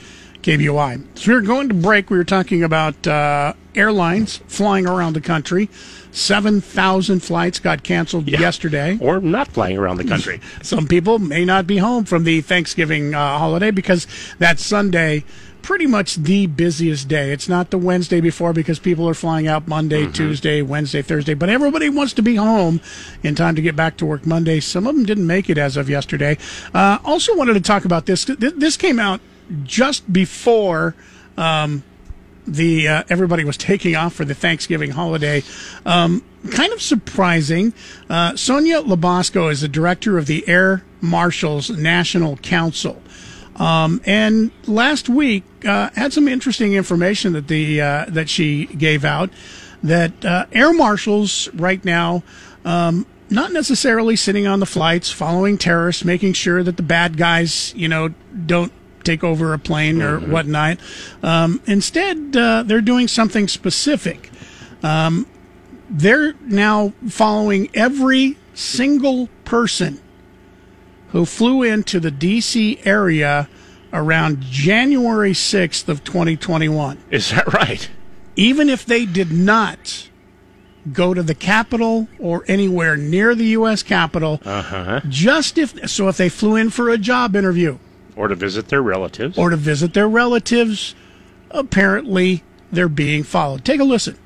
[0.46, 1.18] KBOI.
[1.18, 2.08] So we were going to break.
[2.08, 5.68] We were talking about uh, airlines flying around the country.
[6.12, 8.96] 7,000 flights got canceled yesterday.
[9.00, 10.40] Or not flying around the country.
[10.62, 14.06] Some people may not be home from the Thanksgiving uh, holiday because
[14.38, 15.24] that Sunday
[15.62, 17.32] pretty much the busiest day.
[17.32, 21.48] It's not the Wednesday before because people are flying out Monday, Tuesday, Wednesday, Thursday, but
[21.48, 22.80] everybody wants to be home
[23.24, 24.60] in time to get back to work Monday.
[24.60, 26.38] Some of them didn't make it as of yesterday.
[26.72, 28.24] Uh, also wanted to talk about this.
[28.26, 29.20] This came out
[29.64, 30.94] just before
[31.36, 31.82] um,
[32.46, 35.42] the uh, everybody was taking off for the Thanksgiving holiday.
[35.84, 37.74] Um, kind of surprising.
[38.08, 43.02] Uh, Sonya LaBosco is the director of the Air Marshals National Council.
[43.56, 49.04] Um, and last week uh, had some interesting information that the uh, that she gave
[49.04, 49.30] out
[49.82, 52.22] that uh, air marshals right now
[52.64, 57.74] um, not necessarily sitting on the flights, following terrorists, making sure that the bad guys,
[57.74, 58.08] you know,
[58.46, 58.72] don't
[59.06, 60.78] take over a plane or whatnot.
[61.22, 64.30] Um, instead, uh, they're doing something specific.
[64.82, 65.26] Um,
[65.88, 70.00] they're now following every single person
[71.08, 72.80] who flew into the D.C.
[72.84, 73.48] area
[73.92, 76.98] around January 6th of 2021.
[77.10, 77.88] Is that right?
[78.34, 80.08] Even if they did not
[80.92, 83.82] go to the Capitol or anywhere near the U.S.
[83.82, 85.00] Capitol, Uh huh.
[85.08, 87.78] just if so, if they flew in for a job interview
[88.16, 89.36] Or to visit their relatives.
[89.36, 90.94] or to visit their relatives,
[91.50, 93.64] apparently they're being followed.
[93.64, 94.16] Take a listen.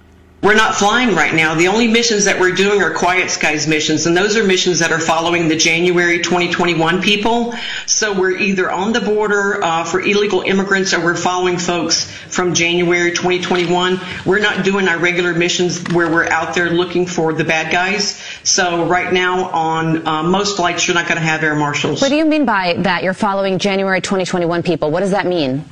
[0.42, 1.54] We're not flying right now.
[1.54, 4.90] The only missions that we're doing are Quiet Skies missions, and those are missions that
[4.90, 7.54] are following the January 2021 people.
[7.84, 12.54] So we're either on the border uh, for illegal immigrants or we're following folks from
[12.54, 14.00] January 2021.
[14.24, 18.18] We're not doing our regular missions where we're out there looking for the bad guys.
[18.42, 22.00] So right now on uh, most flights, you're not going to have air marshals.
[22.00, 23.02] What do you mean by that?
[23.02, 24.90] You're following January 2021 people.
[24.90, 25.66] What does that mean?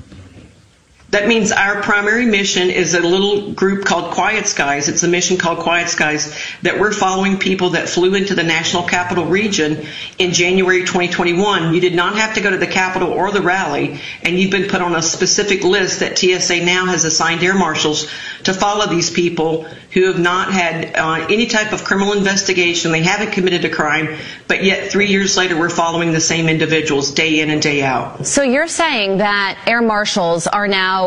[1.10, 4.90] That means our primary mission is a little group called Quiet Skies.
[4.90, 8.82] It's a mission called Quiet Skies that we're following people that flew into the National
[8.82, 9.86] Capital Region
[10.18, 11.72] in January 2021.
[11.74, 14.68] You did not have to go to the Capitol or the rally, and you've been
[14.68, 18.10] put on a specific list that TSA now has assigned air marshals
[18.44, 22.92] to follow these people who have not had uh, any type of criminal investigation.
[22.92, 27.12] They haven't committed a crime, but yet three years later, we're following the same individuals
[27.12, 28.26] day in and day out.
[28.26, 30.97] So you're saying that air marshals are now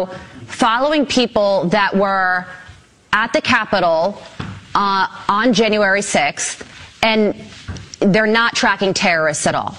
[0.48, 2.46] following people that were
[3.14, 4.22] at the Capitol
[4.76, 6.66] uh, on January 6th,
[7.04, 7.36] and
[8.00, 9.76] they're not tracking terrorists at all.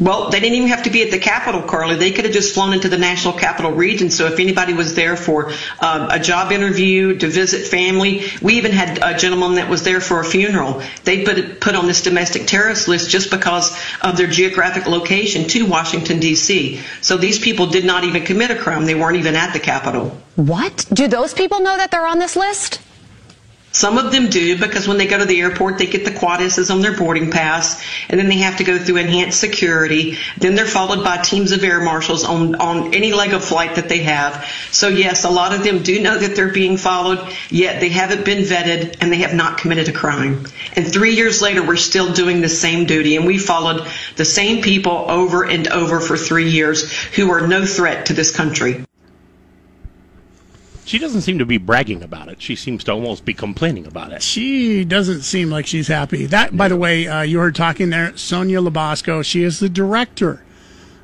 [0.00, 1.96] Well, they didn't even have to be at the Capitol, Carly.
[1.96, 4.10] They could have just flown into the National Capital Region.
[4.10, 8.72] So if anybody was there for um, a job interview, to visit family, we even
[8.72, 10.82] had a gentleman that was there for a funeral.
[11.04, 15.66] They put put on this domestic terrorist list just because of their geographic location to
[15.66, 16.80] Washington D.C.
[17.02, 18.86] So these people did not even commit a crime.
[18.86, 20.16] They weren't even at the Capitol.
[20.36, 20.86] What?
[20.92, 22.80] Do those people know that they're on this list?
[23.72, 26.70] Some of them do because when they go to the airport, they get the quades
[26.70, 30.18] on their boarding pass, and then they have to go through enhanced security.
[30.36, 33.88] Then they're followed by teams of air marshals on, on any leg of flight that
[33.88, 34.44] they have.
[34.72, 38.24] So yes, a lot of them do know that they're being followed, yet they haven't
[38.24, 40.46] been vetted and they have not committed a crime.
[40.74, 43.86] And three years later, we're still doing the same duty, and we followed
[44.16, 48.34] the same people over and over for three years who are no threat to this
[48.34, 48.84] country.
[50.90, 52.42] She doesn't seem to be bragging about it.
[52.42, 54.24] She seems to almost be complaining about it.
[54.24, 56.26] She doesn't seem like she's happy.
[56.26, 59.24] That, by the way, uh, you heard talking there, Sonya LaBosco.
[59.24, 60.42] She is the director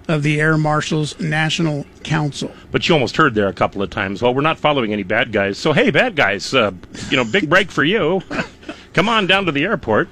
[0.08, 2.50] of the Air Marshals National Council.
[2.72, 4.22] But you almost heard there a couple of times.
[4.22, 5.56] Well, we're not following any bad guys.
[5.56, 6.72] So hey, bad guys, uh,
[7.08, 8.22] you know, big break for you.
[8.92, 10.08] Come on down to the airport.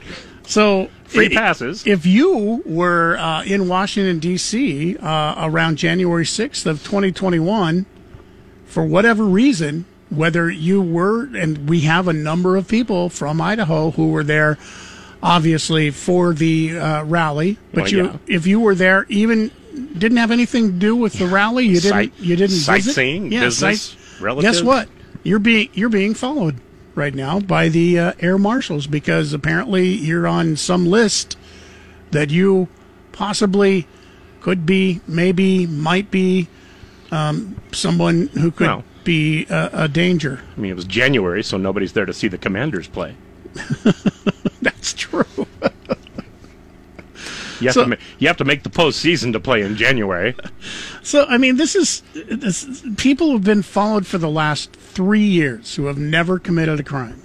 [0.46, 1.84] So free passes.
[1.84, 4.98] If you were uh, in Washington D.C.
[4.98, 7.86] Uh, around January sixth of 2021,
[8.74, 13.92] for whatever reason, whether you were, and we have a number of people from Idaho
[13.92, 14.58] who were there,
[15.22, 18.16] obviously for the uh, rally, but Well, you, yeah.
[18.26, 19.52] if you were there, even
[19.96, 23.82] didn't have anything to do with the rally, you didn't, you didn't sightseeing, yeah, business,
[23.82, 24.58] sight- relatives.
[24.58, 24.88] Guess what?
[25.22, 26.56] You're being you're being followed
[26.96, 31.38] right now by the uh, air marshals because apparently you're on some list
[32.10, 32.68] that you
[33.12, 33.86] possibly
[34.40, 36.48] could be, maybe, might be
[37.14, 38.84] um, someone who could Well.
[39.04, 40.40] be a, a danger.
[40.56, 43.14] I mean, it was January, so nobody's there to see the Commanders play.
[44.62, 45.24] That's true.
[47.60, 50.34] You have, So- to, ma- you have to make the postseason to play in January.
[51.02, 55.74] So, I mean, this is this, people have been followed for the last three years
[55.76, 57.20] who have never committed a crime,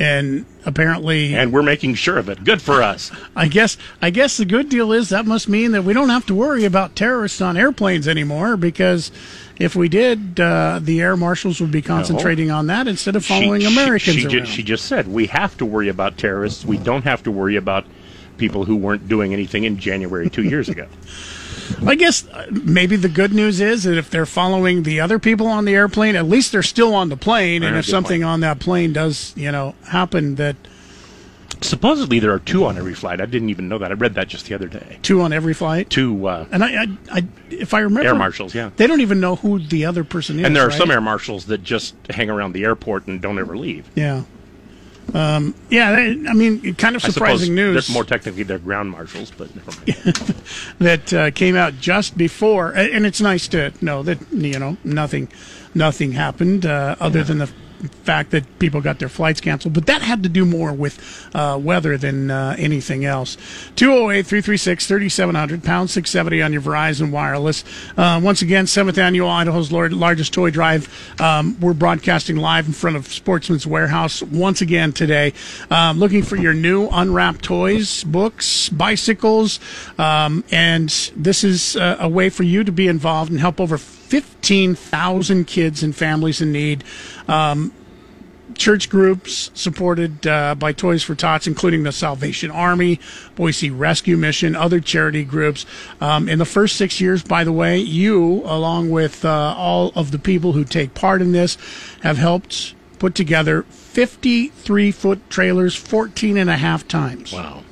[0.00, 2.42] and apparently, And we're making sure of it.
[2.42, 3.12] Good for us.
[3.36, 6.26] I guess I guess the good deal is that must mean that we don't have
[6.26, 9.12] to worry about terrorists on airplanes anymore because
[9.58, 13.60] if we did, uh, the air marshals would be concentrating on that instead of following
[13.60, 14.46] she, Americans She, she, around.
[14.46, 16.64] ju- she just said we have to worry about terrorists.
[16.64, 17.84] We don't have to worry about
[18.38, 20.86] people who weren't doing anything in January two years ago.
[21.86, 25.46] I guess uh, maybe the good news is that if they're following the other people
[25.46, 27.62] on the airplane, at least they're still on the plane.
[27.62, 30.56] And if something on that plane does, you know, happen, that
[31.62, 33.20] Supposedly there are two on every flight.
[33.20, 33.90] I didn't even know that.
[33.90, 34.98] I read that just the other day.
[35.02, 35.90] two on every flight.
[35.90, 38.70] Two uh, And I, I, I if I remember, air marshals, yeah.
[38.76, 40.46] they don't even know who the other person is.
[40.46, 40.78] And there are right?
[40.78, 43.90] some air marshals that just hang around the airport and don't ever leave.
[43.94, 44.22] Yeah.
[45.14, 47.90] Um, yeah, that- I mean, kind of surprising news.
[47.90, 50.34] More technically they're ground marshals, but never mind.
[50.78, 55.28] that uh, came out just before, and it's nice to know that you know nothing,
[55.74, 57.50] nothing happened uh, other than the
[57.88, 59.74] fact that people got their flights canceled.
[59.74, 63.36] But that had to do more with uh, weather than uh, anything else.
[63.76, 67.64] 208 336 3700, pound 670 on your Verizon Wireless.
[67.96, 70.88] Uh, once again, 7th Annual Idaho's largest toy drive.
[71.20, 75.32] Um, we're broadcasting live in front of Sportsman's Warehouse once again today.
[75.70, 79.60] Um, looking for your new unwrapped toys, books, bicycles,
[79.98, 83.78] um, and this is uh, a way for you to be involved and help over
[83.78, 86.82] 15,000 kids and families in need.
[87.30, 87.72] Um,
[88.54, 93.00] church groups supported uh, by Toys for Tots, including the Salvation Army,
[93.36, 95.64] Boise Rescue Mission, other charity groups.
[96.00, 100.10] Um, in the first six years, by the way, you, along with uh, all of
[100.10, 101.56] the people who take part in this,
[102.02, 107.32] have helped put together 53 foot trailers 14 and a half times.
[107.32, 107.62] Wow.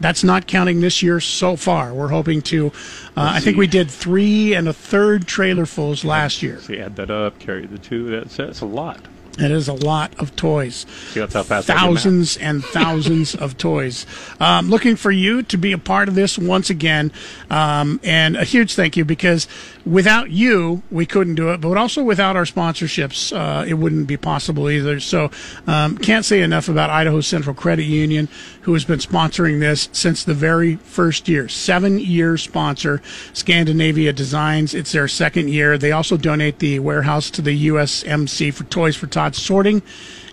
[0.00, 1.94] That's not counting this year so far.
[1.94, 2.68] We're hoping to.
[3.16, 6.60] Uh, I think we did three and a third trailerfuls last year.
[6.60, 8.10] So you add that up, carry the two.
[8.10, 9.00] That's that's a lot.
[9.38, 10.86] It is a lot of toys.
[11.10, 14.06] See, that's how fast thousands and thousands of toys.
[14.40, 17.12] Um, looking for you to be a part of this once again,
[17.50, 19.46] um, and a huge thank you because
[19.86, 21.60] without you, we couldn't do it.
[21.60, 25.00] But also without our sponsorships, uh, it wouldn't be possible either.
[25.00, 25.30] So,
[25.66, 28.28] um, can't say enough about Idaho Central Credit Union,
[28.62, 31.48] who has been sponsoring this since the very first year.
[31.48, 33.00] Seven year sponsor,
[33.32, 34.74] Scandinavia Designs.
[34.74, 35.78] It's their second year.
[35.78, 39.82] They also donate the warehouse to the USMC for Toys for Tots sorting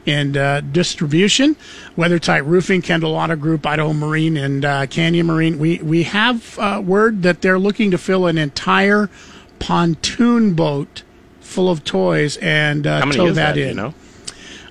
[0.06, 1.56] and uh, distribution.
[1.98, 5.60] WeatherTight Roofing, Kendall Auto Group, Idaho Marine, and uh, Canyon Marine.
[5.60, 9.10] We we have uh, word that they're looking to fill an entire
[9.64, 11.04] pontoon boat
[11.40, 13.70] full of toys and uh, tow that, that, in.
[13.70, 13.94] You know?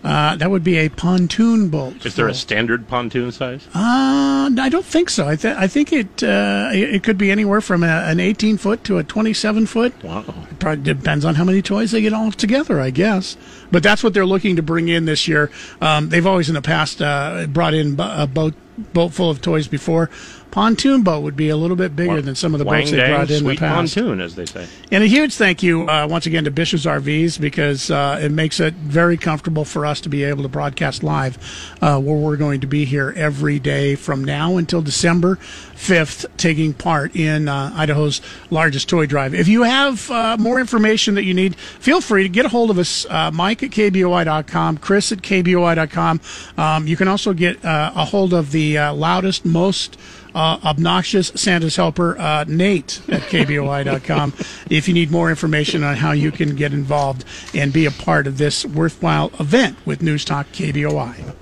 [0.05, 2.05] Uh, that would be a pontoon boat.
[2.05, 3.66] Is there a standard pontoon size?
[3.69, 5.27] Uh, I don't think so.
[5.27, 8.85] I, th- I think it, uh, it could be anywhere from a, an 18 foot
[8.85, 9.94] to a 27 foot.
[10.02, 10.24] Wow.
[10.51, 13.36] It probably depends on how many toys they get all together, I guess.
[13.70, 15.51] But that's what they're looking to bring in this year.
[15.81, 18.55] Um, they've always in the past uh, brought in a boat
[18.93, 20.10] boat full of toys before
[20.53, 23.31] pontoon boat would be a little bit bigger than some of the boats they brought
[23.31, 23.95] in, in the past.
[23.95, 24.69] pontoon, as they say.
[24.93, 28.61] And a huge thank you uh, once again to Bish's RVs because uh, it makes
[28.61, 31.39] it very comfortable for us to be able to broadcast live
[31.81, 36.74] uh, where we're going to be here every day from now until December 5th, taking
[36.74, 38.20] part in uh, Idaho's
[38.51, 39.35] largest toy drive.
[39.35, 42.70] If you have uh, more information that you need, feel free to get a hold
[42.70, 46.20] of us, uh, Mike at KBOI.com, Chris at KBOI.com.
[46.59, 49.99] Um, you can also get a hold of the loudest, most
[50.34, 54.34] uh, obnoxious Santa's helper, uh, Nate at KBOI.com,
[54.70, 58.26] if you need more information on how you can get involved and be a part
[58.26, 61.34] of this worthwhile event with News Talk KBOI.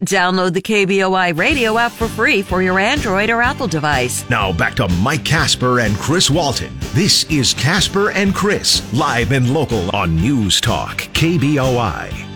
[0.00, 4.28] Download the KBOI radio app for free for your Android or Apple device.
[4.30, 6.72] Now back to Mike Casper and Chris Walton.
[6.94, 12.29] This is Casper and Chris, live and local on News Talk KBOI.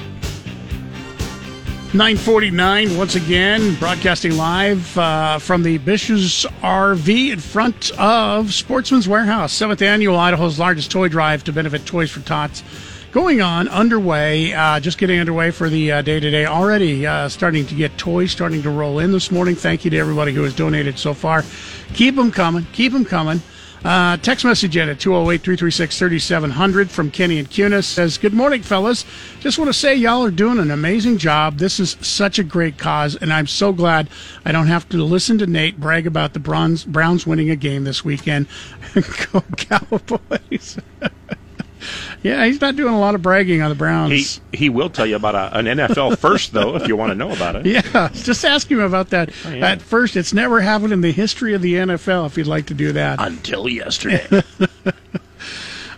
[1.95, 9.57] 949 once again broadcasting live uh, from the Bish's RV in front of Sportsman's Warehouse
[9.57, 12.65] 7th annual Idaho's largest toy drive to benefit Toys for Tots
[13.13, 17.29] going on underway uh, just getting underway for the uh, day to day already uh,
[17.29, 19.55] starting to get toys starting to roll in this morning.
[19.55, 21.45] Thank you to everybody who has donated so far.
[21.93, 23.41] Keep them coming keep them coming
[23.85, 28.63] uh, text message in at 208 336 3700 from Kenny and Cunis says, Good morning,
[28.63, 29.05] fellas.
[29.41, 31.59] Just want to say y'all are doing an amazing job.
[31.59, 34.09] This is such a great cause, and I'm so glad
[34.45, 37.85] I don't have to listen to Nate brag about the Browns, Browns winning a game
[37.85, 38.47] this weekend.
[39.33, 40.79] Go Cowboys.
[42.23, 44.41] Yeah, he's not doing a lot of bragging on the Browns.
[44.53, 47.15] He he will tell you about a, an NFL first, though, if you want to
[47.15, 47.67] know about it.
[47.67, 49.31] Yeah, just ask him about that.
[49.45, 49.69] Oh, yeah.
[49.71, 52.27] At first, it's never happened in the history of the NFL.
[52.27, 54.27] If you'd like to do that, until yesterday.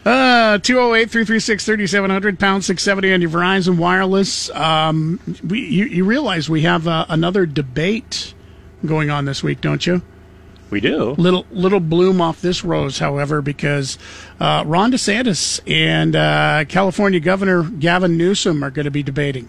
[0.07, 4.49] Uh, 208 336 3700, pound 670 on your Verizon Wireless.
[4.51, 8.33] Um, we, you, you realize we have uh, another debate
[8.85, 10.03] going on this week, don't you?
[10.71, 11.11] We do.
[11.13, 13.99] Little little bloom off this rose, however, because
[14.41, 19.49] uh, Ron DeSantis and uh, California Governor Gavin Newsom are going to be debating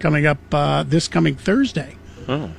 [0.00, 1.96] coming up uh, this coming Thursday.
[2.28, 2.50] Oh.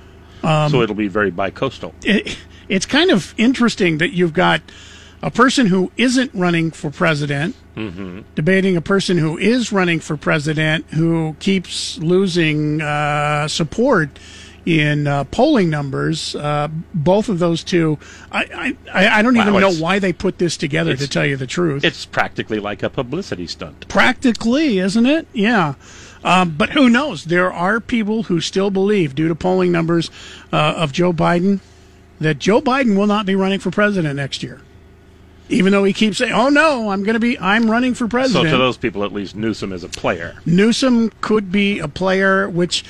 [0.43, 1.93] Um, so it'll be very bicoastal.
[2.03, 2.37] It,
[2.69, 4.61] it's kind of interesting that you've got
[5.21, 8.21] a person who isn't running for president mm-hmm.
[8.35, 14.09] debating a person who is running for president who keeps losing uh, support
[14.65, 16.35] in uh, polling numbers.
[16.35, 17.97] Uh, both of those two,
[18.31, 20.95] I I, I don't even know why they put this together.
[20.95, 23.87] To tell you the truth, it's practically like a publicity stunt.
[23.87, 25.27] Practically, isn't it?
[25.33, 25.75] Yeah.
[26.23, 27.25] Um, but who knows?
[27.25, 30.11] There are people who still believe, due to polling numbers
[30.53, 31.61] uh, of Joe Biden,
[32.19, 34.61] that Joe Biden will not be running for president next year.
[35.49, 38.45] Even though he keeps saying, "Oh no, I'm going to be, I'm running for president."
[38.45, 40.37] So to those people, at least Newsom is a player.
[40.45, 42.85] Newsom could be a player, which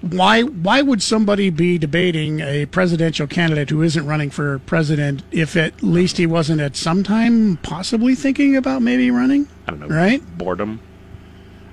[0.00, 5.56] why why would somebody be debating a presidential candidate who isn't running for president if
[5.56, 9.48] at least he wasn't at some time possibly thinking about maybe running?
[9.66, 9.88] I don't know.
[9.88, 10.22] Right?
[10.38, 10.80] Boredom.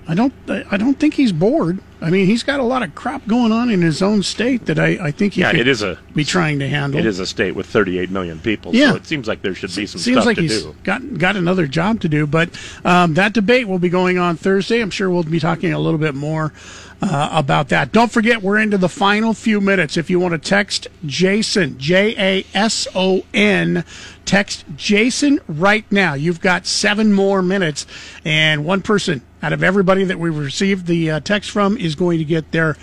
[0.06, 1.80] I don't I don't think he's bored.
[2.02, 4.78] I mean, he's got a lot of crap going on in his own state that
[4.78, 7.00] I, I think he Yeah, it is a be trying to handle.
[7.00, 8.90] It is a state with 38 million people, Yeah.
[8.92, 10.76] so it seems like there should be some Seems stuff like to he's do.
[10.84, 12.50] got got another job to do, but
[12.84, 14.82] um, that debate will be going on Thursday.
[14.82, 16.52] I'm sure we'll be talking a little bit more
[17.04, 17.92] uh, about that.
[17.92, 19.98] Don't forget, we're into the final few minutes.
[19.98, 23.84] If you want to text Jason J A S O N,
[24.26, 26.14] text Jason right now.
[26.14, 27.86] You've got seven more minutes,
[28.24, 32.20] and one person out of everybody that we've received the uh, text from is going
[32.20, 32.78] to get their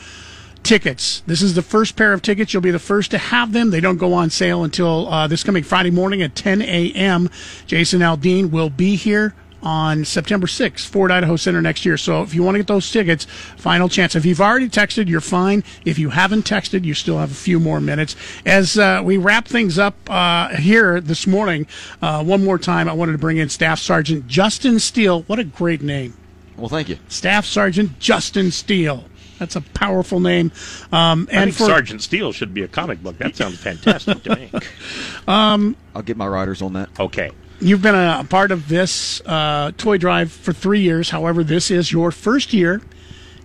[0.62, 1.22] tickets.
[1.26, 2.52] This is the first pair of tickets.
[2.52, 3.70] You'll be the first to have them.
[3.70, 7.30] They don't go on sale until uh, this coming Friday morning at 10 a.m.
[7.66, 11.96] Jason Aldean will be here on September 6th, Ford Idaho Center next year.
[11.96, 13.24] So if you want to get those tickets,
[13.56, 14.14] final chance.
[14.14, 15.64] If you've already texted, you're fine.
[15.84, 18.16] If you haven't texted, you still have a few more minutes.
[18.46, 21.66] As uh, we wrap things up uh, here this morning,
[22.02, 25.22] uh, one more time, I wanted to bring in Staff Sergeant Justin Steele.
[25.22, 26.14] What a great name.
[26.56, 26.98] Well, thank you.
[27.08, 29.04] Staff Sergeant Justin Steele.
[29.38, 30.52] That's a powerful name.
[30.92, 33.16] Um, I and think for Sergeant Steele should be a comic book.
[33.18, 34.52] That sounds fantastic to me.
[35.28, 36.90] um, I'll get my riders on that.
[37.00, 37.30] Okay.
[37.60, 41.10] You've been a, part of this uh, toy drive for three years.
[41.10, 42.80] However, this is your first year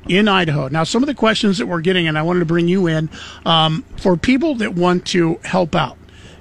[0.07, 0.67] in Idaho.
[0.67, 3.09] Now, some of the questions that we're getting, and I wanted to bring you in
[3.45, 5.97] um, for people that want to help out.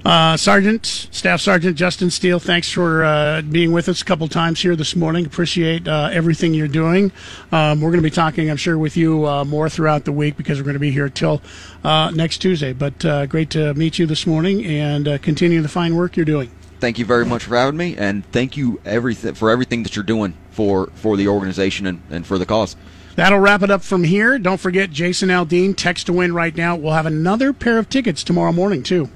[0.05, 4.61] Uh, Sergeant, Staff Sergeant Justin Steele, thanks for uh, being with us a couple times
[4.61, 5.25] here this morning.
[5.25, 7.11] Appreciate uh, everything you're doing.
[7.51, 10.37] Um, we're going to be talking, I'm sure, with you uh, more throughout the week
[10.37, 11.41] because we're going to be here till
[11.83, 12.71] uh, next Tuesday.
[12.71, 16.23] But uh, great to meet you this morning and uh, continue the fine work you're
[16.23, 16.51] doing.
[16.79, 20.03] Thank you very much for having me, and thank you everything for everything that you're
[20.03, 22.75] doing for for the organization and, and for the cause.
[23.15, 24.37] That'll wrap it up from here.
[24.37, 26.75] Don't forget Jason Aldean, text to win right now.
[26.75, 29.09] We'll have another pair of tickets tomorrow morning, too.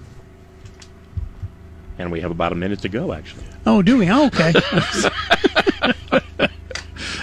[1.99, 3.43] And we have about a minute to go, actually.
[3.65, 4.09] Oh, do we?
[4.09, 4.53] Oh, okay.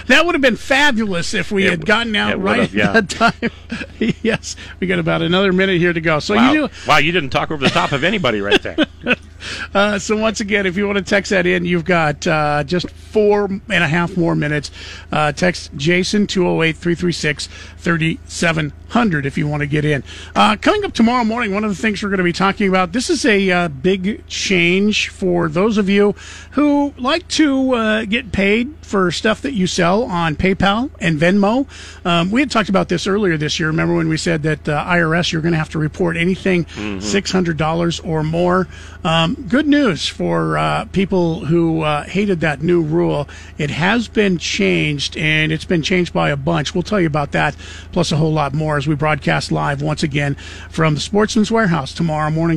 [0.05, 2.93] that would have been fabulous if we It had gotten out right have, yeah.
[2.93, 3.51] at that time.
[4.21, 6.19] yes, we got about another minute here to go.
[6.19, 6.51] So wow.
[6.51, 6.73] you do.
[6.87, 8.77] wow, you didn't talk over the top of anybody right there.
[9.73, 12.89] Uh, so once again, if you want to text that in, you've got uh, just
[12.89, 14.71] four and a half more minutes.
[15.11, 20.03] Uh, text Jason 208-336-3700 if you want to get in.
[20.35, 22.93] Uh, coming up tomorrow morning, one of the things we're going to be talking about,
[22.93, 26.13] this is a uh, big change for those of you
[26.51, 31.67] who like to uh, get paid for stuff that you sell on PayPal and Venmo.
[32.05, 33.69] Um, we had talked about this earlier this year.
[33.69, 38.07] Remember when we said that uh, IRS, you're going to have to report anything $600
[38.07, 38.67] or more.
[39.27, 43.27] Um, good news for uh, people who uh, hated that new rule.
[43.57, 46.73] It has been changed, and it's been changed by a bunch.
[46.73, 47.53] We'll tell you about that,
[47.91, 50.35] plus a whole lot more as we broadcast live once again
[50.69, 52.55] from the Sportsman's Warehouse tomorrow morning.